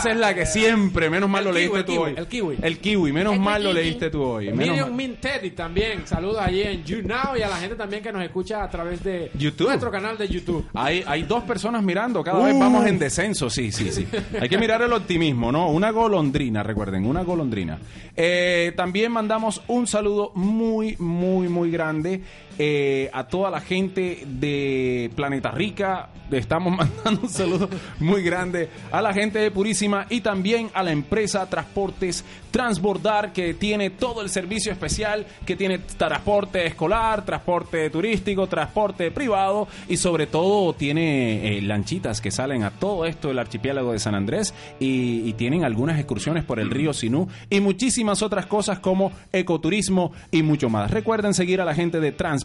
Esa 0.06 0.14
es 0.14 0.19
la 0.19 0.36
que 0.36 0.45
siempre, 0.45 1.10
menos 1.10 1.27
mal 1.27 1.48
El 1.48 1.48
lo 1.48 1.60
kiwi, 1.60 1.73
leíste 1.73 1.84
tú 1.84 1.91
kiwi, 1.94 2.03
hoy. 2.03 2.14
el 2.15 2.27
kiwi. 2.27 2.57
El 2.61 2.77
kiwi, 2.77 3.11
menos 3.11 3.34
El 3.34 3.40
mal 3.40 3.64
lo 3.64 3.73
leíste 3.73 4.11
tú 4.11 4.22
hoy. 4.22 4.52
Miriam 4.52 4.90
mal. 4.90 4.94
Min 4.94 5.15
Teddy 5.15 5.49
también. 5.49 6.06
Saludos 6.06 6.38
allí 6.41 6.61
en 6.61 6.84
YouNow 6.84 7.36
y 7.36 7.41
a 7.41 7.48
la 7.48 7.57
gente 7.57 7.76
también 7.76 8.03
que 8.03 8.11
nos 8.11 8.22
escucha 8.22 8.64
a 8.64 8.69
través 8.69 9.03
de 9.03 9.32
YouTube. 9.34 9.65
nuestro 9.69 9.90
canal 9.90 10.15
de 10.15 10.27
YouTube. 10.27 10.64
Hay, 10.76 11.03
hay 11.07 11.23
dos 11.23 11.44
personas 11.45 11.82
mirando, 11.82 12.23
cada 12.23 12.44
vez 12.45 12.53
vamos 12.60 12.86
en 12.86 12.99
descenso, 12.99 13.49
sí, 13.49 13.72
sí, 13.72 13.91
sí. 13.91 14.07
Hay 14.40 14.48
que 14.48 14.60
mirar 14.60 14.84
el 14.84 14.94
optimismo, 14.94 15.52
¿no? 15.52 15.72
Una 15.72 15.90
golondrina, 15.90 16.61
recuerden, 16.61 17.03
una 17.07 17.23
golondrina. 17.23 17.80
Eh, 18.15 18.73
también 18.77 19.11
mandamos 19.11 19.64
un 19.68 19.88
saludo 19.88 20.32
muy, 20.36 20.95
muy, 20.99 21.49
muy 21.49 21.72
grande 21.72 22.22
eh, 22.57 23.10
a 23.14 23.26
toda 23.26 23.49
la 23.49 23.61
gente 23.61 24.23
de 24.26 25.11
Planeta 25.15 25.52
Rica. 25.52 26.10
Le 26.30 26.40
estamos 26.40 26.76
mandando 26.77 27.22
un 27.23 27.30
saludo 27.30 27.69
muy 27.99 28.23
grande 28.23 28.69
a 28.91 29.02
la 29.02 29.14
gente 29.14 29.40
de 29.40 29.52
Purísima 29.52 30.07
y 30.10 30.22
también 30.22 30.69
a 30.73 30.82
la 30.84 30.91
empresa 30.91 31.48
Transportes 31.49 32.23
Transbordar 32.52 33.34
que 33.34 33.53
tiene 33.53 33.90
todo 33.90 34.22
el 34.22 34.30
servicio 34.30 34.72
especial, 34.72 35.26
que 35.45 35.57
tiene 35.57 35.80
transporte 35.80 36.65
escolar, 36.65 37.26
transporte 37.26 37.90
turístico, 37.90 38.48
transporte 38.48 39.11
privado 39.11 39.68
y 39.90 39.98
sobre 39.98 40.26
todo 40.26 40.72
tiene 40.73 41.57
eh, 41.57 41.61
lanchitas 41.61 42.22
que 42.22 42.32
salen 42.32 42.64
a 42.64 42.72
todo 42.72 43.06
esto 43.06 43.27
del 43.27 43.40
archipiélago 43.40 43.91
de 43.91 43.99
San 43.99 44.15
Andrés 44.15 44.53
y, 44.80 45.34
tienen 45.36 45.65
algunas 45.65 45.98
excursiones 45.99 46.45
por 46.45 46.61
el 46.61 46.69
río 46.69 46.94
Sinú 46.94 47.27
y 47.49 47.60
muchísimas 47.60 48.22
otras 48.22 48.45
cosas 48.45 48.80
como 48.80 49.11
ecoturismo 49.34 50.14
y 50.32 50.44
mucho 50.44 50.69
más. 50.69 50.90
Recuerden 50.90 51.34
seguir 51.34 51.60
a 51.60 51.65
la 51.65 51.76
gente 51.76 51.99
de 51.99 52.14
Transportes 52.14 52.45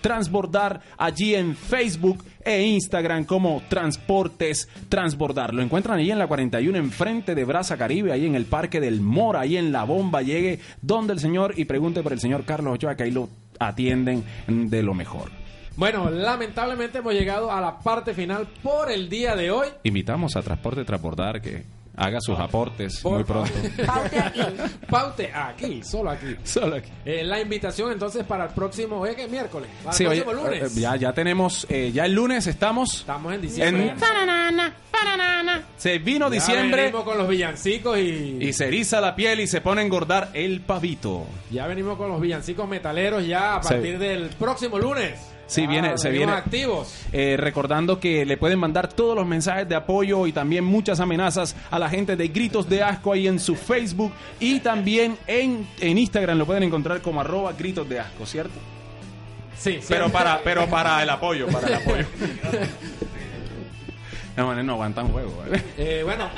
Transbordar 0.00 0.80
allí 0.96 1.34
en 1.34 1.56
Facebook 1.56 2.24
e 2.44 2.62
Instagram 2.62 3.24
como 3.24 3.62
Transportes 3.68 4.68
Transbordar. 4.88 5.54
Lo 5.54 5.62
encuentran 5.62 5.98
ahí 5.98 6.10
en 6.10 6.18
la 6.18 6.26
41 6.26 6.76
enfrente 6.78 7.34
de 7.34 7.44
Brasa 7.44 7.76
Caribe, 7.76 8.12
ahí 8.12 8.26
en 8.26 8.34
el 8.34 8.46
Parque 8.46 8.80
del 8.80 9.00
Mora, 9.00 9.40
ahí 9.40 9.56
en 9.56 9.72
La 9.72 9.84
Bomba. 9.84 10.22
Llegue 10.22 10.60
donde 10.80 11.12
el 11.12 11.20
señor 11.20 11.54
y 11.56 11.64
pregunte 11.64 12.02
por 12.02 12.12
el 12.12 12.20
señor 12.20 12.44
Carlos 12.44 12.74
Ochoa, 12.74 12.96
que 12.96 13.04
ahí 13.04 13.10
lo 13.10 13.28
atienden 13.58 14.24
de 14.46 14.82
lo 14.82 14.94
mejor. 14.94 15.30
Bueno, 15.76 16.10
lamentablemente 16.10 16.98
hemos 16.98 17.14
llegado 17.14 17.50
a 17.50 17.60
la 17.60 17.78
parte 17.78 18.12
final 18.12 18.46
por 18.62 18.90
el 18.90 19.08
día 19.08 19.34
de 19.34 19.50
hoy. 19.50 19.68
Invitamos 19.84 20.36
a 20.36 20.42
Transporte 20.42 20.84
Transbordar 20.84 21.40
que 21.40 21.64
haga 22.02 22.20
sus 22.20 22.38
aportes 22.38 23.00
Por 23.00 23.12
muy 23.14 23.24
pronto. 23.24 23.52
Paute 23.86 24.18
aquí. 24.20 24.40
Paute 24.88 25.32
aquí, 25.32 25.82
solo 25.82 26.10
aquí. 26.10 26.36
Solo 26.44 26.76
aquí. 26.76 26.90
Eh, 27.04 27.22
la 27.24 27.40
invitación 27.40 27.92
entonces 27.92 28.24
para 28.24 28.44
el 28.46 28.50
próximo, 28.50 29.02
que 29.02 29.28
miércoles, 29.28 29.68
para 29.84 29.96
Sí, 29.96 30.04
el 30.04 30.10
oye, 30.10 30.22
próximo 30.22 30.44
lunes. 30.48 30.76
eh, 30.76 30.80
ya, 30.80 30.96
ya 30.96 31.12
tenemos, 31.12 31.66
eh, 31.68 31.90
ya 31.92 32.04
el 32.06 32.12
lunes 32.12 32.46
estamos. 32.46 33.00
Estamos 33.00 33.34
en 33.34 33.40
diciembre. 33.42 33.88
En- 33.90 33.98
Se 35.76 35.98
vino 35.98 36.26
Ya 36.28 36.34
diciembre 36.34 36.82
venimos 36.82 37.04
con 37.04 37.18
los 37.18 37.28
villancicos 37.28 37.98
y, 37.98 38.38
y 38.40 38.52
se 38.52 38.68
eriza 38.68 39.00
la 39.00 39.16
piel 39.16 39.40
y 39.40 39.46
se 39.46 39.60
pone 39.60 39.80
a 39.80 39.84
engordar 39.84 40.30
el 40.34 40.60
pavito. 40.60 41.26
ya 41.50 41.66
venimos 41.66 41.96
con 41.98 42.08
los 42.08 42.20
villancicos 42.20 42.68
metaleros 42.68 43.26
ya 43.26 43.56
a 43.56 43.60
partir 43.60 43.98
del 43.98 44.28
próximo 44.30 44.78
lunes. 44.78 45.14
Sí, 45.52 45.62
Ya 45.62 45.68
viene- 45.68 45.98
se 45.98 46.10
viene- 46.10 46.32
activos. 46.32 46.94
Eh, 47.12 47.36
recordando 47.38 48.00
que 48.00 48.24
le 48.24 48.36
pueden 48.38 48.58
mandar 48.58 48.88
todos 48.88 49.14
los 49.14 49.26
mensajes 49.26 49.68
de 49.68 49.74
apoyo 49.74 50.26
y 50.26 50.32
también 50.32 50.64
muchas 50.64 50.98
amenazas 51.00 51.54
a 51.70 51.78
la 51.78 51.90
gente 51.90 52.16
de 52.16 52.28
Gritos 52.28 52.68
de 52.68 52.82
Asco 52.82 53.12
ahí 53.12 53.28
en 53.28 53.38
su 53.38 53.54
Facebook 53.54 54.12
y 54.40 54.60
también 54.60 55.16
en, 55.26 55.66
en 55.80 55.98
Instagram 55.98 56.38
lo 56.38 56.46
pueden 56.46 56.62
encontrar 56.62 57.02
como 57.02 57.20
arroba 57.20 57.52
Gritos 57.52 57.88
de 57.88 58.00
Asco, 58.00 58.24
¿cierto? 58.24 58.54
Sí, 59.58 59.74
sí. 59.80 59.86
Pero 59.88 60.08
para, 60.10 60.40
pero 60.42 60.66
para 60.68 61.02
el 61.02 61.10
apoyo, 61.10 61.46
para 61.48 61.68
el 61.68 61.74
apoyo. 61.74 62.04
No, 64.36 64.46
man, 64.46 64.64
no 64.64 64.72
aguantan 64.72 65.08
juego, 65.08 65.30
¿vale? 65.38 65.62
Eh, 65.76 66.00
bueno, 66.04 66.28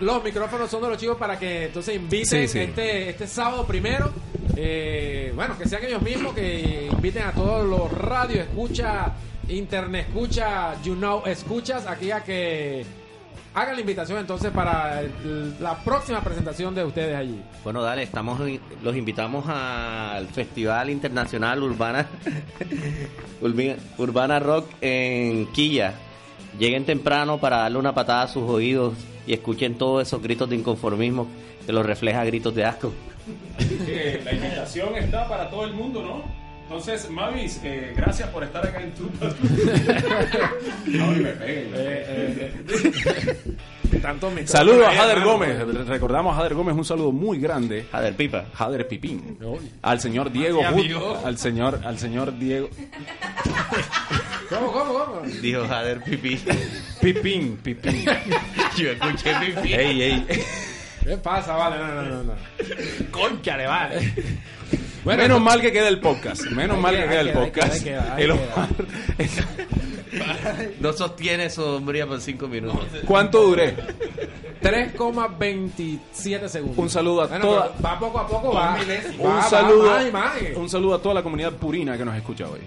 los 0.00 0.22
micrófonos 0.22 0.70
son 0.70 0.82
de 0.82 0.88
los 0.90 0.98
chicos 0.98 1.16
para 1.16 1.38
que 1.38 1.66
entonces 1.66 1.96
inviten 1.96 2.26
Sí, 2.26 2.48
sí. 2.48 2.58
Este, 2.60 3.10
este 3.10 3.26
sábado 3.26 3.66
primero. 3.66 4.12
eh, 4.56 5.32
bueno, 5.34 5.58
que 5.58 5.68
sean 5.68 5.84
ellos 5.84 6.02
mismos 6.02 6.34
que 6.34 6.88
inviten 6.90 7.24
a 7.24 7.32
todos 7.32 7.66
los 7.66 7.90
radio 7.92 8.40
escucha, 8.42 9.12
internet 9.48 10.06
escucha, 10.08 10.80
you 10.82 10.94
know 10.94 11.22
escuchas 11.26 11.86
aquí 11.86 12.10
a 12.10 12.22
que 12.22 12.84
hagan 13.54 13.74
la 13.74 13.80
invitación 13.80 14.18
entonces 14.18 14.50
para 14.52 15.02
la 15.60 15.76
próxima 15.82 16.20
presentación 16.20 16.74
de 16.74 16.84
ustedes 16.84 17.16
allí. 17.16 17.42
Bueno, 17.64 17.82
dale, 17.82 18.02
estamos 18.02 18.38
los 18.82 18.96
invitamos 18.96 19.46
al 19.48 20.26
Festival 20.28 20.90
Internacional 20.90 21.62
Urbana 21.62 22.06
Urbana 23.98 24.38
Rock 24.38 24.66
en 24.80 25.46
Quilla. 25.52 25.94
Lleguen 26.58 26.84
temprano 26.84 27.38
para 27.38 27.58
darle 27.58 27.78
una 27.78 27.94
patada 27.94 28.22
a 28.22 28.28
sus 28.28 28.44
oídos 28.44 28.94
y 29.26 29.34
escuchen 29.34 29.76
todos 29.76 30.06
esos 30.06 30.22
gritos 30.22 30.48
de 30.48 30.56
inconformismo 30.56 31.26
que 31.66 31.72
los 31.72 31.84
refleja 31.84 32.24
gritos 32.24 32.54
de 32.54 32.64
asco. 32.64 32.92
la 34.24 34.32
invitación 34.32 34.96
está 34.96 35.28
para 35.28 35.50
todo 35.50 35.64
el 35.64 35.74
mundo, 35.74 36.02
¿no? 36.02 36.46
Entonces, 36.62 37.08
Mavis, 37.10 37.60
eh, 37.62 37.92
gracias 37.96 38.28
por 38.30 38.42
estar 38.42 38.66
acá 38.66 38.82
en 38.82 38.92
tu... 38.92 39.04
no, 40.86 41.16
y 41.16 41.20
me 41.20 41.30
peguen. 41.30 41.70
Tanto 44.00 44.30
micrófono 44.30 44.46
Saludos 44.46 44.86
a 44.88 44.94
Jader 44.94 45.24
Gómez. 45.24 45.86
Recordamos 45.86 46.34
a 46.34 46.36
Jader 46.36 46.54
Gómez 46.54 46.74
un 46.74 46.84
saludo 46.84 47.12
muy 47.12 47.38
grande. 47.38 47.86
Jader 47.90 48.14
Pipa. 48.14 48.46
Jader 48.54 48.86
Pipín. 48.88 49.38
Al 49.82 50.00
señor 50.00 50.30
Diego 50.30 50.60
Wood. 50.60 51.24
Al 51.24 51.38
señor, 51.38 51.80
al 51.84 51.98
señor 51.98 52.38
Diego. 52.38 52.68
¿Cómo, 54.48 54.72
cómo, 54.72 54.92
cómo? 54.94 55.20
Dijo 55.40 55.66
Jader 55.66 56.02
Pipí. 56.02 56.40
Pipín, 57.00 57.56
Pipín. 57.58 58.04
Yo 58.76 58.90
escuché 58.90 59.34
Pipí. 59.40 59.74
ey, 59.74 60.02
ey. 60.02 60.26
¿Qué 61.02 61.16
pasa? 61.18 61.54
Vale, 61.54 61.78
no, 61.78 61.86
no, 61.86 62.02
no. 62.02 62.22
no. 62.24 62.34
Concha, 63.10 63.56
le 63.56 63.66
vale. 63.66 64.12
Bueno, 65.06 65.22
Menos 65.22 65.40
mal 65.40 65.60
que 65.60 65.70
queda 65.72 65.86
el 65.88 66.00
podcast. 66.00 66.42
Menos 66.50 66.78
mal 66.80 66.96
que 66.96 67.02
queda, 67.08 67.20
el 67.20 67.32
podcast. 67.32 67.82
queda, 67.84 68.14
ahí 68.16 68.24
El 68.24 68.32
queda. 68.32 68.54
Omar- 68.56 68.68
No 70.80 70.92
sostiene 70.92 71.48
su 71.48 71.62
hombría 71.62 72.06
por 72.08 72.20
cinco 72.20 72.48
minutos. 72.48 72.84
¿Cuánto 73.06 73.40
duré? 73.44 73.76
3,27 74.60 76.48
segundos. 76.48 76.78
Un 76.78 76.90
saludo 76.90 77.22
a 77.22 77.26
Bueno, 77.28 77.44
toda- 77.46 77.72
Va 77.84 77.98
poco 78.00 78.18
a 78.18 78.26
poco, 78.26 78.52
va. 78.52 78.76
Un 79.18 79.30
Va, 79.36 79.42
saludo, 79.42 79.90
va, 79.90 80.02
y 80.02 80.10
más. 80.10 80.32
un 80.56 80.68
saludo 80.68 80.94
a 80.96 81.02
toda 81.02 81.14
la 81.14 81.22
comunidad 81.22 81.52
purina 81.52 81.96
que 81.96 82.04
nos 82.04 82.16
escucha 82.16 82.48
hoy. 82.48 82.60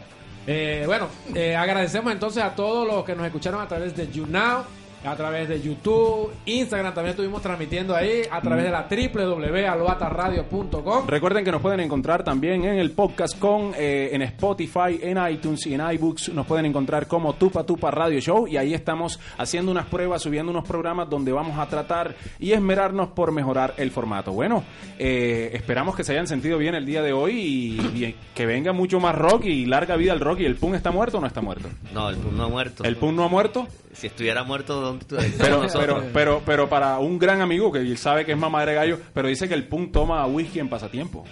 Eh, 0.47 0.83
bueno, 0.85 1.07
eh, 1.35 1.55
agradecemos 1.57 2.11
entonces 2.13 2.41
a 2.41 2.55
todos 2.55 2.87
los 2.87 3.03
que 3.03 3.15
nos 3.15 3.25
escucharon 3.25 3.61
a 3.61 3.67
través 3.67 3.93
de 3.97 4.09
YouNow, 4.09 4.63
a 5.03 5.15
través 5.15 5.47
de 5.47 5.61
YouTube, 5.61 6.33
Instagram 6.45 6.93
también 6.93 7.11
estuvimos 7.11 7.41
transmitiendo 7.41 7.95
ahí, 7.95 8.23
a 8.29 8.41
través 8.41 8.65
de 8.65 8.71
la 8.71 8.85
www.aloataradio.com. 8.89 11.07
Recuerden 11.07 11.45
que 11.45 11.51
nos 11.51 11.61
pueden 11.61 11.79
encontrar 11.79 12.23
también 12.23 12.65
en 12.65 12.79
el 12.79 12.91
podcast 12.91 13.39
con 13.39 13.71
eh, 13.77 14.09
en 14.11 14.23
Spotify, 14.23 14.99
en 15.01 15.17
iTunes 15.31 15.65
y 15.67 15.73
en 15.73 15.79
iBooks. 15.81 16.33
Nos 16.33 16.45
pueden 16.45 16.65
encontrar 16.65 17.07
como 17.07 17.31
Tupa 17.33 17.63
Tupa 17.63 17.91
Radio 17.91 18.19
Show 18.19 18.45
y 18.47 18.57
ahí 18.57 18.73
estamos 18.73 19.21
haciendo 19.37 19.71
unas 19.71 19.85
pruebas, 19.85 20.21
subiendo 20.21 20.51
unos 20.51 20.67
programas 20.67 21.09
donde 21.09 21.31
vamos 21.31 21.57
a 21.57 21.67
tratar 21.67 22.13
y 22.39 22.51
esmerarnos 22.51 23.07
por 23.09 23.31
mejorar 23.31 23.75
el 23.77 23.91
formato. 23.91 24.33
Bueno, 24.33 24.65
eh, 24.97 25.51
esperamos 25.53 25.95
que 25.95 26.03
se 26.03 26.11
hayan 26.11 26.27
sentido 26.27 26.57
bien 26.57 26.75
el 26.75 26.85
día 26.85 27.01
de 27.01 27.13
hoy 27.13 27.39
y, 27.39 27.79
y 27.79 28.13
que 28.35 28.45
venga 28.45 28.73
mucho 28.73 28.99
más 28.99 29.15
rock 29.15 29.45
y 29.45 29.65
larga 29.65 29.95
vida 29.95 30.11
al 30.11 30.19
rock. 30.19 30.41
¿Y 30.41 30.45
el 30.45 30.55
Pun 30.55 30.75
está 30.75 30.91
muerto 30.91 31.19
o 31.19 31.21
no 31.21 31.27
está 31.27 31.41
muerto? 31.41 31.69
No, 31.93 32.09
el 32.09 32.17
Pum 32.17 32.35
no 32.35 32.43
ha 32.43 32.49
muerto. 32.49 32.83
¿El 32.83 32.97
Pun 32.97 33.15
no 33.15 33.23
ha 33.23 33.27
muerto? 33.27 33.67
Si 33.93 34.07
estuviera 34.07 34.43
muerto, 34.43 34.88
¿dónde 34.89 35.05
tú 35.05 35.15
Pero, 35.37 35.65
pero, 35.71 36.03
pero, 36.13 36.41
pero 36.45 36.69
para 36.69 36.99
un 36.99 37.17
gran 37.17 37.41
amigo 37.41 37.71
que 37.71 37.79
él 37.79 37.97
sabe 37.97 38.25
que 38.25 38.33
es 38.33 38.37
mamá 38.37 38.65
de 38.65 38.73
gallo, 38.73 38.99
pero 39.13 39.27
dice 39.27 39.47
que 39.47 39.53
el 39.53 39.67
Pun 39.67 39.91
toma 39.91 40.25
whisky 40.25 40.59
en 40.59 40.69
pasatiempo. 40.69 41.25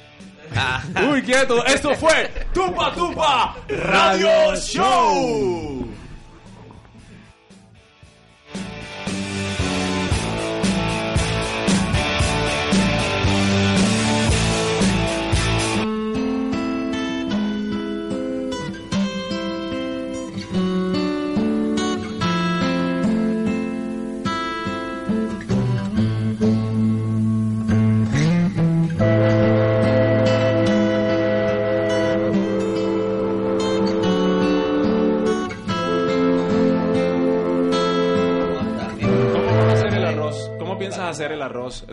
Ah. 0.56 0.82
Uy, 1.12 1.22
quieto, 1.24 1.66
esto 1.66 1.94
fue 1.96 2.32
Tupa 2.54 2.94
Tupa 2.94 3.56
Radio 3.68 4.56
Show. 4.56 6.07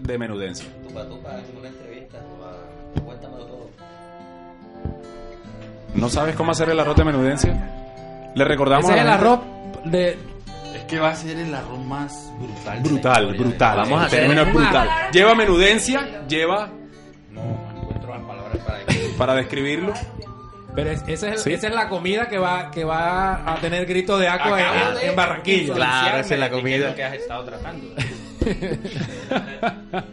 De 0.01 0.19
menudencia? 0.19 0.67
Tupa, 0.87 1.05
tupa, 1.07 1.31
en 1.39 1.57
una 1.59 1.69
entrevista. 1.69 2.19
Cuéntamelo 3.05 3.45
todo. 3.47 3.71
¿No 5.95 6.09
sabes 6.09 6.35
cómo 6.37 6.53
hacer 6.53 6.69
el 6.71 6.81
arroz 6.81 6.97
de 6.97 7.05
menudencia? 7.05 7.71
Le 8.35 8.45
recordamos 8.45 8.85
Ese 8.91 8.95
es 8.95 8.99
a 9.01 9.03
el 9.03 9.09
arroz 9.11 9.41
de... 9.85 10.19
Es 10.75 10.83
que 10.89 10.99
va 10.99 11.11
a 11.11 11.17
ser 11.17 11.37
el 11.39 11.55
arroz 11.55 11.79
más 11.85 12.33
brutal. 12.39 12.81
Brutal, 12.81 13.23
historia. 13.25 13.41
brutal. 13.43 13.77
Vamos 13.77 14.03
a 14.03 14.09
término 14.09 14.41
hacer 14.43 14.49
es 14.49 14.55
brutal. 14.55 14.89
Lleva 15.13 15.35
menudencia, 15.37 16.27
lleva 16.27 16.69
No, 17.31 17.43
no 17.43 17.83
encuentro 17.83 18.11
las 18.15 18.23
palabras 18.27 18.59
para 18.67 18.79
para 19.17 19.35
describirlo. 19.37 19.93
Pero 20.75 20.91
es- 20.91 21.03
ese 21.07 21.13
es 21.13 21.23
el- 21.23 21.39
Sí. 21.39 21.53
esa 21.53 21.69
es 21.69 21.75
la 21.75 21.89
comida 21.89 22.29
que 22.29 22.39
va, 22.39 22.73
que 22.73 22.83
va 22.85 23.53
a 23.53 23.61
tener 23.61 23.87
grito 23.87 24.19
de 24.19 24.27
agua 24.27 24.61
en, 25.01 25.11
en 25.11 25.15
Barranquilla. 25.17 25.75
Claro, 25.75 26.19
esa 26.19 26.35
es 26.35 26.41
la 26.41 26.47
¿De 26.47 26.51
qué 26.51 26.57
comida. 26.57 26.95
que 26.97 27.05
has 27.05 27.15
estado 27.15 27.45
tratando. 27.45 27.87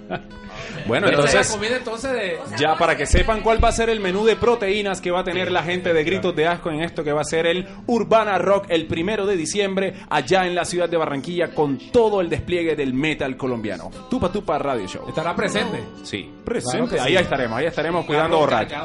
Bueno, 0.87 1.05
Pero 1.07 1.19
entonces 1.19 1.47
la 1.47 1.55
comida 1.55 1.77
entonces 1.77 2.11
de... 2.11 2.37
Ya 2.57 2.75
para 2.75 2.97
que 2.97 3.05
sepan 3.05 3.41
cuál 3.41 3.63
va 3.63 3.69
a 3.69 3.71
ser 3.71 3.89
el 3.89 3.99
menú 3.99 4.25
de 4.25 4.35
proteínas 4.35 4.99
que 4.99 5.11
va 5.11 5.19
a 5.19 5.23
tener 5.23 5.51
la 5.51 5.63
gente 5.63 5.93
de 5.93 6.03
Gritos 6.03 6.35
de 6.35 6.47
Asco 6.47 6.71
en 6.71 6.81
esto 6.81 7.03
que 7.03 7.13
va 7.13 7.21
a 7.21 7.25
ser 7.25 7.45
el 7.45 7.67
Urbana 7.87 8.37
Rock 8.39 8.65
el 8.69 8.87
primero 8.87 9.25
de 9.27 9.37
diciembre 9.37 9.93
allá 10.09 10.45
en 10.45 10.55
la 10.55 10.65
ciudad 10.65 10.89
de 10.89 10.97
Barranquilla 10.97 11.53
con 11.53 11.77
todo 11.91 12.19
el 12.19 12.29
despliegue 12.29 12.75
del 12.75 12.93
metal 12.93 13.37
colombiano. 13.37 13.91
Tupa 14.09 14.31
Tupa 14.31 14.57
Radio 14.57 14.87
Show. 14.87 15.07
Estará 15.07 15.35
presente. 15.35 15.79
Sí, 16.03 16.23
Claro 16.23 16.43
presente. 16.45 16.99
ahí 16.99 17.13
sí. 17.15 17.17
estaremos, 17.23 17.57
ahí 17.59 17.65
estaremos 17.67 18.05
cuidando 18.05 18.37
borracho. 18.39 18.75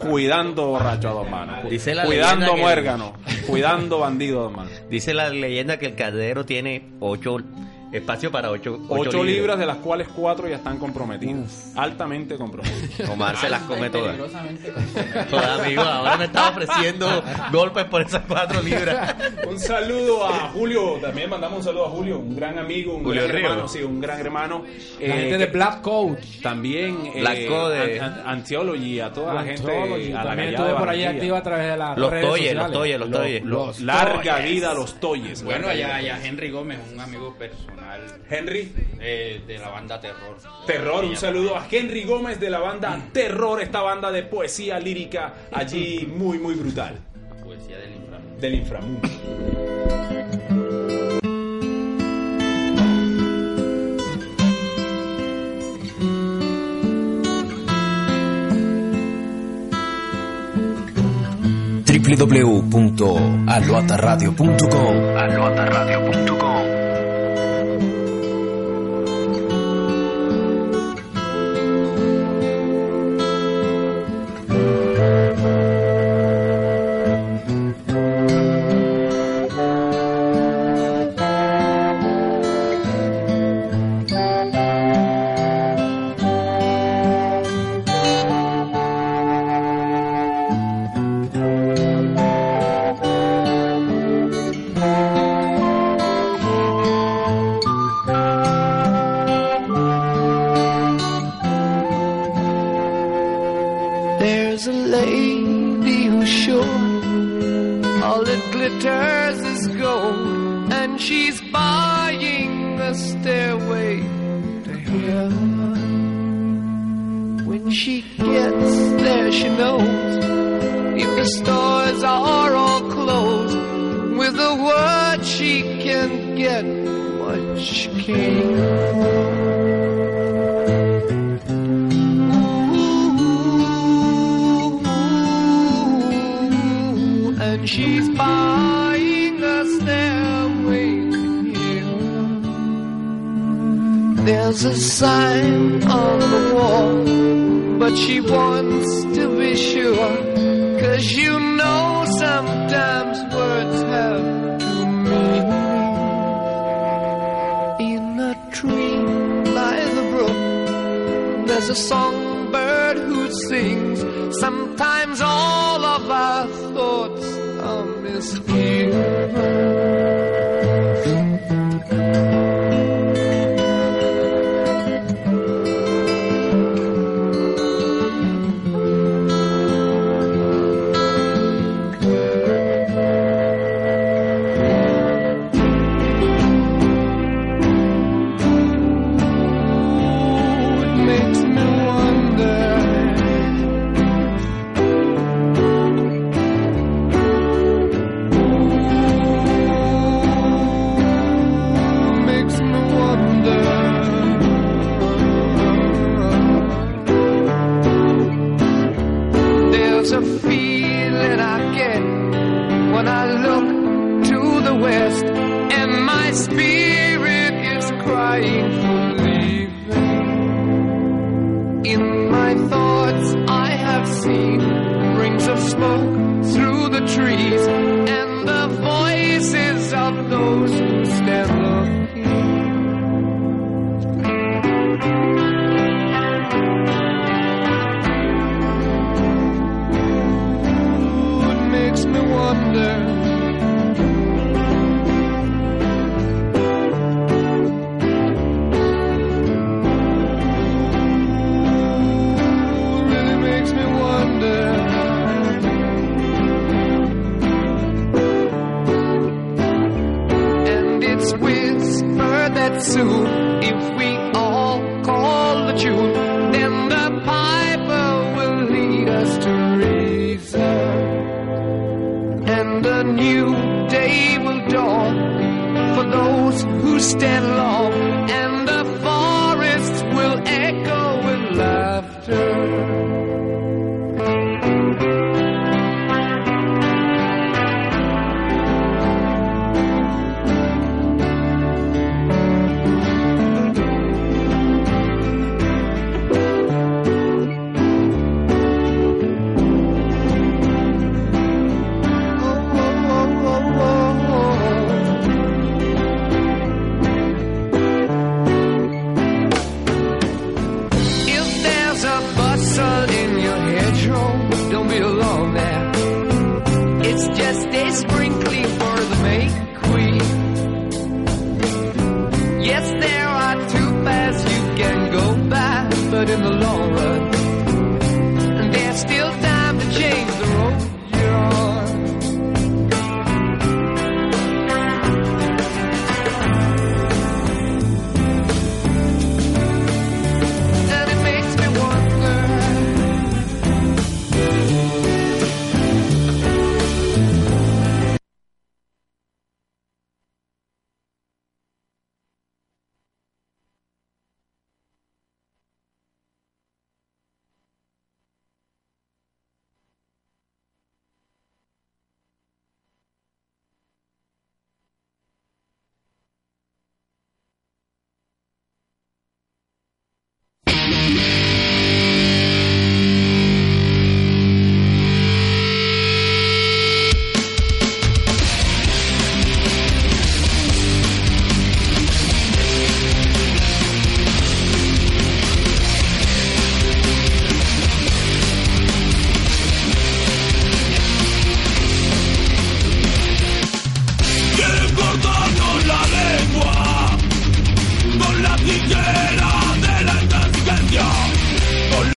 Cuidando 0.00 0.66
borracho 0.68 1.08
a 1.08 1.12
dos 1.12 1.30
manos. 1.30 1.60
cu- 1.62 1.68
Dice 1.68 1.94
la 1.94 2.04
Cuidando 2.04 2.54
que- 2.54 2.60
muérgano. 2.60 3.12
Cuidando 3.46 3.98
bandido 4.00 4.40
a 4.40 4.42
dos 4.44 4.52
manos. 4.52 4.72
Dice 4.90 5.14
la 5.14 5.28
leyenda 5.28 5.78
que 5.78 5.86
el 5.86 5.94
caldero 5.94 6.44
tiene 6.44 6.90
ocho 7.00 7.38
Espacio 7.92 8.32
para 8.32 8.50
ocho, 8.50 8.80
ocho, 8.88 9.10
Ocho 9.10 9.24
libras, 9.24 9.58
de 9.58 9.64
las 9.64 9.76
cuales 9.76 10.08
cuatro 10.08 10.48
ya 10.48 10.56
están 10.56 10.76
comprometidas. 10.78 11.72
Altamente 11.76 12.36
comprometidas. 12.36 13.08
Omar 13.08 13.36
se 13.36 13.48
las 13.48 13.62
come 13.62 13.88
todas. 13.90 14.16
Joder, 15.30 15.50
amigo, 15.60 15.82
ahora 15.82 16.16
me 16.16 16.24
está 16.24 16.50
ofreciendo 16.50 17.22
golpes 17.52 17.84
por 17.84 18.02
esas 18.02 18.22
cuatro 18.26 18.60
libras. 18.60 19.14
Un 19.48 19.58
saludo 19.60 20.26
a 20.26 20.50
Julio, 20.52 20.94
también 21.00 21.30
mandamos 21.30 21.58
un 21.58 21.64
saludo 21.64 21.86
a 21.86 21.90
Julio, 21.90 22.18
un 22.18 22.34
gran 22.34 22.58
amigo, 22.58 22.96
un 22.96 23.04
Julio 23.04 23.22
gran 23.22 23.36
Río. 23.36 23.46
hermano, 23.50 23.68
sí, 23.68 23.82
un 23.82 24.00
gran 24.00 24.18
hermano. 24.20 24.64
La 25.00 25.14
gente 25.14 25.38
de 25.38 25.46
Black 25.46 25.80
Code. 25.82 26.18
También 26.42 27.06
eh, 27.14 27.20
Black 27.20 27.46
Code. 27.46 28.00
An- 28.00 28.12
An- 28.14 28.22
Antiology, 28.26 29.00
a 29.00 29.12
toda 29.12 29.32
la 29.32 29.44
gente, 29.44 29.62
a 30.12 30.24
la 30.24 30.34
estuve 30.44 30.74
por 30.74 30.88
ahí 30.88 31.02
Barranquilla. 31.02 31.10
activa 31.10 31.38
a 31.38 31.42
través 31.42 31.70
de 31.70 31.76
las 31.76 31.96
Los 31.98 32.10
redes 32.10 32.26
toyes, 32.26 32.44
sociales. 32.52 32.62
los 32.62 32.72
toyes, 32.72 32.98
los 33.00 33.10
toyes. 33.10 33.44
Los 33.44 33.80
Larga 33.80 34.36
toyes. 34.36 34.50
vida 34.50 34.70
a 34.72 34.74
los 34.74 35.00
Toyes. 35.00 35.42
Bueno, 35.44 35.68
allá, 35.68 35.96
allá 35.96 36.18
Henry 36.26 36.50
Gómez, 36.50 36.78
un 36.92 37.00
amigo 37.00 37.32
personal 37.38 37.85
Henry, 38.28 38.72
eh, 39.00 39.42
de 39.46 39.58
la 39.58 39.68
banda 39.68 40.00
Terror. 40.00 40.36
Terror, 40.66 41.04
un 41.04 41.16
saludo 41.16 41.56
a 41.56 41.66
Henry 41.70 42.04
Gómez 42.04 42.40
de 42.40 42.50
la 42.50 42.58
banda 42.58 42.98
Terror, 43.12 43.60
esta 43.60 43.82
banda 43.82 44.10
de 44.10 44.22
poesía 44.22 44.78
lírica 44.78 45.34
allí 45.52 46.06
muy, 46.06 46.38
muy 46.38 46.54
brutal. 46.54 46.98
Poesía 47.44 47.78
del 47.78 47.94
inframundo. 47.94 48.40
Del 48.40 48.54
inframundo. 48.54 49.08
www.aloataradio.com 62.06 64.94
aloataradio.com 65.16 65.95